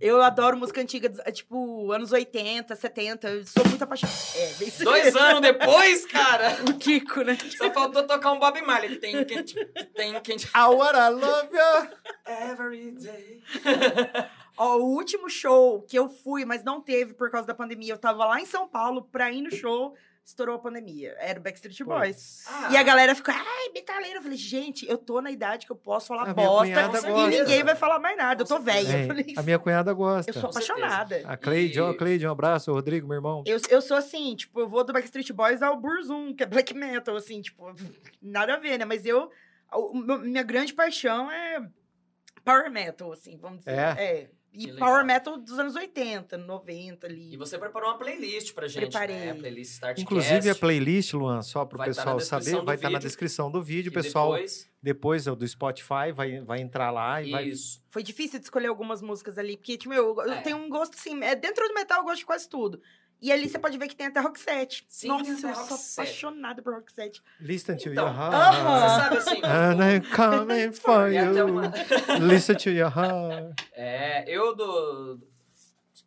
[0.00, 3.28] Eu adoro música antiga, é, tipo, anos 80, 70.
[3.28, 4.16] Eu sou muito apaixonada.
[4.36, 7.36] É, bem Dois anos depois, cara, O Kiko, né?
[7.56, 8.96] só faltou tocar um Bob Marley.
[9.00, 9.56] Tem quente,
[9.96, 10.46] tem quente.
[10.54, 11.90] I wanna love you.
[12.52, 13.42] Every day.
[14.56, 17.98] Ó, o último show que eu fui, mas não teve por causa da pandemia, eu
[17.98, 19.94] tava lá em São Paulo pra ir no show,
[20.28, 21.16] estourou a pandemia.
[21.18, 22.44] Era o Backstreet Boys.
[22.46, 24.18] Ah, E a galera ficou, ai, metaleiro.
[24.18, 26.68] Eu falei, gente, eu tô na idade que eu posso falar A bosta
[27.08, 28.42] e ninguém vai falar mais nada.
[28.42, 28.92] Eu tô velha.
[28.94, 30.30] É, Eu, falei, a minha cunhada gosta.
[30.30, 30.74] eu sou Com certeza.
[30.84, 31.22] apaixonada.
[31.26, 32.70] A Cleide, ó, E- Cleide, um abraço.
[32.70, 33.42] O Rodrigo, meu irmão.
[33.46, 36.74] Eu, eu sou assim, tipo, eu vou do Backstreet Boys ao Burzum, que é black
[36.74, 37.64] metal, assim, tipo,
[38.20, 38.84] nada a ver, né?
[38.84, 39.30] Mas eu,
[39.94, 41.66] meu- minha grande paixão é
[42.44, 43.70] power metal, assim, vamos dizer.
[43.72, 44.30] É?
[44.52, 44.88] E Que legal.
[44.88, 47.32] power metal dos anos 80, 90 ali.
[47.34, 49.16] E você preparou uma playlist pra gente, Preparei.
[49.16, 49.30] né?
[49.30, 50.02] A playlist Startcast.
[50.02, 52.74] Inclusive a playlist, Luan, só para o Vai tá pessoal na descrição saber, do vai
[52.76, 53.08] estar na vídeo.
[53.08, 53.92] descrição do vídeo.
[53.92, 57.44] Pessoal, Depois, depois do Spotify, vai, vai entrar lá e vai.
[57.44, 57.82] isso.
[57.90, 60.40] Foi difícil de escolher algumas músicas ali, porque, tipo, eu, eu É.
[60.40, 62.80] tenho um gosto, assim, é, dentro do metal eu gosto de quase tudo.
[63.20, 64.84] E ali você pode ver que tem até rock set.
[64.88, 67.20] Sim, Nossa, eu rock sou apaixonada por rock set.
[67.40, 68.34] Listen to Então, your heart.
[68.34, 68.80] aham.
[68.80, 69.40] Você sabe assim...
[69.44, 71.46] And I'm coming for you.
[71.46, 71.72] uma...
[72.22, 73.60] Listen to your heart.
[73.72, 75.18] É, eu do...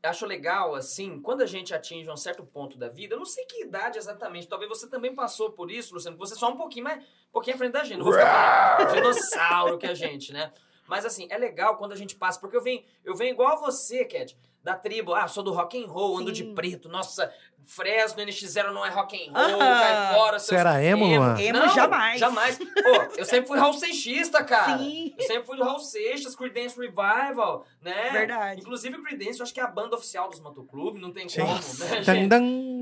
[0.04, 3.44] acho legal, assim, quando a gente atinge um certo ponto da vida, eu não sei
[3.46, 6.56] que idade exatamente, talvez você também passou por isso, Luciano, porque você é só um
[6.58, 10.32] pouquinho mais, um pouquinho à frente da gente, não vou ficar dinossauro que a gente,
[10.34, 10.52] né?
[10.88, 13.56] Mas assim, é legal quando a gente passa, porque eu venho, eu venho igual a
[13.58, 16.54] você, Cat, da tribo, ah, sou do rock and roll, ando de Sim.
[16.54, 17.34] preto, nossa,
[17.66, 19.80] Fresno, NX0 não é rock and roll, Aham.
[19.80, 20.40] cai fora.
[20.40, 21.40] Você era emo, Luan?
[21.40, 22.20] Emo Não, jamais.
[22.20, 22.58] Jamais.
[22.58, 24.78] Pô, eu sempre fui Raul Seixista, cara.
[24.78, 25.14] Sim.
[25.18, 28.10] Eu sempre fui do Raul Seixas, Creedence Revival, né?
[28.12, 28.62] Verdade.
[28.62, 31.42] Inclusive o Creedence, eu acho que é a banda oficial dos Motoclube, não tem Sim.
[31.42, 32.30] como, né, gente?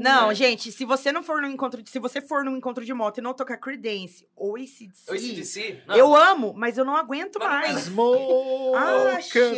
[0.01, 2.93] Não, gente, se você não for no encontro de, se você for num encontro de
[2.93, 5.95] moto e não tocar Creedence ou ACDC, O ACDC, não.
[5.95, 7.83] eu amo, mas eu não aguento Mas mais.
[7.85, 8.33] Smoke
[8.75, 9.55] Ah, chega.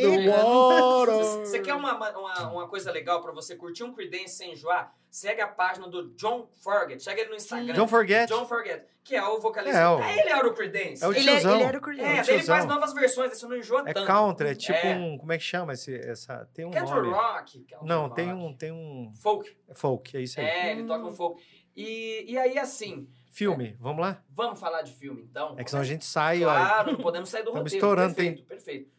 [1.46, 4.94] Você quer uma, uma, uma coisa legal pra você curtir um Creedence sem enjoar?
[5.12, 7.04] Segue a página do John Forget.
[7.04, 7.74] Segue ele no Instagram.
[7.76, 8.30] Don't forget.
[8.30, 9.78] John Forget, que é o vocalista.
[9.78, 11.04] É, o- É, ele era o Creedence.
[11.04, 12.32] É o Ele, é- ele era o É, Creedence.
[12.32, 14.08] o ele faz novas versões, isso não enjoa É tanto.
[14.08, 14.96] country, é tipo É.
[14.96, 15.18] um.
[15.18, 16.48] Como é que chama esse, essa?
[16.54, 17.10] Tem um Country nome.
[17.10, 17.60] rock.
[17.66, 18.16] country Não, rock.
[18.16, 19.12] tem um, tem um.
[19.22, 19.54] Folk.
[19.74, 20.46] Folk, é isso aí.
[20.46, 21.44] É, ele toca um folk.
[21.76, 24.22] E, e aí, assim, Filme, vamos lá?
[24.30, 25.56] vamos falar de filme, então?
[25.58, 26.50] É que senão a gente sai, ó.
[26.54, 27.68] Claro, não podemos sair do roteiro.
[27.68, 28.92] estourando, perfeito, perfeito.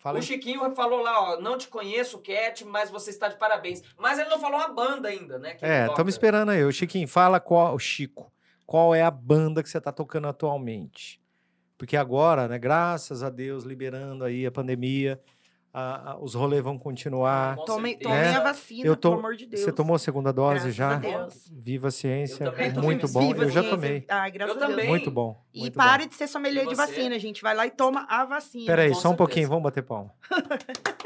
[0.00, 0.26] Fala o aí.
[0.26, 3.82] Chiquinho falou lá, ó, não te conheço, Cat, mas você está de parabéns.
[3.98, 5.58] Mas ele não falou a banda ainda, né?
[5.60, 6.64] É, estamos esperando aí.
[6.64, 7.74] O Chiquinho, fala qual.
[7.74, 8.32] O Chico,
[8.64, 11.20] qual é a banda que você tá tocando atualmente?
[11.76, 15.20] Porque agora, né, graças a Deus, liberando aí a pandemia,
[15.72, 17.56] a- a- os rolês vão continuar.
[17.64, 18.10] Tomem, certeza.
[18.14, 18.36] tomem É.
[18.36, 19.62] a vacina, Eu tô- pelo amor de Deus.
[19.62, 20.94] Você tomou a segunda dose Graças já?
[20.94, 21.50] a Deus.
[21.52, 22.44] Viva a ciência.
[22.44, 23.20] Eu tô muito bom.
[23.28, 24.04] Viva Eu já tomei.
[24.08, 24.76] Ai, graças Eu a Deus.
[24.76, 24.88] também.
[24.88, 25.40] Muito bom.
[25.54, 27.42] E muito pare de ser sommelier de vacina, gente.
[27.42, 28.66] Vai lá e toma a vacina.
[28.66, 29.16] Pera aí, com só um certeza.
[29.16, 30.12] pouquinho, vamos bater palma.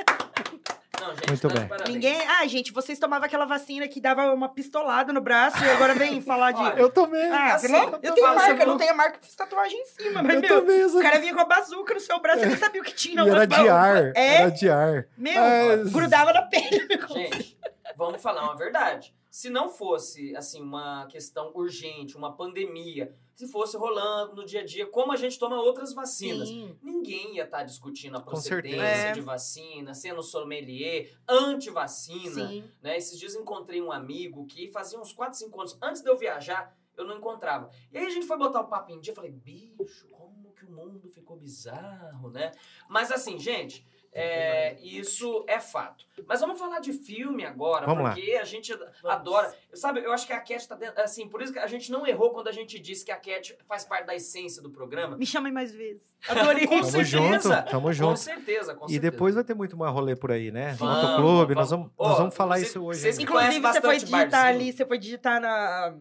[1.01, 1.69] Não, gente, Muito bem.
[1.69, 1.95] parabéns.
[1.95, 2.21] Ninguém.
[2.29, 6.21] Ah, gente, vocês tomavam aquela vacina que dava uma pistolada no braço e agora vem
[6.23, 6.61] falar de.
[6.61, 7.23] Olha, Eu tomei.
[7.31, 10.23] Ah, assim, eu eu tenho marca, eu não tenho a marca, fiz tatuagem em cima,
[10.23, 10.61] mas eu meu.
[10.61, 12.85] tomei essa O cara vinha com a bazuca no seu braço, eu nem sabia o
[12.85, 13.23] que tinha.
[13.23, 14.13] E era de ar.
[14.15, 15.07] É, Era de ar.
[15.17, 16.89] meu, Mas- grudava na pele.
[17.13, 17.59] Gente,
[17.97, 19.15] vamos falar uma verdade.
[19.31, 24.65] Se não fosse, assim, uma questão urgente, uma pandemia, se fosse rolando no dia a
[24.65, 26.79] dia, como a gente toma outras vacinas, Sim.
[26.83, 29.09] ninguém ia estar discutindo a procedência certeza.
[29.09, 29.13] É.
[29.13, 32.65] de vacina, sendo sommelier, anti-vacina, Sim.
[32.81, 32.97] né?
[32.97, 36.17] Esses dias eu encontrei um amigo que fazia uns 4, 5 anos, antes de eu
[36.17, 37.71] viajar, eu não encontrava.
[37.93, 40.71] E aí a gente foi botar o papo em dia, falei, bicho, como que o
[40.71, 42.53] mundo ficou bizarro, né?
[42.89, 43.85] Mas assim, gente,
[44.15, 46.05] é, isso é fato.
[46.27, 48.13] Mas vamos falar de filme agora, Vamos lá.
[48.15, 48.73] porque a gente
[49.05, 49.53] adora.
[49.75, 51.03] Sabe, eu acho que a Cat tá dentro.
[51.03, 53.57] Assim, por isso que a gente não errou quando a gente disse que a Cat
[53.67, 55.17] faz parte da essência do programa.
[55.17, 56.03] Me chamem mais vezes.
[56.29, 56.67] Adorei.
[56.67, 57.05] Com Tamo certeza.
[57.05, 58.17] junto, tamo Com junto.
[58.21, 59.11] certeza, com E certeza.
[59.11, 60.73] depois vai ter muito mais rolê por aí, né?
[60.79, 62.09] Vamos, Motoclube, nós vamos, vamos.
[62.11, 63.01] nós vamos falar vocês- isso hoje.
[63.01, 64.55] conhece Inclusive, você foi digitar barzinho.
[64.63, 65.95] ali, você foi digitar na,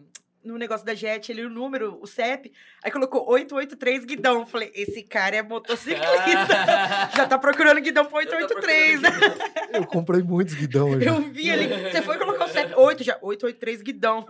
[0.44, 4.46] no negócio da Jet ali o número, o CEP, aí colocou 883 guidão.
[4.46, 6.06] Falei, esse cara é motociclista.
[7.16, 9.10] Já tá procurando guidão pro Eu tô 883, né?
[9.10, 11.06] procurando Eu comprei muitos guidão hoje.
[11.06, 11.68] Eu vi ali.
[11.90, 13.18] Você foi colocar o CEP 8 já.
[13.22, 14.26] 883 guidão.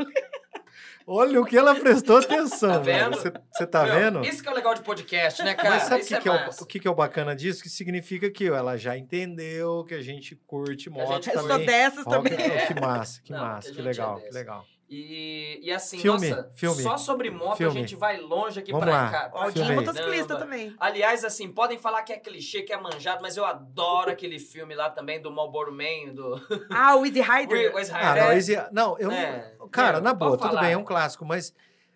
[1.06, 2.70] Olha o que ela prestou atenção.
[2.70, 3.16] Tá vendo?
[3.16, 4.24] Você tá Meu, vendo?
[4.24, 5.70] Isso que é o legal de podcast, né, cara?
[5.70, 7.62] Mas sabe que, é que é o, o que, que é o bacana disso?
[7.62, 11.48] Que significa que ela já entendeu que a gente curte a gente gente Eu sou
[11.48, 11.66] também.
[11.66, 12.34] dessas também.
[12.34, 14.28] que, que massa, que Não, massa, que é legal, dessa.
[14.28, 14.66] que legal.
[14.96, 16.82] E, e assim, Filme, nossa, filme.
[16.82, 17.76] só sobre moto Filme.
[17.76, 19.10] a gente vai longe aqui Vamos pra lá.
[19.10, 19.32] cá.
[19.48, 19.74] É Filme.
[19.74, 20.74] motociclista também.
[20.78, 24.74] Aliás, assim, podem falar que é clichê, que é manjado, mas eu adoro aquele filme
[24.74, 26.40] lá também do Marlboro Man, do
[26.70, 27.72] Ah, o Easy Rider.
[27.92, 28.24] Ah, Rider.
[28.24, 29.54] não, É, esse- não, eu É.
[29.58, 29.68] não.
[29.68, 30.60] Cara, Meu, na boa, tudo falar.
[30.60, 31.52] bem, é um clássico, mas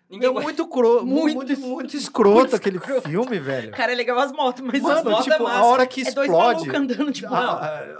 [0.09, 3.71] ninguém é gosta- muito, cro, Muito muito, muito, escroto aquele filme, velho.
[3.71, 5.59] Cara, é legal as motos, mas Mano, as motos tipo, é massa.
[5.59, 6.67] a hora que É dois explode.
[6.67, 7.33] malucos andando, tipo...
[7.33, 7.39] A,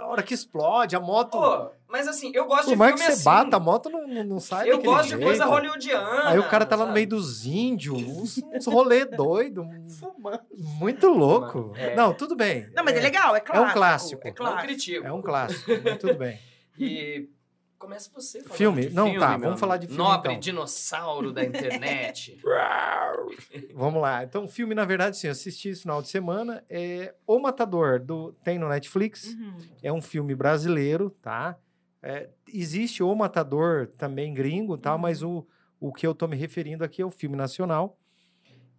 [0.00, 1.30] a- hora que explode, a moto.
[1.38, 3.24] Pô, mas assim, eu gosto por de mais filme que você assim.
[3.44, 5.24] bata, a moto não, não, não sai Eu daquele gosto de jeito.
[5.24, 6.28] coisa hollywoodiana.
[6.30, 6.94] Aí o cara tá lá no sabe?
[6.94, 9.64] meio dos índios, uns, uns rolê doido,
[10.00, 10.40] Fumando.
[10.56, 11.72] muito louco.
[11.76, 11.94] É.
[11.94, 12.68] Não, tudo bem.
[12.74, 13.72] Não, mas é, legal, é clássico.
[13.72, 14.22] clássico.
[14.24, 14.62] É Não clássico.
[14.62, 15.06] critico.
[15.06, 16.38] É um clássico, tudo bem.
[16.78, 17.28] E
[17.80, 18.86] começa você falando Filme?
[18.86, 20.40] de Não, filme, tá, vamos falar de filme, Nobre então.
[20.40, 22.38] dinossauro da internet.
[23.74, 24.22] Vamos lá.
[24.22, 26.62] Então, filme, na verdade, sim, eu assisti esse final de semana.
[26.68, 29.34] É O Matador, do, tem no Netflix.
[29.34, 29.58] Uhum.
[29.82, 31.56] É um filme brasileiro, tá?
[32.02, 34.94] É, existe O Matador também gringo, tá?
[34.94, 35.00] Uhum.
[35.00, 35.46] Mas o,
[35.80, 37.96] o que eu tô me referindo aqui é o filme nacional.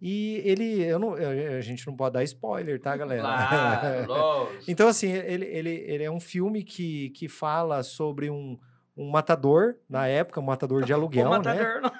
[0.00, 3.22] E ele, eu não, a gente não pode dar spoiler, tá, galera?
[3.22, 4.48] Claro.
[4.66, 8.58] Então, assim, ele, ele, ele é um filme que, que fala sobre um,
[8.96, 11.36] um matador, na época, um matador de aluguel, o né?
[11.38, 11.92] matador, não.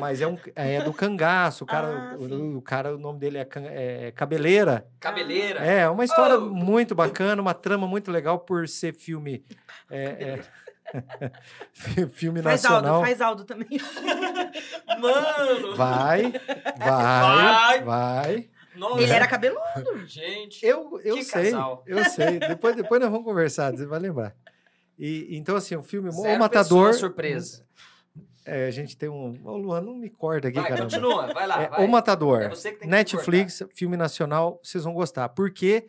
[0.00, 3.38] Mas é, um, é do cangaço, o cara, Ah, o, o cara, o nome dele
[3.38, 3.48] é,
[4.06, 4.86] é Cabeleira.
[5.00, 5.60] Cabeleira.
[5.60, 6.40] É, uma história Oh!
[6.46, 9.44] muito bacana, uma trama muito legal por ser filme.
[9.90, 12.94] é, é, filme Faz nacional.
[12.96, 13.68] Aldo, faz Aldo também.
[15.00, 15.76] Mano!
[15.76, 16.32] Vai,
[16.78, 16.78] Vai.
[16.78, 18.48] vai, vai.
[18.76, 20.06] Nossa, Ele era cabeludo.
[20.06, 20.64] gente.
[20.64, 21.82] Eu, eu Que sei, casal.
[21.86, 22.38] eu sei.
[22.38, 24.34] Depois, depois nós vamos conversar, você vai lembrar.
[24.98, 26.94] E, então, assim, o filme Zero O Matador.
[26.94, 27.64] surpresa.
[28.44, 29.34] É, a gente tem um.
[29.44, 30.84] Ô, Luan, não me corta aqui, Vai, caramba.
[30.90, 31.62] continua, vai lá.
[31.62, 31.84] É, vai.
[31.84, 32.42] o Matador.
[32.42, 35.28] É você que tem que Netflix, filme nacional, vocês vão gostar.
[35.30, 35.88] Porque,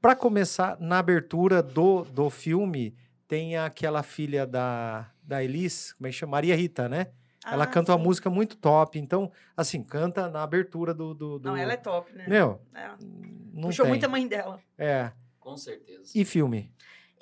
[0.00, 2.94] para começar, na abertura do, do filme,
[3.26, 6.32] tem aquela filha da, da Elis, como é que chama?
[6.32, 7.06] Maria Rita, né?
[7.46, 8.04] Ela Ah, canta uma sim.
[8.04, 8.98] música muito top.
[8.98, 11.14] Então, assim, canta na abertura do.
[11.14, 12.26] do, do- Não, ela é top, né?
[12.28, 12.88] Meu, É.
[13.52, 13.90] não Puxou tem.
[13.90, 14.60] muito a mãe dela.
[14.78, 15.10] É.
[15.40, 16.10] Com certeza.
[16.14, 16.70] E filme?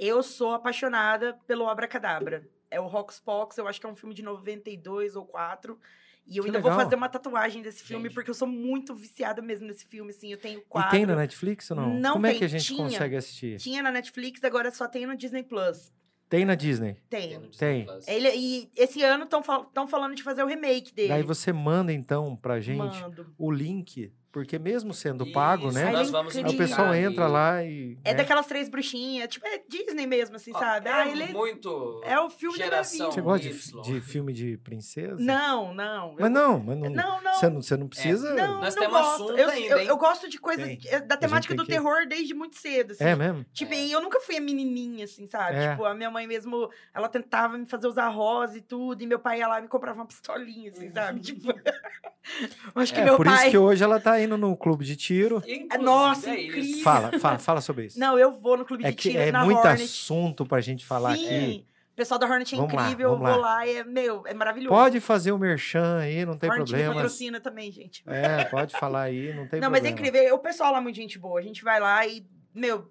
[0.04, 2.48] Eu sou apaixonada pelo Abracadabra.
[2.70, 5.78] É o Rox Pox, eu acho que é um filme de 92 ou 4.
[6.26, 6.72] E eu Que ainda legal.
[6.74, 8.14] vou fazer uma tatuagem desse filme, Gente.
[8.14, 10.32] porque eu sou muito viciada mesmo nesse filme, assim.
[10.32, 10.90] Eu tenho E quatro.
[10.90, 11.94] tem na Netflix ou não?
[11.94, 12.78] Não Como é tem, que a gente tinha.
[12.82, 13.58] consegue assistir?
[13.58, 15.92] Tinha na Netflix, agora só tem no Disney Plus.
[16.28, 16.96] Tem na Disney.
[17.10, 17.38] Tem.
[17.58, 17.86] Tem.
[18.06, 21.08] Ele, e esse ano estão falando de fazer o remake dele.
[21.10, 23.34] Daí você manda, então, pra gente Mando.
[23.36, 25.88] o link, porque mesmo sendo pago, Isso, né?
[25.88, 27.98] Aí Nós vamos é Aí o pessoal entra lá e.
[28.02, 28.16] É né?
[28.16, 30.88] daquelas três bruxinhas, tipo, é Disney mesmo, assim, Ó, sabe?
[30.88, 32.00] É ah, ele muito.
[32.04, 33.10] é o filme geração.
[33.10, 33.12] vida.
[33.12, 35.16] Você gosta de, de filme de princesa?
[35.20, 36.12] Não, não.
[36.14, 36.90] Mas eu- não, mas não.
[36.90, 37.34] Não, não.
[37.34, 38.34] Você não, você não precisa.
[38.34, 39.14] Não, Nós não temos gosto.
[39.24, 39.86] assunto eu, ainda, eu, hein?
[39.86, 43.04] eu gosto de coisa é, da temática tem do que- terror desde muito cedo, assim.
[43.04, 43.44] É mesmo?
[43.52, 45.56] Tipo, e eu nunca fui a menininha, assim, sabe?
[45.58, 45.70] É.
[45.72, 49.18] Tipo, a minha mãe mesmo, ela tentava me fazer usar rosa e tudo, e meu
[49.18, 51.20] pai ia lá e me comprava uma pistolinha, assim, sabe?
[51.32, 51.52] Tipo,
[52.76, 53.34] acho que É, meu por pai...
[53.42, 55.36] isso que hoje ela tá indo no clube de tiro.
[55.46, 56.58] Inclusive, Nossa, é isso.
[56.58, 56.82] incrível.
[56.84, 57.98] Fala, fala, fala sobre isso.
[57.98, 59.82] Não, eu vou no clube é de tiro é na muito Hornet.
[59.82, 61.26] assunto pra gente falar Sim.
[61.26, 61.66] aqui.
[61.92, 63.56] O pessoal da Hornet é Vamos lá, incrível, vamos eu vou lá.
[63.56, 64.70] lá e é, meu, é maravilhoso.
[64.74, 66.94] Pode fazer o merchan aí, não tem Hornet problema.
[66.94, 68.02] patrocina também, gente.
[68.06, 69.88] É, pode falar aí, não tem Não, mas problema.
[69.88, 70.34] é incrível.
[70.34, 71.38] O pessoal lá é muito gente boa.
[71.38, 72.90] A gente vai lá e, meu,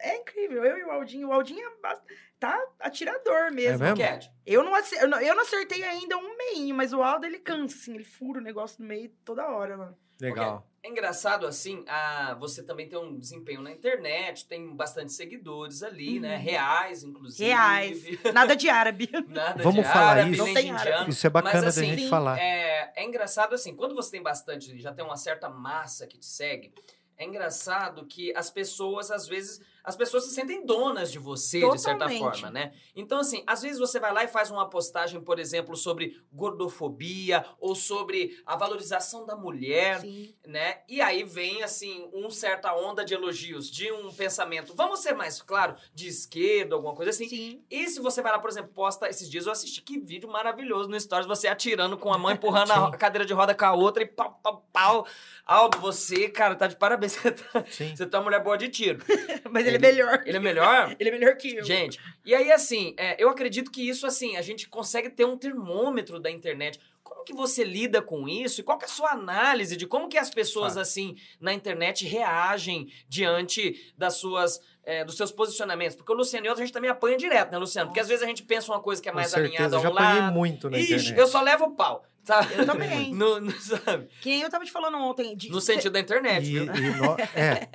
[0.00, 0.64] é incrível.
[0.64, 1.28] Eu e o Aldinho.
[1.28, 1.96] O Aldinho é
[2.40, 3.78] tá atirador mesmo.
[3.84, 3.96] mesmo?
[3.98, 7.26] Cat, Eu, não ace- eu, não, eu não acertei ainda um meinho, mas o Aldo,
[7.26, 7.94] ele cansa, assim.
[7.94, 9.96] Ele fura o negócio no meio toda hora, mano.
[10.20, 10.66] Legal.
[10.82, 16.18] É engraçado assim, a, você também tem um desempenho na internet, tem bastante seguidores ali,
[16.18, 16.36] né?
[16.36, 16.42] Uhum.
[16.42, 17.44] Reais, inclusive.
[17.44, 18.02] Reais.
[18.32, 19.10] Nada de árabe.
[19.28, 20.46] Nada Vamos de falar árabe, isso.
[20.46, 21.10] Não tem indiano.
[21.10, 22.38] Isso é bacana Mas, da assim, gente sim, falar.
[22.38, 26.24] É, é engraçado assim, quando você tem bastante, já tem uma certa massa que te
[26.24, 26.72] segue,
[27.18, 31.78] é engraçado que as pessoas, às vezes, as pessoas se sentem donas de você, de
[31.78, 32.40] certa Totalmente.
[32.40, 32.72] forma, né?
[32.94, 37.44] Então, assim, às vezes você vai lá e faz uma postagem, por exemplo, sobre gordofobia
[37.58, 40.34] ou sobre a valorização da mulher, Sim.
[40.46, 40.80] né?
[40.88, 45.40] E aí vem, assim, um certa onda de elogios, de um pensamento, vamos ser mais
[45.40, 47.28] claro, de esquerda, alguma coisa assim.
[47.28, 47.64] Sim.
[47.70, 50.88] E se você vai lá, por exemplo, posta esses dias, eu assisti que vídeo maravilhoso
[50.88, 54.02] no Stories, você atirando com a mão, empurrando a cadeira de roda com a outra
[54.02, 55.06] e pau, pau, pau.
[55.46, 57.10] Aldo, você, cara, tá de parabéns.
[57.20, 57.96] Você tá, Sim.
[57.96, 58.98] você tá uma mulher boa de tiro.
[59.50, 60.22] Mas ele, Ele- é melhor.
[60.26, 60.96] Ele é melhor?
[61.00, 61.64] Ele é melhor que eu.
[61.64, 65.36] Gente, e aí assim, é, eu acredito que isso assim, a gente consegue ter um
[65.36, 66.78] termômetro da internet.
[67.02, 68.60] Como que você lida com isso?
[68.60, 70.82] E qual que é a sua análise de como que as pessoas Fato.
[70.82, 75.96] assim na internet reagem diante das suas é, dos seus posicionamentos?
[75.96, 77.88] Porque o Luciano e eu, a gente também apanha direto, né, Luciano?
[77.88, 79.80] Porque às vezes a gente pensa uma coisa que é Com mais certeza, alinhada eu
[79.80, 80.32] a já lado.
[80.32, 81.18] muito na Ixi, internet.
[81.18, 82.04] eu só levo o pau.
[82.24, 82.54] Sabe?
[82.56, 83.12] Eu também.
[83.14, 84.08] No, no- sabe?
[84.20, 85.34] Que nem eu tava te falando ontem.
[85.36, 86.64] de- no cê- sentido da internet, E, viu?
[86.64, 87.66] e nó- é,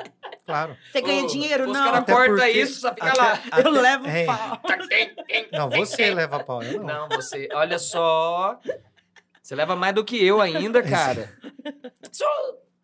[0.46, 0.78] claro.
[0.92, 1.66] Você ganha Ô, dinheiro?
[1.66, 1.84] Os Não.
[1.86, 3.40] caras Até cortam porque- isso, só fica até- lá.
[3.64, 4.26] Eu levo É.
[4.26, 4.62] pau.
[5.52, 7.08] Não, você leva pau, eu não.
[7.08, 7.50] Não, você.
[7.54, 8.60] Olha só.
[9.42, 11.30] Você leva mais do que eu ainda, cara.
[12.12, 12.26] Só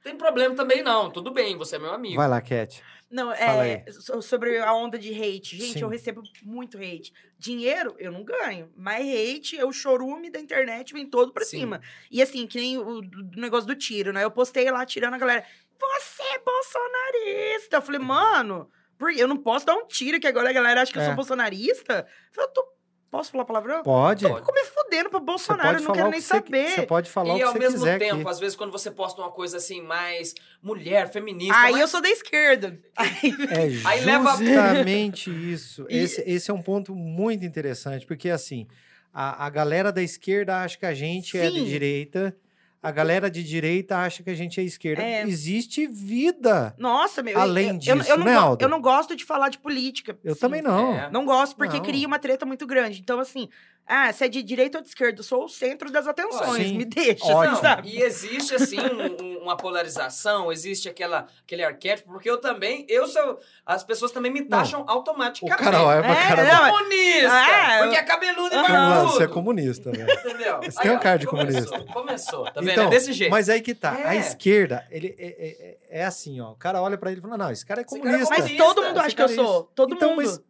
[0.04, 1.10] tem problema também, não.
[1.10, 2.16] Tudo bem, você é meu amigo.
[2.18, 2.84] Vai lá, Cat.
[3.12, 5.58] Não, é so- sobre a onda de hate.
[5.58, 5.82] Gente, Sim.
[5.82, 7.14] eu recebo muito hate.
[7.38, 8.72] Dinheiro, eu não ganho.
[8.76, 11.60] Mas hate, é o chorume da internet vem todo pra Sim.
[11.60, 11.82] cima.
[12.10, 14.24] E assim, que nem o do negócio do tiro, né?
[14.24, 15.46] Eu postei lá tirando a galera.
[15.80, 17.78] Você é bolsonarista!
[17.78, 20.92] Eu falei, mano, por- eu não posso dar um tiro que agora a galera acha
[20.92, 21.06] que eu É.
[21.06, 22.08] sou bolsonarista.
[22.30, 22.72] Eu falei, eu tô.
[23.12, 23.84] Posso falar palavrão?
[23.84, 24.24] Pode.
[24.24, 26.70] Tô me fudendo Você Bolsonaro, eu não quero o nem que saber.
[26.70, 28.30] você pode falar o E que ao você mesmo quiser tempo, aqui.
[28.30, 30.34] às vezes, quando você posta uma coisa assim, mais
[30.64, 31.54] mulher, feminista.
[31.54, 32.80] Aí mais- eu sou da esquerda.
[32.96, 33.10] Aí,
[33.84, 35.86] É Aí leva- justamente isso.
[35.90, 38.66] E- Esse, esse é um ponto muito interessante, porque assim,
[39.14, 41.66] a, a galera da esquerda acha que a gente é de Sim.
[41.66, 42.34] direita,
[42.84, 45.04] a galera de direita acha que a gente é esquerda.
[45.04, 45.22] É.
[45.22, 46.74] Existe vida.
[46.80, 47.40] Nossa, meu.
[47.40, 48.64] Além eu, eu, disso, eu não, né, Aldo?
[48.64, 50.18] eu não gosto de falar de política.
[50.24, 50.42] Eu Sim.
[50.42, 50.94] também não.
[50.98, 51.10] É.
[51.12, 51.84] Não gosto, porque Não.
[51.84, 53.00] cria uma treta muito grande.
[53.00, 53.48] Então, assim,
[53.88, 56.68] ah, se é de direita ou de esquerda, eu sou o centro das atenções.
[56.68, 56.78] Sim.
[56.78, 57.58] Me deixa, Ótimo.
[57.58, 57.90] sabe?
[57.90, 63.08] E existe, assim, um- um- uma polarização, existe aquela, aquele arquétipo, porque eu também, eu
[63.08, 63.40] sou.
[63.66, 65.62] As pessoas também me taxam O automaticamente.
[65.64, 66.78] cara olha pra É, cara não, do...
[66.78, 67.30] Comunista!
[67.32, 69.12] Ah, porque eu- é cabeludo e barbudo.
[69.14, 70.12] você é comunista, velho.
[70.12, 70.60] Entendeu?
[70.64, 71.94] Você tem um cara de começou, comunista.
[71.94, 72.72] Começou, tá vendo?
[72.72, 73.32] Então, é desse jeito.
[73.32, 73.92] Mas aí que tá.
[73.94, 74.20] A É.
[74.20, 76.52] esquerda, ele é, é- é- é assim, ó.
[76.52, 78.30] O cara olha pra ele e fala: não, esse cara é Esse cara é comunista.
[78.30, 79.64] Mas comunista, todo mundo esse acha que eu é sou.
[79.76, 80.18] Todo Então, mundo.
[80.24, 80.42] mas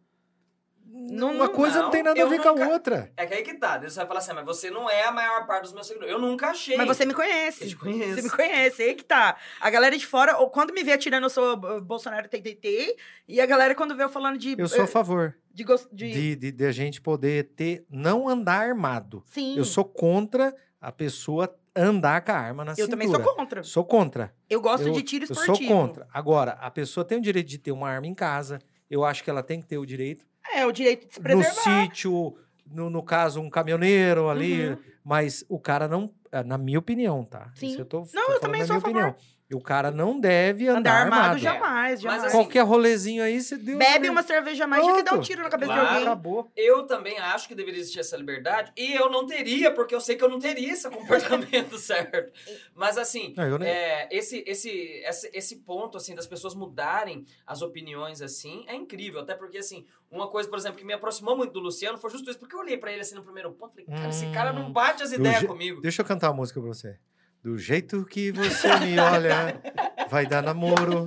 [1.10, 3.12] Não- uma coisa não, não, tem nada a eu ver com a nunca- outra.
[3.16, 3.78] É que aí que tá.
[3.80, 6.12] Você vai falar assim, mas você não é a maior parte dos meus seguidores.
[6.12, 6.76] Eu nunca achei.
[6.76, 7.68] Mas você me Eu conhece.
[7.68, 8.14] te conheço.
[8.14, 9.36] Você me conhece, aí que tá.
[9.60, 12.96] A galera de fora, ou quando me vê atirando, eu sou uh, Bolsonaro TTT.
[13.28, 14.54] E a galera, quando vê eu falando de.
[14.58, 18.28] Eu sou a eh, favor de, de- de, de, de a gente poder ter, não
[18.28, 19.22] andar armado.
[19.26, 19.56] Sim.
[19.56, 22.90] Eu sou contra a pessoa andar com a arma na Eu cintura.
[22.90, 23.62] também sou contra.
[23.62, 24.34] Sou contra.
[24.50, 25.56] Eu gosto eu, de tiro eu esportivo.
[25.56, 26.06] sou contra.
[26.12, 28.58] Agora, a pessoa tem o direito de ter uma arma em casa.
[28.90, 30.26] Eu acho que ela tem que ter o direito.
[30.54, 31.82] É, o direito de se No preservar.
[31.82, 32.36] sítio,
[32.66, 34.68] no, no caso, um caminhoneiro ali.
[34.70, 34.78] Uhum.
[35.04, 36.12] Mas o cara não.
[36.30, 37.50] eh, Na minha opinião, tá?
[37.54, 37.68] Sim.
[37.68, 38.96] Isso eu tô, Não, tô eu também sou a favor.
[38.96, 39.16] opinião.
[39.52, 41.38] E o cara não deve andar, Andar armado, armado.
[41.38, 42.24] jamais, Mas jamais.
[42.24, 43.76] assim, Qualquer rolezinho aí, você deu.
[43.76, 45.88] Bebe uma cerveja a mais, já que dá um tiro na cabeça Claro.
[45.88, 46.06] de alguém.
[46.08, 46.50] Acabou.
[46.56, 48.72] Eu também acho que deveria existir essa liberdade.
[48.74, 52.32] E eu não teria, porque eu sei que eu não teria esse comportamento certo.
[52.74, 57.60] Mas assim, Não, nem- é, esse, esse, esse, esse ponto, assim, das pessoas mudarem as
[57.60, 59.20] opiniões, assim, é incrível.
[59.20, 62.30] Até porque, assim, uma coisa, por exemplo, que me aproximou muito do Luciano foi justo
[62.30, 62.38] isso.
[62.38, 64.68] Porque eu olhei pra ele, assim, no primeiro ponto e falei, cara, esse cara não
[64.68, 65.82] Hum, bate as ideias comigo.
[65.82, 66.96] Deixa eu cantar uma música pra você.
[67.42, 69.60] Do jeito que você me olha,
[70.08, 71.04] vai dar namoro.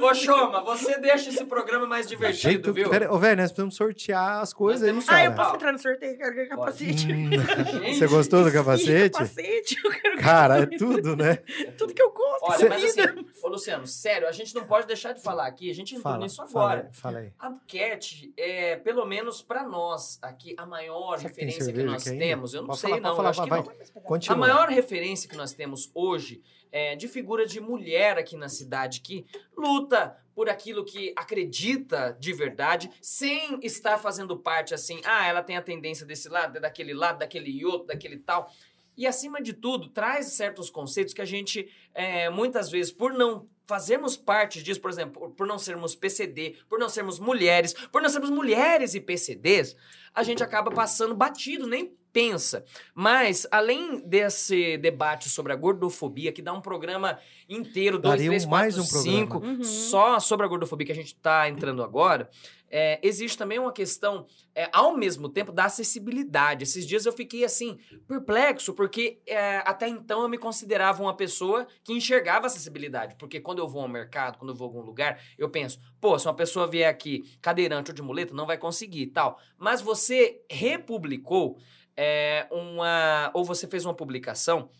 [0.00, 2.88] Ô, Choma, você deixa esse programa mais Do divertido, jeito viu?
[2.88, 5.42] Pera, ô, velho, nós precisamos sortear as coisas aí, temos- Ah, eu cara.
[5.42, 7.12] posso entrar no sorteio, quero ganhar capacete.
[7.12, 7.30] Hum,
[7.82, 9.10] Gente, você gostou do capacete?
[9.14, 11.34] capacete, eu quero Cara, é tudo, né?
[11.76, 12.44] tudo que eu gosto.
[12.44, 15.68] Olha, essa mas assim, ô Luciano, sério, a gente não pode deixar de falar aqui,
[15.68, 16.80] a gente entrou Fala, nisso fala, agora.
[16.92, 17.32] aí, fala aí.
[17.40, 21.86] A Cat é, pelo menos pra nós aqui, a maior Será que referência que cerveja
[21.90, 22.24] nós ainda?
[22.24, 22.54] temos.
[22.54, 23.16] Eu não Pode sei, falar, não.
[23.16, 23.72] falar, eu acho que vai, não.
[23.96, 24.38] A Continua.
[24.38, 29.24] maior referência que nós temos hoje é de figura de mulher aqui na cidade que
[29.56, 35.56] luta por aquilo que acredita de verdade, sem estar fazendo parte assim, ah, ela tem
[35.56, 38.52] a tendência desse lado, daquele lado, daquele outro, daquele tal.
[38.96, 43.48] E acima de tudo, traz certos conceitos que a gente, é, muitas vezes, por não
[43.66, 48.00] fazermos parte disso, por exemplo, por- por não sermos PCD, por não sermos mulheres, por
[48.02, 49.76] não sermos mulheres e PCDs,
[50.14, 52.64] a gente acaba passando batido, nem pensa.
[52.94, 58.44] Mas, além desse debate sobre a gordofobia, que dá um programa inteiro, dois, Daria três,
[58.46, 59.18] um- mais quatro, um programa.
[59.18, 59.62] cinco, Uhum.
[59.62, 62.30] só sobre a gordofobia que a gente está entrando agora,
[62.70, 66.64] é, existe também uma questão, é, ao mesmo tempo, da acessibilidade.
[66.64, 71.66] Esses dias eu fiquei, assim, perplexo, porque é, até então eu me considerava uma pessoa
[71.84, 73.14] que enxergava acessibilidade.
[73.18, 76.18] Porque quando eu vou ao mercado, quando eu vou a algum lugar, eu penso, pô,
[76.18, 79.38] se uma pessoa vier aqui cadeirante ou de muleta, não vai conseguir e tal.
[79.58, 81.58] Mas você republicou
[81.96, 83.30] é, uma...
[83.32, 84.70] ou você fez uma publicação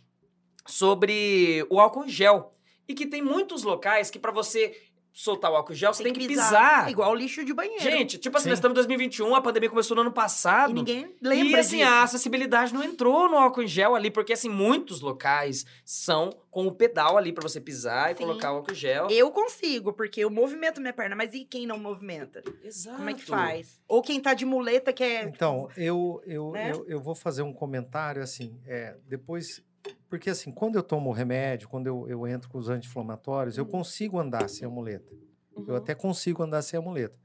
[0.66, 2.52] sobre o álcool em gel.
[2.88, 4.80] E que tem muitos locais que para você
[5.18, 6.90] soltar o álcool em gel, você tem, que pisar.
[6.90, 7.82] Igual lixo de banheiro.
[7.82, 8.50] Gente, tipo assim, Sim.
[8.50, 10.70] nós estamos em 2021, a pandemia começou no ano passado.
[10.72, 11.88] e ninguém E lembra assim, disso.
[11.88, 16.66] a acessibilidade não entrou no álcool em gel ali, porque assim, muitos locais são com
[16.66, 18.24] o pedal ali pra você pisar e Sim.
[18.24, 19.06] colocar o álcool gel.
[19.10, 22.44] Eu consigo, porque eu movimento minha perna, mas e quem não movimenta?
[22.62, 22.98] Exato.
[22.98, 23.80] Como é que faz?
[23.88, 25.22] Ou quem tá de muleta que é.
[25.24, 26.72] Então, eu, eu, Né?
[26.72, 29.64] eu, eu vou fazer um comentário assim, é, depois.
[30.08, 33.70] Porque assim, quando eu tomo remédio, quando eu, eu entro com os anti-inflamatórios, eu Uhum.
[33.70, 35.12] consigo andar sem a muleta.
[35.56, 35.76] Eu Uhum.
[35.76, 37.16] até consigo andar sem a muleta.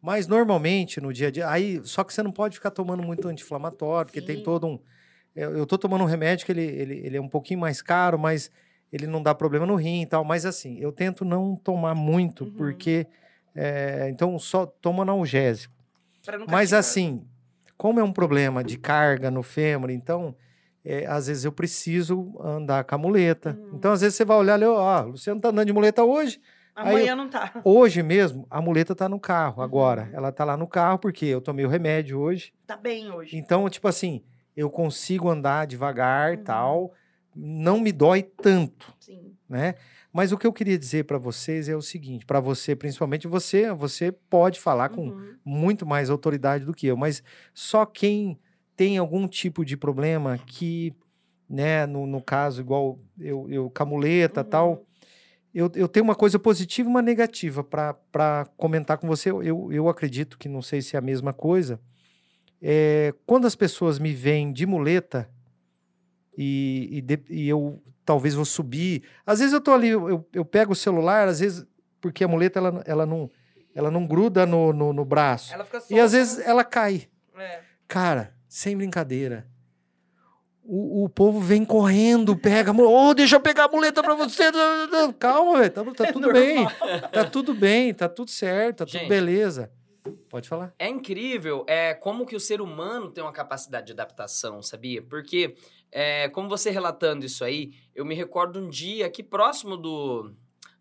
[0.00, 1.48] Mas normalmente no dia a dia.
[1.48, 4.78] Aí, só que você não pode ficar tomando muito anti-inflamatório, porque tem todo um.
[5.34, 8.18] eu, eu tô tomando um remédio que ele, ele, ele é um pouquinho mais caro,
[8.18, 8.50] mas
[8.92, 10.24] ele não dá problema no rim e tal.
[10.24, 12.52] Mas assim, eu tento não tomar muito, Uhum.
[12.52, 13.06] porque.
[13.54, 15.74] é, então, só tomo analgésico.
[16.46, 17.26] Mas assim,
[17.76, 20.36] como é um problema de carga no fêmur, então,
[20.86, 23.58] é, às vezes eu preciso andar com a muleta.
[23.60, 23.72] Hum.
[23.74, 26.40] Então, às vezes você vai olhar ali, ó, o Luciano tá andando de muleta hoje.
[26.74, 27.60] Amanhã não tá.
[27.64, 30.02] Hoje mesmo, a muleta tá no carro, agora.
[30.04, 30.16] Uhum.
[30.18, 32.52] Ela tá lá no carro, porque eu tomei o remédio hoje.
[32.66, 33.36] Tá bem hoje.
[33.36, 34.22] Então, tipo assim,
[34.54, 36.44] eu consigo andar devagar e Uhum.
[36.44, 36.92] tal.
[37.34, 39.34] Não me dói tanto, Sim.
[39.48, 39.74] né?
[40.12, 43.70] Mas o que eu queria dizer para vocês é o seguinte, para você, principalmente você,
[43.72, 45.34] você pode falar com Uhum.
[45.44, 47.22] muito mais autoridade do que eu, mas
[47.52, 48.38] só quem
[48.76, 50.92] tem algum tipo de problema que,
[51.48, 54.46] né, no, no caso, igual eu, eu com a muleta Uhum.
[54.48, 54.86] tal,
[55.54, 59.30] eu, eu tenho uma coisa positiva e uma negativa para comentar com você.
[59.30, 61.80] Eu, eu acredito que não sei se é a mesma coisa.
[62.60, 65.28] É, quando as pessoas me veem de muleta
[66.36, 70.44] e, e, de- e eu talvez vou subir, às vezes eu tô ali, eu, eu-
[70.44, 71.66] pego o celular, às vezes,
[72.00, 73.30] porque a muleta ela, ela, não,
[73.74, 75.52] ela não gruda no, no, no braço.
[75.54, 77.08] Ela fica E às solta, vezes ela cai.
[77.34, 77.44] né?
[77.44, 77.60] É.
[77.88, 79.46] Cara, sem brincadeira.
[80.64, 82.72] O, o povo vem correndo, pega.
[82.72, 84.44] Ô, deixa eu pegar a muleta pra você.
[85.18, 85.70] Calma, velho.
[85.70, 86.66] Tá, tá tudo bem.
[87.12, 89.08] Tá tudo bem, tá tudo certo, tá tudo Gente.
[89.10, 89.70] beleza.
[90.30, 90.74] Pode falar.
[90.78, 95.02] É incrível é, como que o ser humano tem uma capacidade de adaptação, sabia?
[95.02, 95.54] Porque,
[95.92, 100.32] é, como você relatando isso aí, eu me recordo um dia aqui próximo do,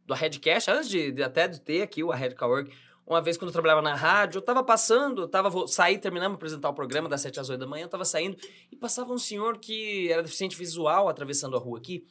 [0.06, 2.72] do Redcast, antes de, de até de ter aqui o Red Cowork,
[3.06, 6.40] uma vez quando eu trabalhava na rádio, eu tava passando, eu vo- saí, terminamos de
[6.40, 8.38] apresentar o programa das 7 às 8 da manhã, eu tava saindo
[8.72, 12.06] e passava um senhor que era deficiente visual atravessando a rua aqui.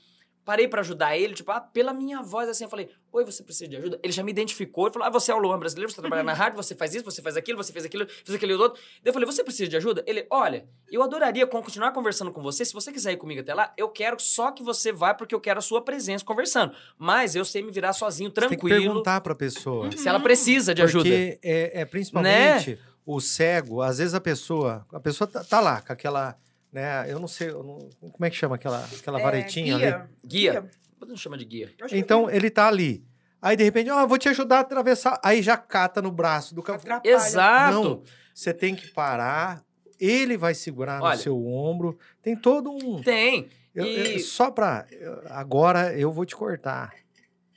[0.45, 3.67] Parei pra ajudar ele, tipo, ah, pela minha voz, assim, eu falei, oi, você precisa
[3.67, 3.99] de ajuda?
[4.03, 6.35] Ele já me identificou, ele falou, ah, você é o Luan brasileiro, você trabalha na
[6.35, 8.79] rádio, você faz isso, você faz aquilo, você fez aquilo, fez aquele outro.
[9.03, 10.05] Daí eu falei, você precisa de ajuda?
[10.07, 13.55] Ele, olha, eu adoraria con- continuar conversando com você, se você quiser ir comigo até
[13.55, 16.75] lá, eu quero só que você vá, porque eu quero a sua presença conversando.
[16.99, 19.91] Mas eu sei me virar sozinho, Você tem que tranquilo, perguntar pra pessoa.
[19.97, 21.05] se ela precisa de ajuda.
[21.09, 25.81] Porque é, é principalmente o cego, às vezes a pessoa, a pessoa tá, tá lá
[25.81, 26.37] com aquela,
[26.75, 27.79] né, eu não sei, eu não-
[28.11, 29.85] como é que chama aquela, aquela É, varetinha ali?
[29.85, 30.11] guia.
[30.27, 30.71] Guia.
[31.07, 31.73] Não chama de guia.
[31.79, 33.05] Eu que Então ele tá ali.
[33.41, 35.21] Aí de repente, ó, vou te ajudar a atravessar.
[35.23, 37.03] Aí já cata no braço do cavalo.
[37.05, 37.73] Exato.
[37.75, 38.03] Não,
[38.35, 39.63] você tem que parar.
[40.01, 41.15] Ele vai segurar Olha.
[41.17, 41.99] no seu ombro.
[42.23, 43.01] Tem todo um.
[43.03, 43.49] Tem.
[43.75, 44.87] Eu- eu- E- só pra.
[44.91, 46.95] eu- Agora eu vou te cortar.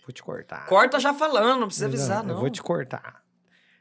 [0.06, 0.66] Vou te cortar.
[0.68, 2.40] Corta já falando, não precisa avisar, Eu não.
[2.40, 3.22] vou te cortar.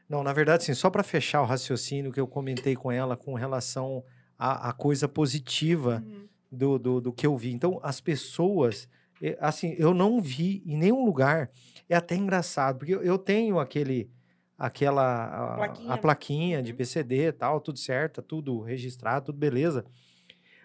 [0.09, 3.33] Não, na verdade, sim, só para fechar o raciocínio que eu comentei com ela com
[3.33, 4.03] relação
[4.37, 6.27] à, à coisa positiva Uhum.
[6.51, 7.51] do, do, do que eu vi.
[7.53, 8.87] Então, as pessoas,
[9.21, 11.49] eh, assim, eu não vi em nenhum lugar.
[11.89, 14.09] É até engraçado, porque eu, tenho aquele,
[14.57, 15.93] aquela a, Plaquinha.
[15.93, 16.77] a plaquinha de Uhum.
[16.77, 19.85] PCD tal, tudo certo, tudo registrado, tudo beleza.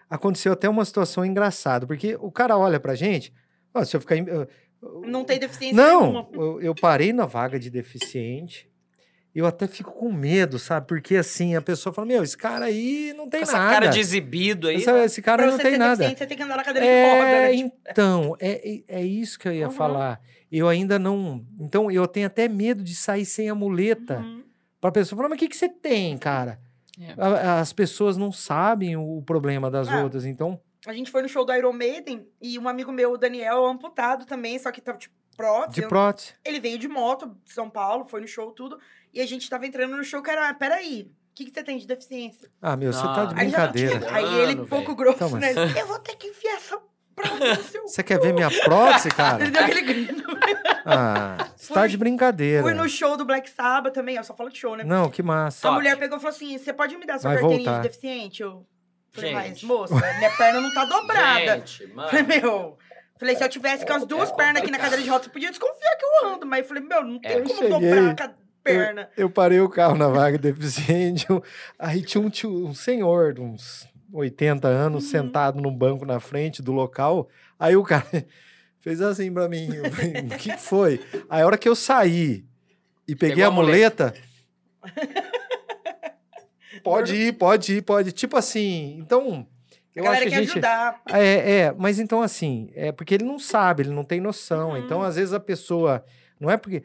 [0.09, 3.33] Aconteceu até uma situação engraçada, porque o cara olha pra gente,
[3.73, 4.15] ó, se eu ficar.
[5.07, 8.69] Não tem deficiência não, eu, eu parei na vaga de deficiente.
[9.35, 10.85] Eu até fico com medo, sabe?
[10.87, 13.71] Porque assim, a pessoa fala: Meu, esse cara aí não tem Com essa nada.
[13.73, 14.75] cara de exibido aí.
[14.75, 16.07] Esse, esse cara Pra não você tem nada.
[16.09, 17.57] você tem que andar na cadeira de roda, É, né?
[17.63, 19.73] Tipo, então, é, é- é isso que eu ia Uhum.
[19.73, 20.21] falar.
[20.51, 21.43] Eu ainda não.
[21.59, 24.19] Então, eu tenho até medo de sair sem a muleta.
[24.19, 24.43] uhum.
[24.79, 26.59] Pra pessoa falar: Mas o que, que você tem, cara?
[27.01, 27.15] É.
[27.17, 30.03] A- As pessoas não sabem o problema das Ah.
[30.03, 30.25] outras.
[30.25, 33.65] Então, A gente foi no show do Iron Maiden e um amigo meu, o Daniel,
[33.65, 35.79] é amputado também, só que tava, tipo, prótese.
[35.81, 36.33] de prótese.
[36.45, 38.77] Ele veio de moto de São Paulo, foi no show tudo.
[39.13, 41.77] E a gente tava entrando no show, que era, peraí, o que, que você tem
[41.77, 42.49] de deficiência?
[42.61, 43.41] Ah, meu, você tá de Não.
[43.41, 44.07] Aí, já- brincadeira.
[44.15, 45.53] aí ele, Mano, pouco grosso, Então, né?
[45.53, 46.79] mas- Eu vou ter que enfiar essa
[47.15, 47.83] prótese no seu...
[47.87, 49.43] Você quer ver minha prótese, cara?
[49.43, 50.23] Ele deu aquele grito.
[50.85, 52.63] Ah, você tá de brincadeira.
[52.63, 54.83] Fui no show do Black Sabbath também, eu só falo de show, né?
[54.83, 55.59] Não, que massa.
[55.67, 55.75] A Top.
[55.75, 57.81] mulher pegou e falou assim: você pode me dar sua Vai carteirinha voltar.
[57.83, 58.41] de deficiente?
[58.43, 58.65] Eu
[59.11, 61.57] falei, mas, moça, minha perna não tá dobrada.
[61.57, 62.09] Gente, mano.
[62.09, 62.77] Falei, meu.
[63.17, 65.29] Falei, se eu tivesse com as duas É pernas aqui na cadeira de roda, você
[65.29, 66.45] podia desconfiar que eu ando.
[66.45, 67.41] Mas eu falei, meu, não tem É.
[67.41, 68.33] como dobrar a ca-
[68.63, 69.09] perna.
[69.17, 71.25] Eu parei o carro na vaga deficiente.
[71.29, 71.43] eu-
[71.77, 75.09] Aí tinha um, tio- um senhor de uns 80 anos Uhum.
[75.09, 77.27] sentado num banco na frente do local.
[77.59, 78.05] Aí o cara
[78.79, 79.67] fez assim pra mim.
[79.73, 80.99] eu O que foi?
[81.29, 82.45] Aí a hora que eu saí
[83.07, 84.13] e peguei Pegou a a muleta.
[86.83, 88.09] pode ir, pode ir, pode.
[88.09, 88.13] ir.
[88.13, 89.47] Tipo assim, então.
[89.95, 90.51] A Eu galera acho que quer a gente.
[90.53, 91.01] ajudar.
[91.11, 94.71] É, é, mas então assim, é porque ele não sabe, ele não tem noção.
[94.71, 94.77] Uhum.
[94.77, 96.03] Então, às vezes, a pessoa
[96.43, 96.83] Não é porque.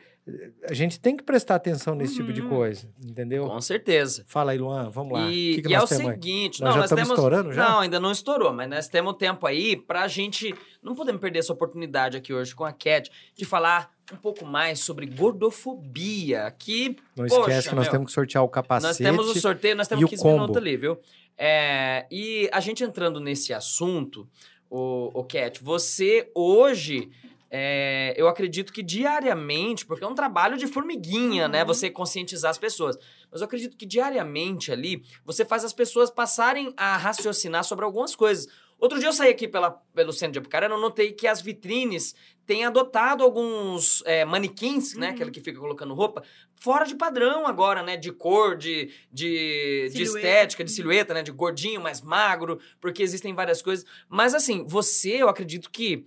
[0.69, 2.51] A gente tem que prestar atenção nesse tipo de Uhum.
[2.51, 3.47] coisa, entendeu?
[3.47, 4.25] Com certeza.
[4.27, 5.31] Fala aí, Luan, vamos lá.
[5.31, 7.19] E, que que e é o seguinte, Nós não, já nós estamos temos.
[7.19, 7.69] estourando já?
[7.71, 10.55] Não, ainda não estourou, mas nós temos tempo aí pra gente.
[10.83, 14.81] Não podemos perder essa oportunidade aqui hoje com a Cat de falar um pouco mais
[14.81, 16.55] sobre gordofobia.
[16.59, 18.87] Que Não Poxa, esquece que nós meu, temos que sortear o capacete.
[18.89, 20.35] nós temos o sorteio, nós temos e o 15 combo.
[20.35, 20.99] minutos ali, viu?
[21.37, 24.29] É, e a gente entrando nesse assunto,
[24.71, 27.11] o, o Cat, você hoje.
[27.51, 31.63] É, eu acredito que diariamente, porque é um trabalho de formiguinha, né?
[31.63, 31.69] Uhum.
[31.69, 32.99] Você conscientizar as pessoas.
[33.31, 38.15] Mas eu acredito que diariamente ali, você faz as pessoas passarem a raciocinar sobre algumas
[38.15, 38.47] coisas.
[38.79, 42.15] Outro dia eu saí aqui pela, pelo centro de Apucarana, eu notei que as vitrines
[42.47, 45.09] têm adotado alguns é, manequins, né?
[45.09, 45.15] Uhum.
[45.15, 46.23] Aquele que fica colocando roupa,
[46.55, 47.97] fora de padrão agora, né?
[47.97, 51.23] De cor, de, de, de estética, de silhueta, né?
[51.23, 53.85] De gordinho, mais magro, porque existem várias coisas.
[54.09, 56.07] Mas assim, você, eu acredito que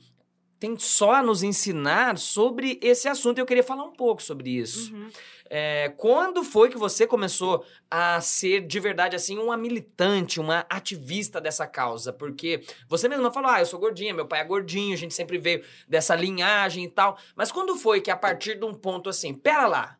[0.61, 3.39] tem só a nos ensinar sobre esse assunto.
[3.39, 4.93] e Eu queria falar um pouco sobre isso.
[4.93, 5.09] Uhum.
[5.49, 11.41] É, quando foi que você começou a ser de verdade assim uma militante, uma ativista
[11.41, 12.13] dessa causa?
[12.13, 15.39] Porque você mesma falou: "Ah, eu sou gordinha, meu pai é gordinho, a gente sempre
[15.39, 17.17] veio dessa linhagem e tal".
[17.35, 19.97] Mas quando foi que a partir de um ponto assim, pera lá,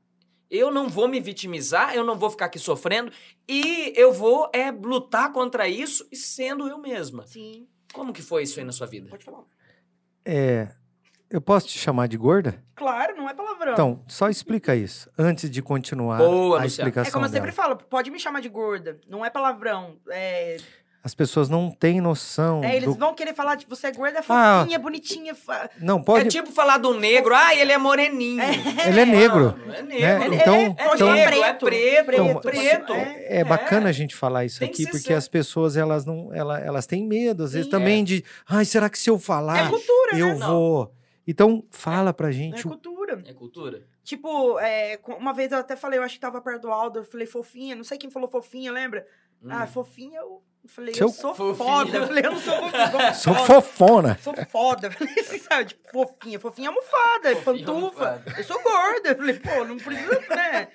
[0.49, 3.11] eu não vou me vitimizar, eu não vou ficar aqui sofrendo
[3.49, 7.25] e eu vou é lutar contra isso e sendo eu mesma.
[7.25, 9.09] Sim, Como que foi isso aí na sua vida?
[9.09, 9.43] pode falar.
[10.25, 10.67] É,
[11.29, 12.61] eu posso te chamar de gorda?
[12.75, 13.73] Claro, não é palavrão.
[13.73, 16.65] Então, só explica isso antes de continuar Boa, a Luciano.
[16.65, 17.45] explicação é como eu dela.
[17.45, 19.97] sempre falo, pode me chamar de gorda, não é palavrão.
[20.09, 20.57] É,
[21.03, 22.93] As pessoas não têm noção é, eles do...
[22.93, 24.59] vão querer falar de você é gorda, é Ah.
[24.59, 25.33] fofinha, bonitinha.
[25.33, 26.27] fa- Não, pode...
[26.27, 28.39] É tipo falar do negro, ah, ele é moreninho.
[28.87, 29.57] Ele é negro.
[29.65, 29.87] Não, é né?
[29.95, 30.25] negro.
[30.25, 32.93] Ele- Então, é, É então, negro, é preto, preto, Então, é preto.
[32.93, 33.25] é.
[33.39, 35.17] é bacana a gente falar isso Tem aqui, ser porque sério.
[35.17, 36.31] as pessoas, elas não...
[36.33, 37.71] Ela, elas têm medo, às vezes, Sim.
[37.71, 38.23] também de...
[38.47, 40.45] Ai, será que se eu falar, É cultura, eu né?
[40.45, 40.93] Vou...
[41.27, 43.21] Então, fala pra É gente o cultura.
[43.25, 43.81] É cultura?
[44.03, 47.03] Tipo, é, uma vez eu até falei, eu acho que tava perto do Aldo, eu
[47.05, 49.05] falei fofinha, não sei quem falou fofinha, lembra?
[49.49, 49.67] Ah, Hum.
[49.67, 51.55] fofinha, eu falei, Seu- eu sou Fofinha.
[51.69, 51.97] foda.
[51.97, 54.17] Eu falei, eu não sou fofinha, Sou fofona.
[54.21, 54.87] Sou foda.
[54.87, 55.65] Eu falei assim, sabe?
[55.65, 56.39] Tipo, fofinha.
[56.39, 57.71] Fofinha é almofada, Fofinha pantufa.
[58.09, 58.35] almofada.
[58.37, 59.09] Eu sou gorda.
[59.09, 60.67] Eu falei, pô, não precisa, né?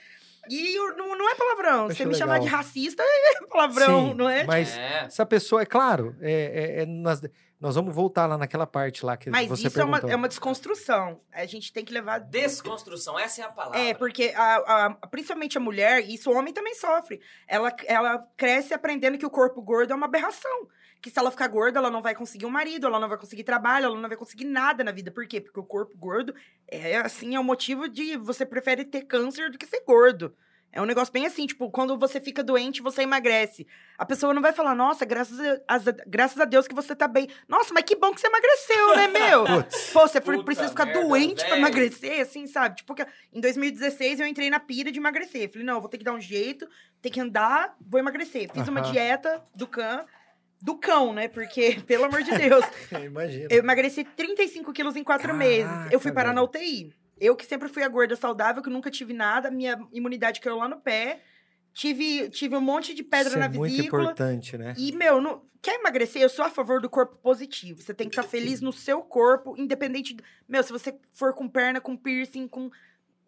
[0.48, 1.86] E eu- não, não é palavrão.
[1.88, 2.18] Você me legal.
[2.28, 4.44] chamar de racista é palavrão, Sim, não é?
[4.44, 5.04] Mas É.
[5.06, 6.32] essa pessoa, é claro, é,
[6.78, 7.22] é- é nas-
[7.58, 10.10] nós vamos voltar lá naquela parte lá que Mas você isso é uma, perguntou.
[10.10, 11.20] é uma desconstrução.
[11.32, 12.18] A gente tem que levar.
[12.18, 13.78] Desconstrução, essa é a palavra.
[13.80, 18.26] É, porque a, a- principalmente a mulher, e isso o homem também sofre, ela, ela
[18.36, 20.68] cresce aprendendo que o corpo gordo é uma aberração.
[21.00, 23.44] Que se ela ficar gorda, ela não vai conseguir um marido, ela não vai conseguir
[23.44, 25.10] trabalho, ela não vai conseguir nada na vida.
[25.10, 25.40] Por quê?
[25.40, 26.34] Porque o corpo gordo
[26.66, 30.34] é assim, é o motivo de você prefere ter câncer do que ser gordo.
[30.76, 33.66] É um negócio bem assim, tipo, quando você fica doente, você emagrece.
[33.96, 37.08] A pessoa não vai falar, nossa, graças a, as- graças a Deus que você tá
[37.08, 37.28] bem.
[37.48, 39.44] Nossa, mas que bom que você emagreceu, né, meu?
[39.94, 41.60] Pô, você Puta precisa ficar merda, doente pra velho.
[41.60, 42.76] emagrecer, assim, sabe?
[42.76, 45.50] Tipo, que em 2016 eu entrei na pira de emagrecer.
[45.50, 46.68] Falei, não, vou ter que dar um jeito,
[47.00, 48.50] ter que andar, vou emagrecer.
[48.52, 50.04] Fiz uma dieta do cão,
[50.60, 51.26] do cão, né?
[51.28, 52.64] Porque, pelo amor de Deus,
[53.02, 53.48] imagina.
[53.50, 55.72] eu emagreci 35 quilos em quatro Caraca, meses.
[55.90, 56.48] Eu fui parar na velho.
[56.48, 56.94] UTI.
[57.18, 60.68] Eu que sempre fui a gorda saudável, que nunca tive nada, minha imunidade caiu lá
[60.68, 61.22] no pé.
[61.72, 64.02] Tive, tive um monte de pedra Isso na é muito vesícula.
[64.04, 64.74] importante, né?
[64.78, 66.22] E, meu, não- quer emagrecer?
[66.22, 67.82] Eu sou a favor do corpo positivo.
[67.82, 70.14] Você tem que estar feliz no seu corpo, independente.
[70.14, 72.70] do- Meu, se você for com perna, com piercing, com.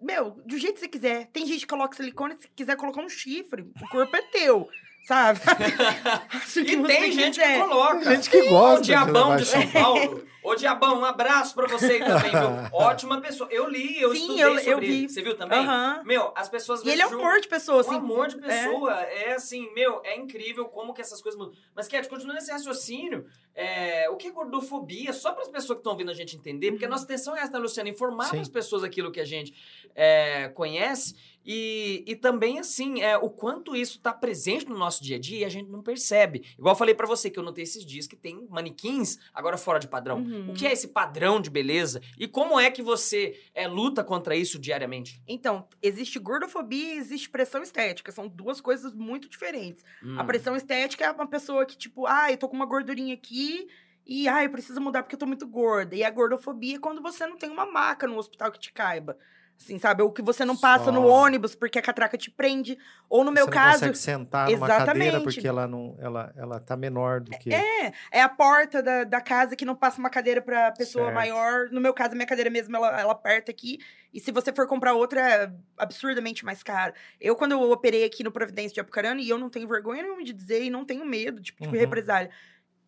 [0.00, 1.26] Meu, do jeito que você quiser.
[1.26, 3.62] Tem gente que coloca silicone, se quiser colocar um chifre.
[3.82, 4.68] O corpo é teu,
[5.08, 5.40] sabe?
[6.52, 7.60] Que E tem gente que quiser.
[7.60, 8.04] coloca.
[8.04, 10.26] Gente que gosta O Diabão de São Paulo.
[10.42, 12.68] Ô, Diabão, um abraço pra você aí também, viu?
[12.72, 13.48] Ótima pessoa.
[13.50, 14.92] Eu li, eu Sim, estudei eu- eu sobre vi.
[15.00, 15.08] ele.
[15.08, 15.58] Você viu também?
[15.58, 16.02] Aham.
[16.04, 16.82] Meu, as pessoas...
[16.84, 17.94] E ele é um vezes amor de pessoa, assim.
[17.94, 18.94] Um amor de pessoa.
[19.00, 19.32] É.
[19.34, 21.54] assim, meu, é incrível como que essas coisas mudam.
[21.74, 25.12] Mas, Cat, continuando esse raciocínio, é, o que é gordofobia?
[25.12, 27.40] Só para as pessoas que estão ouvindo a gente entender, porque a nossa intenção é
[27.40, 27.88] essa, né, Luciana?
[27.90, 28.30] Informar Sim.
[28.30, 29.52] para as pessoas aquilo que a gente
[29.94, 31.14] é, conhece
[31.50, 35.38] e, e também, assim, é, o quanto isso está presente no nosso dia a dia
[35.38, 36.44] e a gente não percebe.
[36.58, 39.78] Igual eu falei para você que eu notei esses dias que tem manequins agora fora
[39.78, 40.18] de padrão.
[40.18, 40.50] Uhum.
[40.50, 42.02] O que é esse padrão de beleza?
[42.18, 45.22] E como é que você é, luta contra isso diariamente?
[45.26, 48.12] Então, existe gordofobia e existe pressão estética.
[48.12, 49.82] São duas coisas muito diferentes.
[50.18, 50.26] A Hum.
[50.26, 53.66] pressão estética é uma pessoa que, tipo, ah, eu tô com uma gordurinha aqui
[54.06, 55.96] e, ah, eu preciso mudar porque eu tô muito gorda.
[55.96, 59.16] E a gordofobia é quando você não tem uma maca no hospital que te caiba.
[59.60, 60.02] Assim, sabe?
[60.04, 61.08] Ou que você não passa no Só.
[61.08, 62.78] ônibus porque a catraca te prende.
[63.10, 63.66] Ou no meu você caso.
[63.66, 65.24] não consegue sentar numa cadeira Exatamente.
[65.24, 67.52] porque ela não, ela, ela tá menor do que.
[67.52, 71.14] É, é a porta da, da casa que não passa uma cadeira pra pessoa Certo.
[71.16, 71.68] maior.
[71.72, 73.78] No meu caso, a minha cadeira mesmo, ela, ela aperta aqui.
[74.14, 76.94] E se você for comprar outra, é absurdamente mais cara.
[77.20, 80.22] Eu, quando eu operei aqui no Providência de Apucarana, e eu não tenho vergonha nenhuma
[80.22, 81.80] de dizer, e não tenho medo, tipo, de Uhum.
[81.80, 82.30] represália.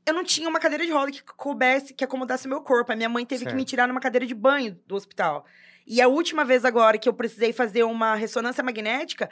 [0.07, 2.91] Eu não tinha uma cadeira de roda que coubesse, que acomodasse o meu corpo.
[2.93, 3.69] A minha mãe teve que me Certo.
[3.71, 5.45] tirar numa cadeira de banho do hospital.
[5.91, 9.29] E a última vez agora que eu precisei fazer uma ressonância magnética,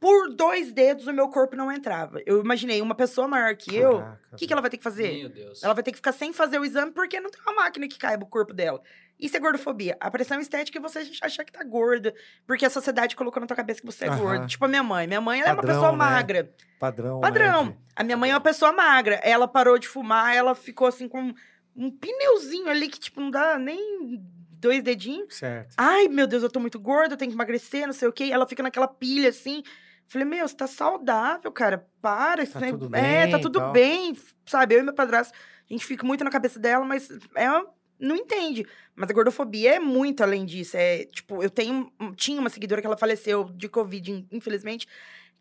[0.00, 2.20] por dois dedos o meu corpo não entrava.
[2.26, 4.02] Eu imaginei uma pessoa maior que eu,
[4.32, 5.12] o que, que ela vai ter que fazer?
[5.16, 5.62] Meu Deus.
[5.62, 8.00] Ela vai ter que ficar sem fazer o exame porque não tem uma máquina que
[8.00, 8.82] caiba o corpo dela.
[9.16, 9.96] Isso é gordofobia.
[10.00, 12.12] A pressão estética é você achar que tá gorda,
[12.48, 14.44] porque a sociedade colocou na tua cabeça que você é gorda.
[14.48, 15.06] Tipo a minha mãe.
[15.06, 15.98] Minha mãe ela é uma Padrão, pessoa né?
[15.98, 16.52] magra.
[16.80, 17.20] Padrão.
[17.20, 17.64] Padrão.
[17.66, 19.20] né, A minha mãe é uma pessoa magra.
[19.22, 21.32] Ela parou de fumar, ela ficou assim com
[21.76, 24.20] um pneuzinho ali que, tipo, não dá nem
[24.62, 25.28] dois dedinhos.
[25.28, 25.74] de- Certo.
[25.76, 28.30] Ai, meu Deus, eu tô muito gorda, eu tenho que emagrecer, não sei o quê.
[28.32, 29.62] Ela fica naquela pilha assim.
[30.08, 31.86] Falei, meu, você tá saudável, cara.
[32.00, 32.46] Para.
[32.46, 33.72] Tá não é- tudo é, bem tá e tudo tal.
[33.72, 34.16] bem.
[34.46, 35.32] Sabe, eu e meu padrasto,
[35.68, 37.64] a gente fica muito na cabeça dela, mas ela
[37.98, 38.66] não entende.
[38.94, 40.76] Mas a gordofobia é muito além disso.
[40.76, 44.86] É, tipo, eu tenho, tinha uma seguidora que ela faleceu de Covid, in- infelizmente,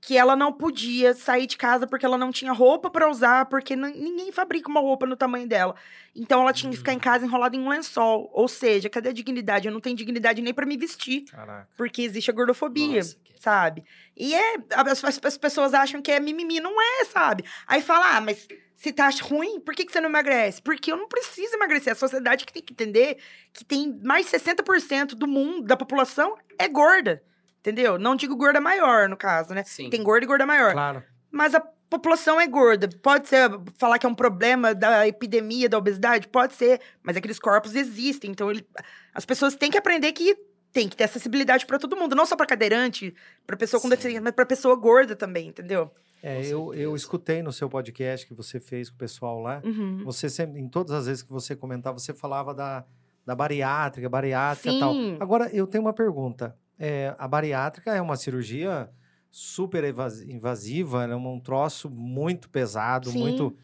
[0.03, 3.75] que ela não podia sair de casa porque ela não tinha roupa pra usar, porque
[3.75, 5.75] ninguém fabrica uma roupa no tamanho dela.
[6.15, 8.27] Então ela tinha que ficar em casa enrolada em um lençol.
[8.33, 9.67] Ou seja, cadê a dignidade?
[9.67, 11.69] Eu não tenho dignidade nem pra me vestir, Caraca.
[11.77, 13.83] porque existe a gordofobia, Nossa, que- sabe?
[14.17, 17.45] E é as, as- as pessoas acham que é mimimi, não é, sabe?
[17.67, 20.59] Aí fala: "Ah, mas se tá ruim, por que, que você não emagrece?
[20.63, 21.93] Porque eu não preciso emagrecer.
[21.93, 23.17] A sociedade que tem que entender
[23.53, 27.21] que tem mais 60% do mundo, da população, é gorda.
[27.61, 27.97] Entendeu?
[27.97, 29.63] Não digo gorda maior, no caso, né?
[29.63, 29.89] Sim.
[29.89, 30.73] Tem gorda e gorda maior.
[30.73, 31.03] Claro.
[31.31, 31.59] Mas a
[31.89, 32.89] população é gorda.
[33.01, 36.27] Pode ser falar que é um problema da epidemia da obesidade?
[36.27, 36.81] Pode ser.
[37.03, 38.31] Mas aqueles corpos existem.
[38.31, 38.65] Então, ele-
[39.13, 40.35] as pessoas têm que aprender que
[40.73, 42.15] tem que ter acessibilidade para todo mundo.
[42.15, 43.13] Não só para cadeirante,
[43.45, 43.91] para pessoa com Sim.
[43.91, 45.91] deficiência, mas para pessoa gorda também, entendeu?
[46.23, 49.61] É, eu, eu escutei no seu podcast que você fez com o pessoal lá.
[49.63, 50.01] Uhum.
[50.05, 52.85] Você sempre, em todas as vezes que você comentava, você falava da,
[53.25, 54.93] da bariátrica, bariátrica e tal.
[54.93, 55.17] Sim.
[55.19, 56.55] Agora, eu tenho uma pergunta.
[56.83, 58.89] É, a bariátrica é uma cirurgia
[59.29, 59.83] super
[60.27, 63.19] invasiva, ela é um troço muito pesado, Sim.
[63.19, 63.55] muito...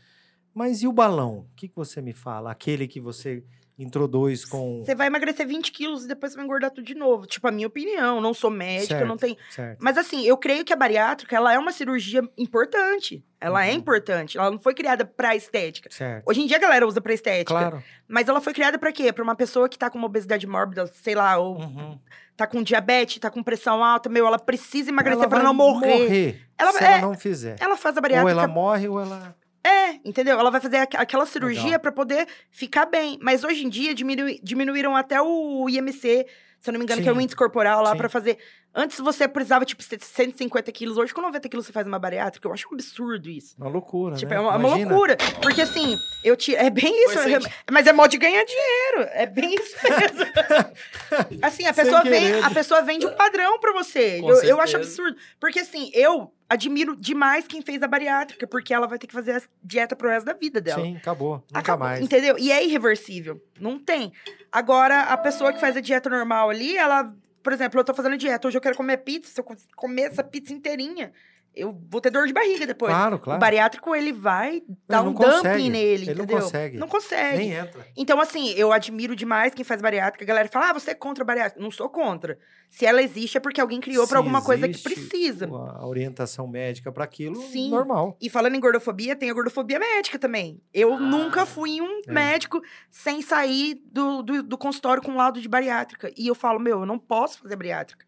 [0.53, 1.39] Mas e o balão?
[1.39, 2.51] O que, que você me fala?
[2.51, 3.43] Aquele que você
[3.77, 4.83] introduz com...
[4.83, 7.27] Você vai emagrecer 20 quilos e depois você vai engordar tudo de novo.
[7.27, 8.19] Tipo, a minha opinião.
[8.19, 9.07] Não sou médica, Certo.
[9.07, 9.37] não tenho.
[9.51, 9.77] Certo.
[9.79, 13.23] Mas assim, eu creio que a bariátrica, ela é uma cirurgia importante.
[13.39, 13.77] Ela é Uhum.
[13.77, 14.35] importante.
[14.35, 15.89] Ela não foi criada pra estética.
[15.91, 16.23] Certo.
[16.27, 17.53] Hoje em dia a galera usa pra estética.
[17.53, 17.83] Claro.
[18.07, 19.13] Mas ela foi criada pra quê?
[19.13, 21.99] Pra uma pessoa que tá com uma obesidade mórbida, sei lá, ou Uhum.
[22.37, 26.39] Tá com diabetes, tá com pressão alta, meu, ela precisa emagrecer vai não morrer.
[26.57, 27.55] Ela- se é, ela não fizer.
[27.59, 28.31] Ela faz a Ou bariátrica.
[28.31, 29.35] ela morre ou ela...
[29.65, 30.39] É, entendeu?
[30.39, 33.17] Ela vai fazer aqu- aquela cirurgia pra poder ficar bem.
[33.21, 36.25] Mas hoje em dia diminui- diminuíram até o IMC,
[36.59, 37.21] se eu não me engano, que é o Sim.
[37.23, 37.97] índice corporal lá Sim.
[37.97, 38.37] pra fazer.
[38.75, 40.97] Antes você precisava, tipo, ser 150 quilos.
[40.97, 42.47] Hoje, com 90 quilos, você faz uma bariátrica.
[42.47, 43.55] Eu acho um absurdo isso.
[43.57, 44.37] Uma loucura, Tipo, né?
[44.37, 45.17] é uma, é uma loucura.
[45.41, 46.59] Porque assim, eu tiro.
[46.61, 47.13] É bem isso.
[47.17, 47.39] Foi é-
[47.71, 49.09] mas é modo de ganhar dinheiro.
[49.13, 50.31] É bem isso mesmo.
[51.41, 54.19] assim, a pessoa, vem, a pessoa vende um padrão pra você.
[54.21, 55.17] Eu, eu acho absurdo.
[55.39, 59.31] Porque assim, eu admiro demais quem fez a bariátrica, porque ela vai ter que fazer
[59.33, 60.81] a dieta pro resto da vida dela.
[60.83, 61.35] Sim, acabou.
[61.47, 62.01] Nunca Acabou, mais.
[62.01, 62.37] Entendeu?
[62.37, 63.41] E é irreversível.
[63.59, 64.13] Não tem.
[64.51, 67.11] Agora, a pessoa que faz a dieta normal ali, ela.
[67.47, 69.31] Por exemplo, eu tô fazendo dieta, hoje eu quero comer pizza.
[69.31, 71.13] Se eu co- comer essa pizza inteirinha,
[71.57, 72.91] eu vou ter dor de barriga depois.
[72.93, 73.37] Claro, claro.
[73.37, 75.47] O bariátrico, ele vai dar não um consegue.
[75.57, 76.41] dumping nele, Ele não entendeu?
[76.41, 76.77] consegue.
[76.77, 77.37] Não consegue.
[77.37, 77.85] Nem entra.
[77.95, 80.23] Então, assim, eu admiro demais quem faz bariátrica.
[80.23, 81.61] A galera fala, ah, você é contra a bariátrica.
[81.61, 82.37] Não sou contra.
[82.69, 85.47] Se ela existe, é porque alguém criou pra alguma coisa que precisa.
[85.47, 87.69] A orientação médica para aquilo, Sim.
[87.69, 88.17] normal.
[88.21, 90.61] E falando em gordofobia, tem a gordofobia médica também.
[90.73, 92.11] Eu Ah, nunca fui em um é.
[92.11, 92.61] médico
[92.91, 96.11] sem sair do, do, do consultório com laudo de bariátrica.
[96.17, 98.05] E eu falo, meu, eu não posso fazer bariátrica.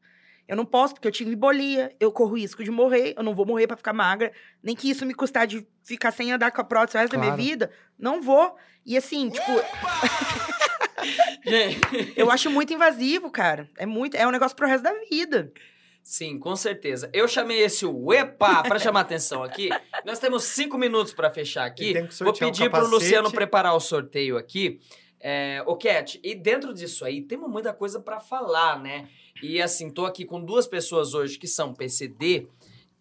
[0.49, 3.45] Eu não posso, porque eu tive embolia, eu corro risco de morrer, eu não vou
[3.45, 4.31] morrer pra ficar magra,
[4.63, 7.19] nem que isso me custar de ficar sem andar com a prótese o resto da
[7.19, 7.43] minha Claro.
[7.43, 7.71] vida.
[7.97, 8.55] Não vou.
[8.85, 9.51] E assim, tipo,
[11.45, 13.69] Gente, eu acho muito invasivo, cara.
[13.77, 15.51] É muito, é um negócio pro resto da vida.
[16.03, 17.09] sim, com certeza.
[17.13, 19.69] Eu chamei esse Uepa pra chamar atenção aqui.
[20.05, 21.93] Nós temos cinco minutos pra fechar aqui.
[21.93, 22.93] Vou sortear um pedir pro capacete.
[22.95, 24.80] Luciano preparar o sorteio aqui.
[25.19, 29.07] É, ô, Cat, e dentro disso aí, temos muita coisa pra falar, né?
[29.43, 32.47] E assim, tô aqui com duas pessoas hoje que são PCD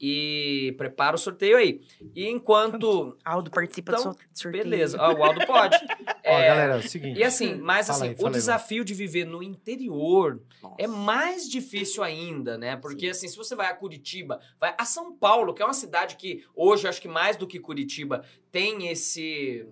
[0.01, 1.81] e prepara o sorteio aí.
[2.15, 3.17] E enquanto.
[3.25, 4.65] Aldo participa Então, do sorteio.
[4.65, 5.77] Beleza, ó, o Aldo pode.
[6.25, 7.19] Ó, É, galera, é o seguinte.
[7.19, 10.41] E assim, mas Fala assim, aí, o fala aí, desafio de viver no interior
[10.77, 11.03] é Nossa.
[11.03, 12.77] mais difícil ainda, né?
[12.77, 16.17] Porque assim, se você vai a Curitiba, vai a São Paulo, que é uma cidade
[16.17, 18.23] que hoje acho que mais do que Curitiba
[18.53, 19.67] tem esse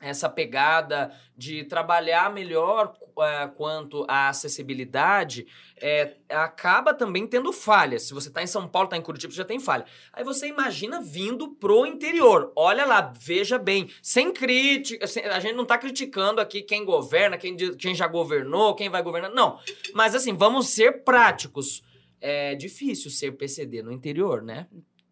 [0.00, 5.46] essa pegada de trabalhar melhor eh, quanto à acessibilidade,
[5.80, 8.02] eh, acaba também tendo falhas.
[8.02, 9.86] Se você está em São Paulo, está em Curitiba, já tem falha.
[10.12, 12.52] Aí você imagina vindo pro interior.
[12.54, 17.38] Olha lá, veja bem, sem crítica, sem- a gente não tá criticando aqui quem governa,
[17.38, 19.58] quem, quem já governou, quem vai governar, não.
[19.94, 21.82] Mas assim, vamos ser práticos.
[22.20, 24.66] É difícil ser PCD no interior, né?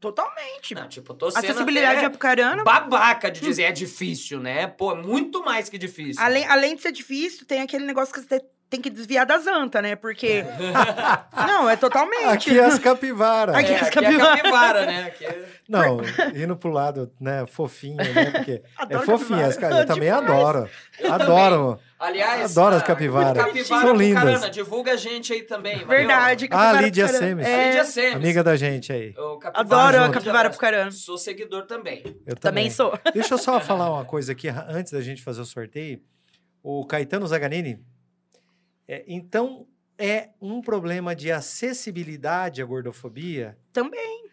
[0.05, 0.74] Totalmente.
[0.74, 2.62] Não, tipo, tô sendo Acessibilidade até é apucarana.
[2.62, 4.66] babaca de dizer é difícil, né?
[4.66, 6.22] Pô, é muito mais que difícil.
[6.22, 9.81] Além, além de ser difícil, tem aquele negócio que você tem que desviar das anta,
[9.81, 9.97] né?
[9.97, 10.44] Porque.
[11.47, 12.26] não, é totalmente.
[12.26, 13.55] Aqui é as capivaras.
[13.55, 14.86] Aqui É, é as aqui é capivara.
[14.86, 15.05] né?
[15.09, 16.01] Aqui é- Não,
[16.35, 18.31] indo pro lado, né, fofinho, né?
[18.31, 19.47] Porque é Adoro fofinho.
[19.47, 20.68] As, eu também adoro.
[20.98, 21.81] Eu Adoro.
[21.99, 23.45] Aliás, Adoro as capivaras.
[23.45, 24.51] Capivara São lindas.
[24.51, 25.75] divulga a gente aí também.
[25.79, 25.89] valeu?
[25.89, 26.47] Verdade.
[26.47, 27.27] Ah, capivara Lídia pucarana.
[27.29, 27.47] Semes.
[27.47, 28.15] A É, Lídia Semes.
[28.16, 29.15] Amiga da gente aí.
[29.55, 30.91] Adoro a capivara pucarana.
[30.91, 32.03] Sou seguidor também.
[32.27, 32.99] Eu Também sou.
[33.15, 36.03] Deixa eu só falar uma coisa aqui antes da gente fazer o sorteio.
[36.62, 37.81] O Caetano Zaganini.
[38.89, 39.66] é, então,
[39.97, 43.57] é um problema de acessibilidade à gordofobia?
[43.73, 44.25] Também.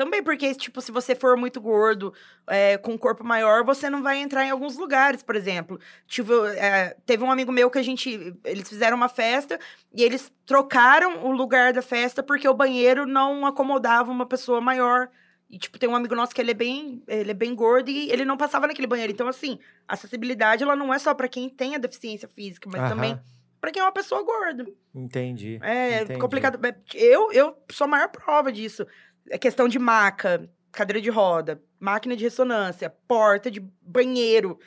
[0.00, 2.14] Também, porque, tipo, se você for muito gordo,
[2.46, 5.78] é, com um corpo maior, você não vai entrar em alguns lugares, por exemplo.
[6.06, 8.34] Tipo, é, teve um amigo meu que a gente.
[8.42, 9.60] Eles fizeram uma festa
[9.94, 15.10] e eles trocaram o lugar da festa porque o banheiro não acomodava uma pessoa maior.
[15.50, 18.10] E, tipo, tem um amigo nosso que ele é bem, ele é bem gordo e
[18.10, 19.12] ele não passava naquele banheiro.
[19.12, 22.80] Então, assim, a acessibilidade, ela não é só pra quem tem a deficiência física, mas
[22.80, 22.88] Aham.
[22.88, 23.20] também
[23.60, 24.66] pra quem é uma pessoa gorda.
[24.94, 25.58] Entendi.
[25.62, 26.18] É entendi.
[26.18, 26.58] complicado.
[26.94, 28.86] Eu, eu sou a maior prova disso.
[29.28, 34.58] É questão de maca, cadeira de roda, máquina de ressonância, porta de banheiro.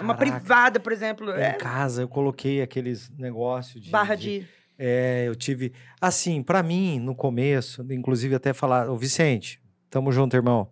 [0.00, 0.38] Uma Caraca.
[0.38, 1.30] privada, por exemplo.
[1.30, 3.90] Em É casa eu coloquei aqueles negócios de.
[3.90, 4.46] barra de- de.
[4.78, 5.72] É, eu tive.
[6.00, 8.88] Assim, pra mim, no começo, inclusive até falar.
[8.90, 9.60] O Vicente,
[9.90, 10.70] tamo junto, irmão.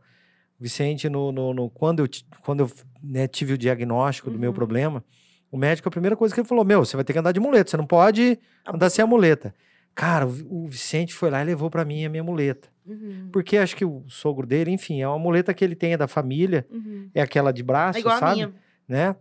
[0.61, 2.09] Vicente, no, no, no- quando eu,
[2.43, 2.71] quando eu
[3.03, 4.55] né, tive o diagnóstico do meu Uhum.
[4.57, 5.05] problema,
[5.51, 7.41] o médico, a primeira coisa que ele falou: Meu, você vai ter que andar de
[7.41, 9.55] muleta, você não pode andar sem a muleta.
[10.01, 12.69] Cara, o, Vi- o Vicente foi lá e levou pra mim a minha muleta.
[12.87, 15.97] Uhum, Porque acho que o sogro dele, enfim, é uma muleta que ele tem, é
[15.97, 17.11] da família, uhum.
[17.13, 18.35] é aquela de braço, É igual a sabe?
[18.37, 18.55] minha.
[18.87, 19.17] né?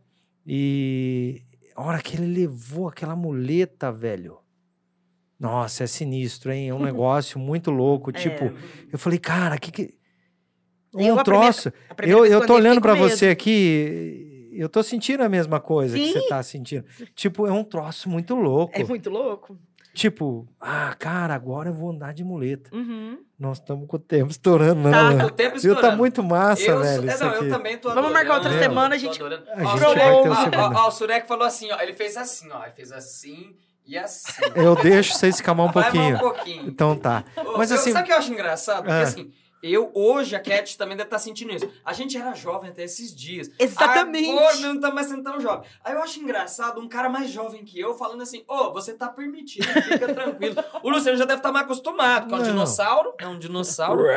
[0.45, 1.41] E
[1.75, 4.37] a hora que ele levou aquela muleta, velho.
[5.39, 6.69] Nossa, é sinistro, hein?
[6.69, 8.11] É um negócio muito louco.
[8.11, 8.53] Tipo,
[8.91, 9.81] eu falei, cara, que que.
[10.95, 11.09] É.
[11.09, 11.73] Eu, Um a primeira- troço.
[11.89, 15.97] A primeira Eu, eu tô olhando com você aqui, eu tô sentindo a mesma coisa
[15.97, 16.29] que você Sim.
[16.29, 16.85] tá sentindo.
[17.13, 18.73] Tipo, é um troço muito louco.
[18.79, 19.57] É muito louco.
[19.97, 22.69] Tipo, ah, cara, agora eu vou andar de muleta.
[22.71, 23.17] Uhum.
[23.39, 24.91] Nós estamos com o tempo estourando, né?
[24.91, 25.09] Tá.
[25.09, 25.25] Luan?
[25.25, 25.71] O tempo Viu?
[25.73, 25.81] estourando.
[25.89, 27.09] Tá muito massa, eu, velho.
[27.09, 27.45] é, isso não, aqui.
[27.45, 29.43] eu também tô Vamos marcar outra semana, a gente- adorando.
[29.49, 31.81] A Ó, gente o ó, ó, o Surek falou assim, ó.
[31.81, 32.63] Ele fez assim, ó.
[32.63, 33.55] Ele fez assim
[33.87, 34.31] e assim.
[34.55, 36.15] Eu deixo você escamar um pouquinho.
[36.15, 36.67] um pouquinho.
[36.67, 37.23] Então tá.
[37.35, 38.83] Ô, Mas eu- assim- Sabe o que eu acho engraçado?
[38.83, 39.01] Porque Ah.
[39.01, 41.69] assim, eu hoje, a Cat também deve estar sentindo isso.
[41.83, 43.49] A gente era jovem até esses dias.
[43.57, 44.29] Exatamente.
[44.29, 45.67] Agora não tá mais sendo tão jovem.
[45.83, 49.09] Aí eu acho engraçado um cara mais jovem que eu falando assim: Ô, você tá
[49.09, 50.55] permitido, fica tranquilo.
[50.83, 53.13] O Luciano já deve estar mais acostumado, que é um dinossauro.
[53.19, 54.03] É um dinossauro.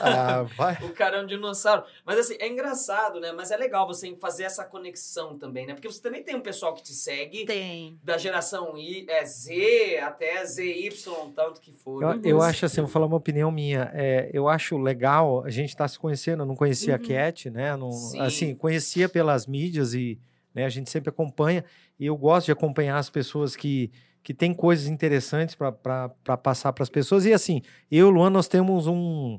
[0.00, 0.74] Ah, vai.
[0.82, 1.84] O cara é um dinossauro.
[2.04, 3.32] Mas assim, é engraçado, né?
[3.32, 5.74] Mas é legal você fazer essa conexão também, né?
[5.74, 7.98] Porque você também tem um pessoal que te segue Tem.
[8.02, 10.90] da geração I, é, Z até ZY,
[11.34, 12.02] tanto que for.
[12.02, 13.65] Eu, eu acho assim, vou falar uma opinião minha.
[13.74, 17.04] É, eu acho legal, a gente tá se conhecendo, eu não conhecia a Uhum.
[17.06, 17.76] Cat, né?
[17.76, 18.20] Não, Sim.
[18.20, 20.18] assim, conhecia pelas mídias e
[20.54, 21.64] né, a gente sempre acompanha.
[21.98, 23.90] E eu gosto de acompanhar as pessoas que,
[24.22, 26.08] que têm coisas interessantes para
[26.42, 27.24] passar para as pessoas.
[27.26, 29.38] E assim, eu e o Luan, nós temos um,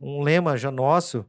[0.00, 1.24] um lema já nosso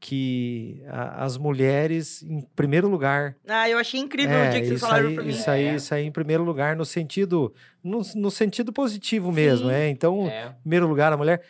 [0.00, 3.36] que a- as mulheres em primeiro lugar.
[3.46, 5.30] Ah, eu achei incrível o É, dia que vocês isso falaram aí, pra mim.
[5.30, 5.74] isso aí, É.
[5.76, 9.74] isso aí em primeiro lugar no sentido no, no sentido positivo mesmo, Sim.
[9.74, 9.88] é.
[9.88, 11.40] Então, É, em primeiro lugar a mulher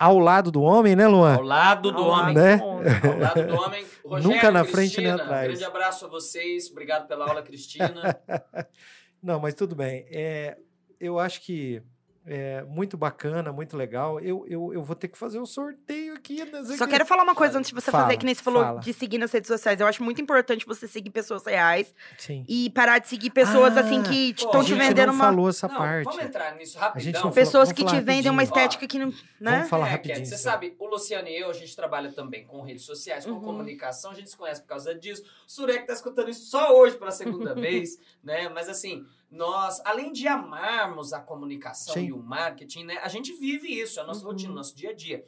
[0.00, 1.40] ao lado do homem, né, ao Luan?
[1.42, 2.34] lado do Ao lado homem.
[2.34, 2.56] Né?
[2.56, 2.92] do homem.
[3.04, 3.86] Ao lado do homem.
[4.02, 5.48] Rogério, Nunca na frente nem Cristina, atrás.
[5.48, 6.70] Grande abraço a vocês.
[6.70, 8.18] Obrigado pela aula, Cristina.
[9.22, 10.06] Não, mas tudo bem.
[10.10, 10.56] É,
[10.98, 11.82] eu acho que
[12.32, 14.20] é muito bacana, muito legal.
[14.20, 16.44] Eu, eu, eu vou ter que fazer o sorteio aqui.
[16.44, 18.62] Né, Só quero falar uma coisa antes de você Fala, fazer, que nem você falou
[18.62, 18.80] fala.
[18.80, 19.80] de seguir nas redes sociais.
[19.80, 22.44] Eu acho muito importante você seguir pessoas reais Sim.
[22.48, 25.24] e parar de seguir pessoas Ah, assim que estão A te gente vendendo não uma.
[25.24, 26.04] falou essa Não, parte.
[26.04, 27.32] vamos entrar nisso gente rapidão.
[27.32, 28.64] Pessoas Vamos que te vendem uma rapidinho.
[28.64, 29.08] estética que não.
[29.40, 29.52] Né?
[29.56, 30.24] Vamos falar É, rapidinho.
[30.24, 33.40] Você sabe, o Luciano e eu, a gente trabalha também com redes sociais, com Uhum.
[33.40, 35.22] comunicação, a gente se conhece por causa disso.
[35.22, 38.48] O Surek tá escutando isso só hoje pela segunda vez, né?
[38.48, 42.06] Mas assim, nós, além de amarmos a comunicação Sim.
[42.06, 42.98] e o marketing, né?
[43.02, 44.32] A gente vive isso, é a nossa Uhum.
[44.32, 45.24] rotina, nosso dia a dia.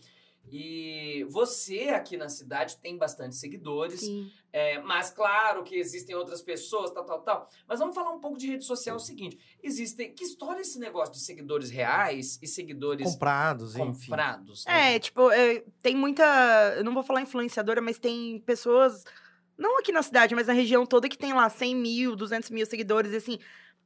[0.50, 4.02] E você aqui na cidade tem bastante seguidores,
[4.52, 7.48] é, mas claro que existem outras pessoas, tal, tal, tal.
[7.66, 8.96] Mas vamos falar um pouco de rede social.
[8.96, 10.12] É o seguinte: existem.
[10.12, 14.06] Que história é esse negócio de seguidores reais e seguidores Comprados, enfim.
[14.10, 14.64] comprados?
[14.66, 14.96] né?
[14.96, 16.74] É, tipo, é, tem muita.
[16.76, 19.04] Eu não vou falar influenciadora, mas tem pessoas,
[19.56, 22.66] não aqui na cidade, mas na região toda, que tem lá 100 mil, 200 mil
[22.66, 23.38] seguidores, e assim.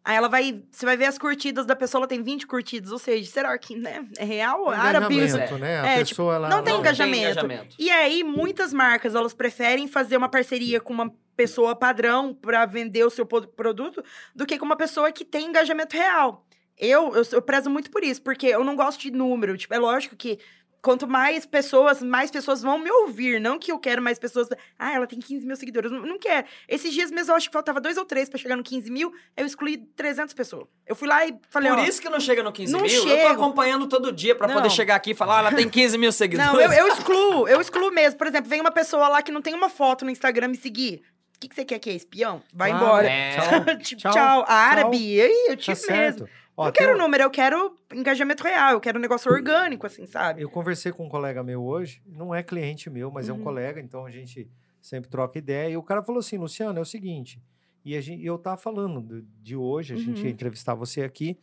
[0.06, 0.62] Aí ela vai.
[0.70, 2.92] Você vai ver as curtidas da pessoa, ela tem 20 curtidas.
[2.92, 4.06] Ou seja, será que, né?
[4.16, 4.70] É real?
[4.70, 5.16] Árabe.
[5.16, 5.80] Engajamento, né?
[5.80, 7.74] A É, tipo, pessoa, ela, não tem Não engajamento.
[7.76, 13.04] E aí, muitas marcas, elas preferem fazer uma parceria com uma pessoa padrão para vender
[13.04, 14.00] o seu produto
[14.32, 16.46] do que com uma pessoa que tem engajamento real.
[16.78, 19.56] Eu, eu, eu prezo muito por isso, porque eu não gosto de número.
[19.56, 20.38] Tipo, é lógico que
[20.86, 23.40] quanto mais pessoas, mais pessoas vão me ouvir.
[23.40, 24.48] Não que eu quero mais pessoas.
[24.78, 25.90] Ah, ela tem 15 mil seguidores.
[25.90, 26.46] Não, não quero.
[26.68, 29.12] Esses dias mesmo, eu acho que faltava dois ou três pra chegar no 15 mil.
[29.36, 30.66] Eu excluí 300 pessoas.
[30.86, 32.90] Eu fui lá e falei, Por ó, isso que não chega no 15 Não mil.
[32.94, 33.28] Eu tô chego.
[33.32, 34.54] acompanhando todo dia pra Não.
[34.54, 36.52] poder chegar aqui e falar, "Ah, ela tem 15 mil seguidores.
[36.52, 38.16] Não, eu, eu excluo, eu excluo mesmo.
[38.16, 41.02] Por exemplo, vem uma pessoa lá que não tem uma foto no Instagram me seguir.
[41.34, 41.94] O que, que você quer que é?
[41.94, 42.42] Espião?
[42.54, 42.84] Vai Claro.
[42.86, 43.08] embora.
[43.10, 43.36] É.
[43.82, 43.98] Tchau.
[43.98, 44.12] tchau.
[44.12, 44.44] Tchau.
[44.48, 45.20] Árabe.
[45.20, 45.86] Aí, eu te Tá mesmo.
[45.86, 46.28] certo.
[46.56, 50.06] Ó, não quero um- número, eu quero engajamento real, eu quero um negócio orgânico, assim,
[50.06, 50.40] sabe?
[50.42, 53.42] Eu conversei com um colega meu hoje, não é cliente meu, mas é um Uhum.
[53.44, 54.48] colega, então a gente
[54.80, 55.70] sempre troca ideia.
[55.70, 57.42] E o cara falou assim: Luciano, é o seguinte.
[57.84, 60.26] E gente, eu tava falando do- de hoje, a gente Uhum.
[60.26, 61.38] ia entrevistar você aqui.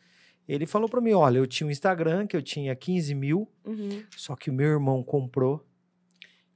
[0.48, 4.03] Ele falou para mim: olha, eu tinha um Instagram que eu tinha 15 mil, Uhum.
[4.18, 5.64] só que o meu irmão comprou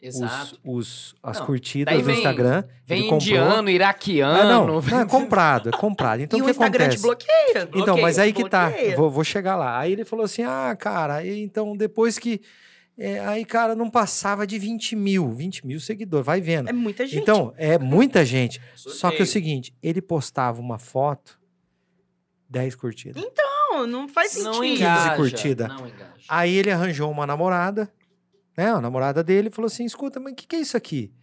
[0.01, 0.59] Exato.
[0.63, 2.63] os, os- as Não, curtidas do Instagram.
[2.85, 3.19] Vem comprou.
[3.21, 4.39] indiano, iraquiano.
[4.41, 6.21] Ah, não, não, é comprado, é comprado.
[6.21, 7.01] Então e o o que Instagram acontece?
[7.01, 7.69] te bloqueia.
[7.73, 8.95] Então, mas Bloqueia, aí que tá, bloqueia.
[8.95, 9.79] vou, vou chegar lá.
[9.79, 12.39] Aí ele falou assim: ah, cara, então depois que.
[12.97, 16.69] é, aí, cara, não passava de 20 mil, 20 mil seguidores, vai vendo.
[16.69, 17.21] É muita gente.
[17.21, 18.61] Então, é muita gente.
[18.75, 21.39] Só que é o seguinte, ele postava uma foto,
[22.49, 23.23] 10 curtidas.
[23.71, 25.67] não, não faz Não sentido.
[25.67, 25.97] Não engaja.
[26.29, 27.91] Aí ele arranjou uma namorada,
[28.57, 28.71] né?
[28.71, 31.13] A namorada dele falou assim: escuta, mas o que, que é isso aqui?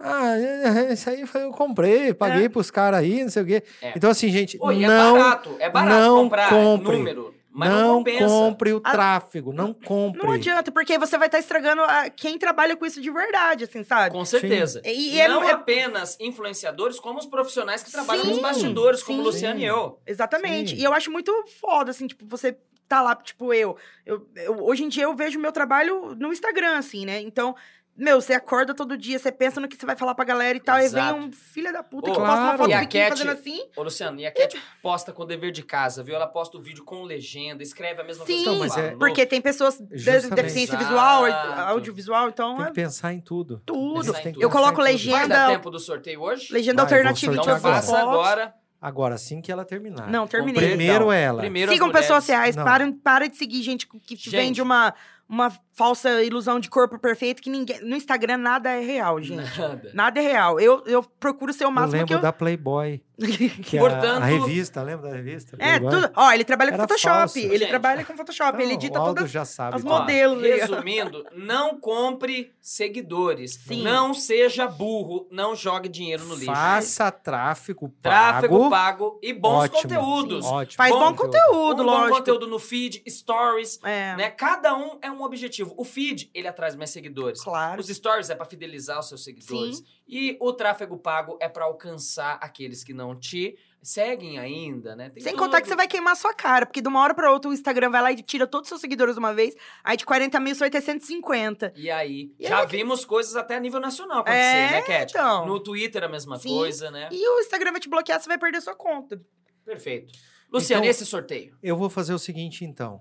[0.00, 2.48] Ah, é, isso aí foi, eu comprei, paguei É.
[2.48, 3.62] pros caras aí, não sei o quê.
[3.82, 3.92] É.
[3.96, 4.86] Então, assim, gente, Pô, não, é
[5.20, 5.56] barato.
[5.58, 6.96] É barato não comprar compre.
[6.96, 10.22] número, mas não, não compre o tráfego, não compre.
[10.22, 13.82] Não adianta, porque você vai estar estragando a- quem trabalha com isso de verdade, assim,
[13.82, 14.14] sabe?
[14.14, 14.80] Com certeza.
[14.84, 19.02] E, e é- não é- apenas influenciadores, como os profissionais que trabalham Sim, nos bastidores,
[19.02, 19.22] como sim.
[19.24, 19.98] o Luciano e eu.
[20.06, 20.76] Exatamente.
[20.76, 20.80] Sim.
[20.80, 22.56] E eu acho muito foda, assim, tipo, você
[22.88, 26.78] tá lá, tipo, eu, eu, eu- Hoje em dia eu vejo meu trabalho no Instagram,
[26.78, 27.20] assim, né?
[27.20, 27.54] Então,
[28.00, 30.60] meu, você acorda todo dia, você pensa no que você vai falar pra galera e
[30.60, 31.16] tal, Exato.
[31.16, 32.58] e vem um filho da puta Ô, que posta uma claro.
[32.58, 33.60] foto E a Cat- fazendo assim.
[33.76, 36.14] Ô, Luciano, e a Cat posta com o dever de casa, viu?
[36.14, 38.96] Ela posta o vídeo com legenda, escreve a mesma Sim, coisa que eu mas é-.
[38.96, 41.60] Porque tem pessoas de deficiência visual, Exato.
[41.72, 43.60] audiovisual, então Tem é que pensar em tudo.
[43.66, 44.12] tudo.
[44.14, 44.42] Pensar em tudo.
[44.44, 46.52] Eu coloco legenda- Vai dar tempo do sorteio hoje?
[46.52, 48.54] Legenda Vai, alternativa Então faça agora.
[48.80, 50.08] Agora, assim que ela terminar.
[50.08, 50.68] Não, terminei.
[50.68, 51.40] Primeiro Então, ela.
[51.40, 52.54] primeiro Sigam pessoas reais,
[52.92, 54.30] para de seguir gente que Gente.
[54.30, 54.94] vende uma,
[55.28, 57.80] uma falsa ilusão de corpo perfeito que ninguém.
[57.82, 59.58] No Instagram nada é real, gente.
[59.58, 59.90] Nada.
[59.94, 60.58] Nada é real.
[60.60, 62.20] Eu, eu procuro ser o Eu máximo lembro que eu.
[62.20, 63.00] da Playboy,
[63.64, 65.56] que é a- Portanto- a, revista, lembra da revista?
[65.58, 66.02] É, Playboy?
[66.02, 66.12] tudo.
[66.16, 67.14] Ó, ele trabalha com Era Photoshop.
[67.18, 67.38] falso.
[67.38, 67.68] Ele Gente.
[67.68, 68.52] trabalha com Photoshop.
[68.54, 69.30] Não, ele edita todas.
[69.30, 69.76] já sabe.
[69.76, 69.84] as.
[69.84, 73.54] Ó, modelos resumindo, não compre seguidores.
[73.54, 73.82] Sim.
[73.82, 75.26] Não seja burro.
[75.30, 76.46] Não jogue dinheiro no lixo.
[76.46, 77.98] Faça tráfego pago.
[78.02, 79.82] Tráfego pago e bons Ótimo.
[79.82, 80.44] conteúdos.
[80.46, 80.76] Ótimo.
[80.76, 82.16] Faz bom Bom conteúdo, um bom lógico.
[82.18, 84.30] conteúdo no feed, stories, É, né?
[84.30, 85.67] Cada um é um objetivo.
[85.76, 87.42] O feed, ele atrai mais seguidores.
[87.42, 87.80] claro.
[87.80, 89.82] Os stories é pra fidelizar os seus seguidores.
[90.06, 95.08] E o tráfego pago é pra alcançar aqueles que não te seguem ainda, né?
[95.10, 95.44] Tem Sem tudo.
[95.44, 97.54] contar que você vai queimar a sua cara, porque de uma hora pra outra o
[97.54, 99.54] Instagram vai lá e tira todos os seus seguidores de uma vez,
[99.84, 101.72] aí de 40 mil você vai ter 150.
[101.76, 105.10] E aí, E já aí vimos coisas até a nível nacional acontecer, É, né, Cat?
[105.12, 105.46] então.
[105.46, 106.48] No Twitter a mesma Sim.
[106.48, 107.08] coisa, né?
[107.12, 109.20] E o Instagram vai te bloquear, você vai perder sua conta.
[109.64, 110.12] Perfeito.
[110.52, 111.56] Luciano, Então- esse sorteio?
[111.62, 113.00] Eu vou fazer o seguinte, então.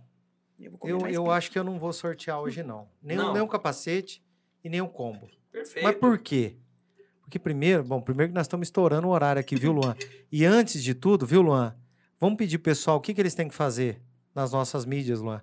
[0.60, 2.88] Eu, vou comer Eu, mais eu acho que eu não vou sortear hoje, não.
[3.02, 3.32] Nem, Não.
[3.32, 4.24] O, nem o capacete
[4.64, 5.30] e nem o combo.
[5.52, 5.84] Perfeito.
[5.84, 6.56] Mas por quê?
[7.22, 9.96] Porque primeiro, bom, primeiro que nós estamos estourando o horário aqui, viu, Luan?
[10.32, 11.76] E antes de tudo, viu, Luan?
[12.20, 14.02] Vamos pedir pro pessoal o que, que eles têm que fazer
[14.34, 15.42] nas nossas mídias, Luan.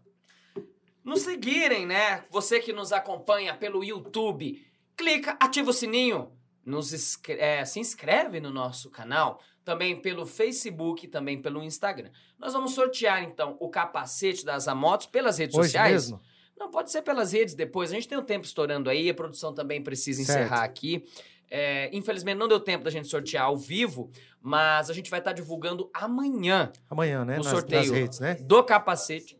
[1.04, 2.24] nos seguirem, né?
[2.30, 4.64] Você que nos acompanha pelo YouTube,
[4.96, 6.32] clica, ativa o sininho,
[6.64, 12.10] nos é, se inscreve no nosso canal, também pelo Facebook, também pelo Instagram.
[12.38, 15.92] Nós vamos sortear então o capacete das Amotos pelas redes Hoje sociais.
[16.10, 16.20] mesmo?
[16.56, 17.90] Não, pode ser pelas redes depois.
[17.90, 20.38] A gente tem o tempo estourando aí, a produção também precisa Certo.
[20.46, 21.04] encerrar aqui.
[21.50, 24.10] É, infelizmente não deu tempo da gente sortear ao vivo,
[24.40, 27.34] mas a gente vai estar divulgando amanhã Amanhã, né?
[27.34, 27.80] O nas, sorteio.
[27.82, 28.34] nas redes, né?
[28.36, 29.38] do capacete.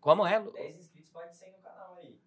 [0.00, 0.52] Como é, Lu?
[0.52, 1.58] 10 inscritos pode ser no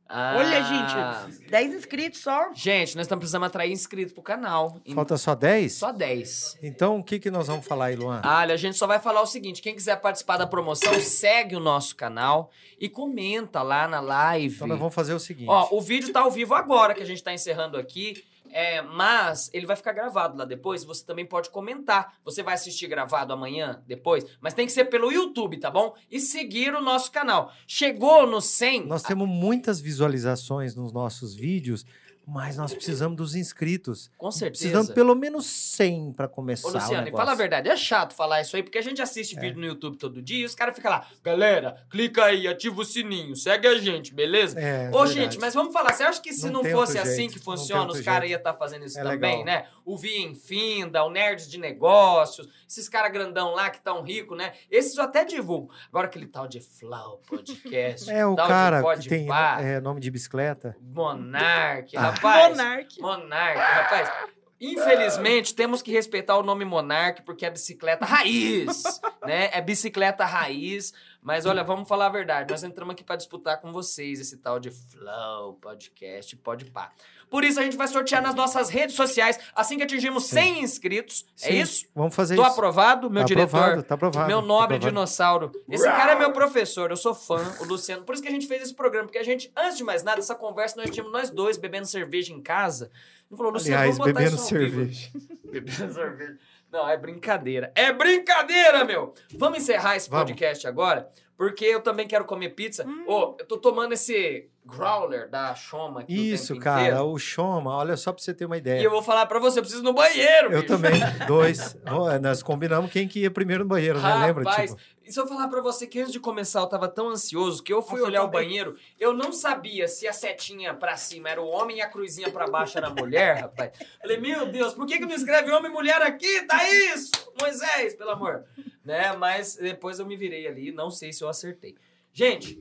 [0.09, 0.38] aí.
[0.38, 2.49] Olha, Ah, gente, 10 inscritos só.
[2.53, 4.79] Gente, nós estamos precisando atrair inscritos pro canal.
[4.93, 5.73] Falta só 10?
[5.73, 6.57] Só 10.
[6.63, 8.21] Então, o que, que nós vamos falar aí, Luan?
[8.23, 11.59] Olha, a gente só vai falar o seguinte: quem quiser participar da promoção, segue o
[11.59, 14.55] nosso canal e comenta lá na live.
[14.55, 15.49] Então, nós vamos fazer o seguinte.
[15.49, 18.23] Ó, o vídeo tá ao vivo agora, que a gente tá encerrando aqui.
[18.59, 20.84] É, mas ele vai ficar gravado lá depois.
[20.84, 22.15] Você também pode comentar.
[22.25, 25.93] Você vai assistir gravado amanhã, depois, mas tem que ser pelo YouTube, tá bom?
[26.09, 27.53] E seguir o nosso canal.
[27.67, 28.88] Chegou no 100.
[28.88, 31.85] Nós temos muitas visualizações nos nossos vídeos,
[32.29, 34.11] mas nós precisamos dos inscritos.
[34.17, 34.59] Com certeza.
[34.59, 38.41] Precisamos pelo menos 100 para começar Ô, Luciano, e fala a verdade, é chato falar
[38.41, 39.39] isso aí, porque a gente assiste É.
[39.39, 42.83] vídeo no YouTube todo dia e os caras ficam lá, galera, clica aí, ativa o
[42.85, 44.59] sininho, segue a gente, beleza?
[44.59, 45.13] É, Ô, verdade.
[45.13, 47.89] gente, mas vamos falar, você acha que se Não não, fosse assim jeito, que funciona,
[47.91, 49.45] os caras iam estar fazendo isso É também, legal.
[49.45, 49.67] né?
[49.85, 54.51] O Via Infinda, o Nerds de Negócios, esses caras grandão lá que tão rico, né?
[54.69, 55.71] Esses eu até divulgo.
[55.87, 60.01] Agora aquele tal de Flow Podcast, É o tal cara de tem Pá, é, nome
[60.01, 60.75] de bicicleta.
[60.81, 62.16] Monark, Ah.
[62.18, 62.57] Rapaz.
[62.57, 62.99] Monark.
[62.99, 64.11] Monark, rapaz.
[64.60, 68.84] Infelizmente, temos que respeitar o nome Monark, porque é bicicleta raiz,
[69.23, 69.49] né?
[69.53, 70.94] É bicicleta raiz.
[71.27, 72.49] Mas olha, vamos falar a verdade.
[72.49, 76.89] Nós entramos aqui para disputar com vocês esse tal de Flow Podcast, pode pá.
[77.29, 81.25] Por isso, a gente vai sortear nas nossas redes sociais assim que atingirmos 100 inscritos.
[81.41, 81.85] É Sim, isso?
[81.93, 82.51] Vamos fazer Tô isso.
[82.51, 83.57] aprovado, meu tá diretor.
[83.57, 84.27] aprovado, tá aprovado.
[84.27, 84.89] Meu tá nobre aprovado.
[84.89, 85.51] dinossauro.
[85.69, 88.05] Esse cara é meu professor, eu sou fã, o Luciano.
[88.05, 90.19] Por isso que a gente fez esse programa, porque a gente, antes de mais nada,
[90.19, 92.89] essa conversa nós tínhamos nós dois bebendo cerveja em casa.
[93.29, 95.11] Ele falou, Luciano, Aliás, vamos botar bebendo isso cerveja.
[95.51, 96.37] Bebendo cerveja.
[96.72, 97.72] Não, é brincadeira.
[97.76, 99.14] É brincadeira, meu!
[99.38, 100.26] Vamos encerrar esse Vamos.
[100.31, 101.07] podcast agora,
[101.38, 102.85] porque eu também quero comer pizza.
[103.07, 107.06] Ô, eu tô tomando esse growler da Shoma aqui o Isso, tempo cara, inteiro.
[107.06, 108.81] o Shoma, olha só pra você ter uma ideia.
[108.81, 110.65] E eu vou falar pra você, eu preciso ir no banheiro, Eu bicho.
[110.68, 110.91] também,
[111.26, 111.77] dois.
[111.85, 114.26] Ó, nós combinamos quem que ia primeiro no banheiro, né?
[114.26, 114.44] Lembra?
[114.44, 117.09] Rapaz, Tipo, e se eu falar pra você que antes de começar eu tava tão
[117.09, 118.47] ansioso que eu fui Nossa, eu olhar o também.
[118.47, 122.29] banheiro, eu não sabia se a setinha pra cima era o homem e a cruzinha
[122.31, 123.71] pra baixo era a mulher, rapaz.
[124.01, 126.41] Falei, meu Deus, por que que não escreve homem e mulher aqui?
[126.43, 127.11] Tá isso!
[127.39, 128.45] Moisés, pelo amor.
[128.84, 129.15] Né?
[129.17, 131.75] Mas depois eu me virei ali, não sei se eu acertei.
[132.13, 132.59] Gente,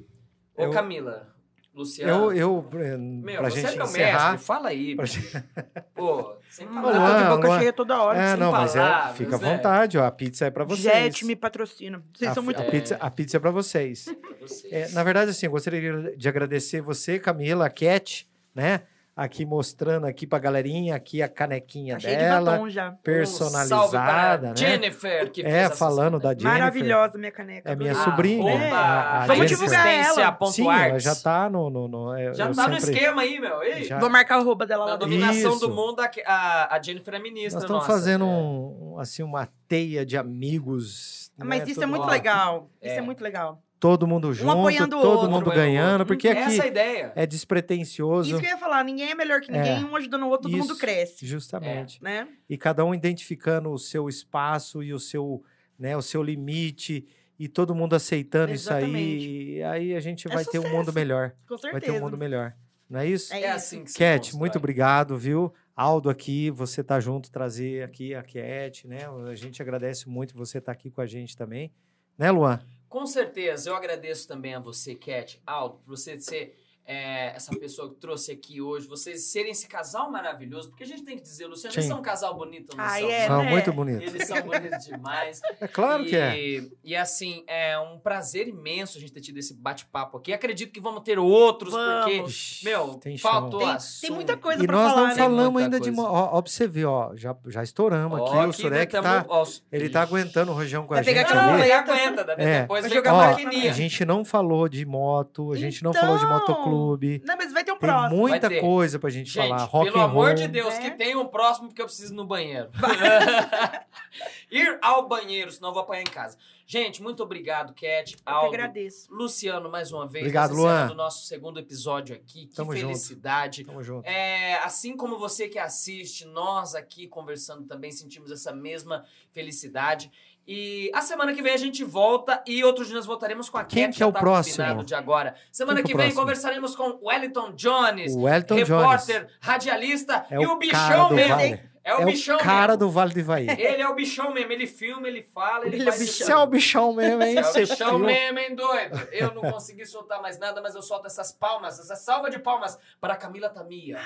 [0.56, 1.34] ô Eu- Camila,
[1.76, 4.30] Luciano, eu, eu, eh, meu, pra você gente é meu encerrar.
[4.30, 4.96] mestre, fala aí.
[4.96, 5.04] pra
[5.94, 6.94] Pô, sem palavras.
[6.94, 7.58] eu tô de Luan, boca Luan.
[7.58, 8.18] cheia toda hora.
[8.18, 9.56] É, sem não, mas é, palavras, fica à né?
[9.56, 10.04] vontade, ó.
[10.06, 10.82] A pizza é pra vocês.
[10.82, 12.02] Jet me patrocina.
[12.14, 14.06] Vocês a, são muito a pizza, a pizza é pra vocês.
[14.20, 14.72] Pra vocês.
[14.72, 18.82] É, na verdade, assim, eu gostaria de agradecer você, Camila, a Cat, né?
[19.18, 22.82] Aqui mostrando aqui pra galerinha, aqui a canequinha Tá cheio de dela, batom já.
[22.82, 23.98] Um salve personalizada,
[24.38, 24.56] para né?
[24.56, 26.28] Jennifer, que fez É, falando da.
[26.32, 26.52] Jennifer.
[26.52, 27.72] Maravilhosa minha caneca.
[27.72, 28.04] É minha adorei.
[28.10, 28.70] sobrinha, né?
[28.72, 28.76] A-
[29.22, 29.56] a Vamos Jennifer.
[29.56, 30.36] divulgar ela.
[30.52, 31.70] Sim, ela já tá no...
[31.70, 33.62] no, no- eu- Já eu tá no sempre- esquema aí, meu.
[33.62, 34.96] Ei, Já- Vou marcar o arroba dela Na lá.
[34.98, 35.60] dominação Isso.
[35.66, 37.92] do mundo, a, a, a Jennifer é ministra Nós estamos nossa.
[37.92, 38.28] fazendo É.
[38.28, 41.32] um, um, assim, uma teia de amigos.
[41.38, 41.64] Mas né?
[41.64, 42.70] isso todo, é muito Ó, legal.
[42.82, 42.88] é.
[42.90, 43.62] Isso é muito legal.
[43.78, 45.30] Todo mundo junto, o todo outro.
[45.30, 46.06] mundo ganhando, outro.
[46.06, 47.12] porque aqui Essa é a ideia.
[47.14, 48.30] é despretensioso.
[48.30, 50.58] Isso que eu ia falar, ninguém é melhor que ninguém, um ajudando o outro, todo
[50.58, 50.80] mundo Isso.
[50.80, 51.26] cresce.
[51.26, 52.02] Justamente.
[52.02, 52.26] Né?
[52.48, 55.42] E cada um identificando o seu espaço e o seu,
[55.78, 57.06] né, o seu limite
[57.38, 58.96] e todo mundo aceitando isso Exatamente.
[59.26, 59.56] aí.
[59.58, 61.32] E aí a gente É vai ter um mundo melhor.
[61.46, 61.92] Com Vai certeza.
[61.92, 62.54] ter um mundo melhor.
[62.88, 63.32] Não é isso?
[63.34, 63.54] É É isso.
[63.56, 65.52] assim que se Cat, muito obrigado, viu?
[65.74, 69.00] Aldo aqui, você tá junto, trazer aqui a Cat, né?
[69.30, 71.70] A gente agradece muito você estar aqui com a gente também.
[72.16, 72.58] Né, Luan?
[72.88, 76.56] Com certeza, eu agradeço também a você, Cat, Aldo, por você ser
[76.86, 81.02] é, essa pessoa que trouxe aqui hoje, vocês serem esse casal maravilhoso, porque a gente
[81.02, 81.90] tem que dizer, Luciano, eles Sim.
[81.90, 83.10] são um casal bonito, não Ah, são?
[83.10, 83.50] é, São né?
[83.50, 84.14] muito bonitos.
[84.14, 85.40] Eles são bonitos demais.
[85.60, 86.64] É claro e, que é.
[86.84, 90.32] E assim, é um prazer imenso a gente ter tido esse bate-papo aqui.
[90.32, 92.30] Acredito que vamos ter outros, porque, Vamos.
[92.30, 93.30] Ixi, meu, tem chão.
[93.30, 94.00] faltou Tem- assunto.
[94.02, 95.14] tem muita coisa E pra nós falar, não né?
[95.16, 95.90] falamos ainda de.
[95.90, 96.02] coisa.
[96.02, 97.16] mo- Ó, ó, pra você ver, ó.
[97.16, 98.36] Já, já estouramos Ó, aqui.
[98.36, 99.24] O aqui Surek nós tá.
[99.28, 102.34] ó, Ele tá aguentando o rojão com a gente Não, ele aguenta, né?
[102.38, 102.60] É.
[102.62, 103.70] depois Vai jogar maquininha.
[103.70, 106.36] a gente não falou de moto, a gente não falou de Então,
[106.76, 107.22] motoclube.
[107.24, 108.16] Não, mas vai ter um Tem próximo.
[108.20, 109.64] muita coisa pra gente, Gente, falar.
[109.64, 110.34] Rock pelo and amor roll.
[110.34, 110.78] de Deus, É.
[110.80, 112.70] que tenha um próximo porque eu preciso ir no banheiro.
[114.50, 116.36] ir ao banheiro, senão eu vou apanhar em casa.
[116.68, 119.06] Gente, muito obrigado, Cat, Eu Aldo, agradeço.
[119.12, 120.24] Luciano, mais uma vez.
[120.24, 120.92] Obrigado, encerrando Luan.
[120.92, 122.46] o nosso segundo episódio aqui.
[122.46, 122.86] Que Tamo junto.
[122.88, 123.64] felicidade.
[123.64, 124.04] Tamo junto.
[124.04, 130.10] É, assim como você que assiste, nós aqui conversando também sentimos essa mesma felicidade.
[130.48, 133.86] E a semana que vem a gente volta e outros dias voltaremos com a Quem
[133.86, 134.84] Cat, que é o tá próximo?
[134.84, 135.34] de agora.
[135.50, 136.20] Semana Quem que que é vem próximo?
[136.22, 138.68] conversaremos com Wellington Jones, O Elton Jones.
[138.68, 141.34] repórter, radialista É e o bichão mesmo.
[141.36, 141.75] Vale.
[141.86, 142.78] É o é bichão o cara mesmo.
[142.78, 143.46] do Vale do Ivaí.
[143.48, 146.10] Ele é o bichão mesmo, ele filma, ele fala, ele, Ele é faz.
[146.16, 147.36] Você é o bichão mesmo, hein?
[147.40, 149.08] Você é o bichão mesmo, hein, doido?
[149.12, 152.76] Eu não consegui soltar mais nada, mas eu solto essas palmas, essa salva de palmas
[153.00, 154.00] para a Camila Tamia.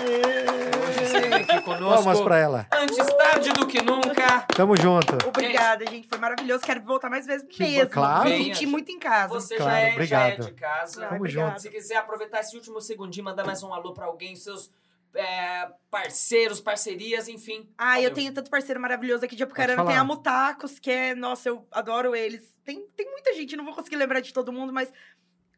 [0.00, 2.04] Hoje esteve aqui conosco.
[2.04, 2.66] Palmas pra ela.
[2.72, 4.46] Antes tarde do que nunca.
[4.54, 5.18] Tamo junto.
[5.26, 6.06] Obrigada, gente.
[6.08, 6.62] Foi maravilhoso.
[6.62, 7.90] Quero voltar mais vezes Que mesmo.
[7.90, 8.28] claro.
[8.28, 9.34] Me senti muito em casa.
[9.34, 10.44] Você Claro, já, é, já é obrigado.
[10.46, 11.00] de casa.
[11.00, 11.48] Tamo obrigada.
[11.50, 11.62] junto.
[11.62, 14.70] Se quiser aproveitar esse último segundinho, mandar mais um alô pra alguém, seus
[15.14, 17.68] é, parceiros, parcerias, enfim.
[17.76, 18.14] Ah, eu Valeu.
[18.14, 19.84] tenho tanto parceiro maravilhoso aqui de Apucarana.
[19.84, 21.14] Tem a Mutacos, que é...
[21.14, 22.56] Nossa, eu adoro eles.
[22.64, 24.92] Tem, tem muita gente, não vou conseguir lembrar de todo mundo, mas...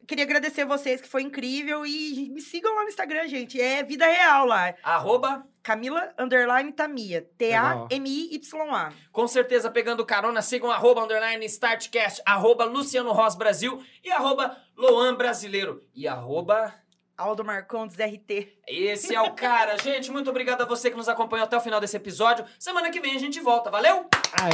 [0.07, 1.85] Queria agradecer a vocês, que foi incrível.
[1.85, 3.61] E me sigam lá no Instagram, gente.
[3.61, 4.73] É vida real lá.
[4.83, 7.29] Arroba, Camila, underline, Tamia.
[7.37, 8.91] T-A-M-I-Y-A.
[9.11, 15.15] com certeza, pegando carona, sigam arroba, underline, startcast, arroba Luciano Ross Brasil e arroba Loan
[15.15, 15.81] Brasileiro.
[15.93, 16.73] E arroba
[17.17, 18.47] Aldo Marcondes, RT.
[18.67, 19.77] Esse é o cara.
[19.83, 22.45] Gente, muito obrigado a você que nos acompanhou até o final desse episódio.
[22.57, 23.69] Semana que vem a gente volta.
[23.69, 24.07] Valeu?
[24.33, 24.51] Aê!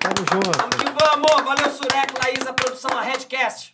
[0.00, 0.58] Tamo junto.
[0.58, 1.44] Vamos que vamos.
[1.44, 3.71] Valeu, Sureco, Laís, a produção, a Redcast.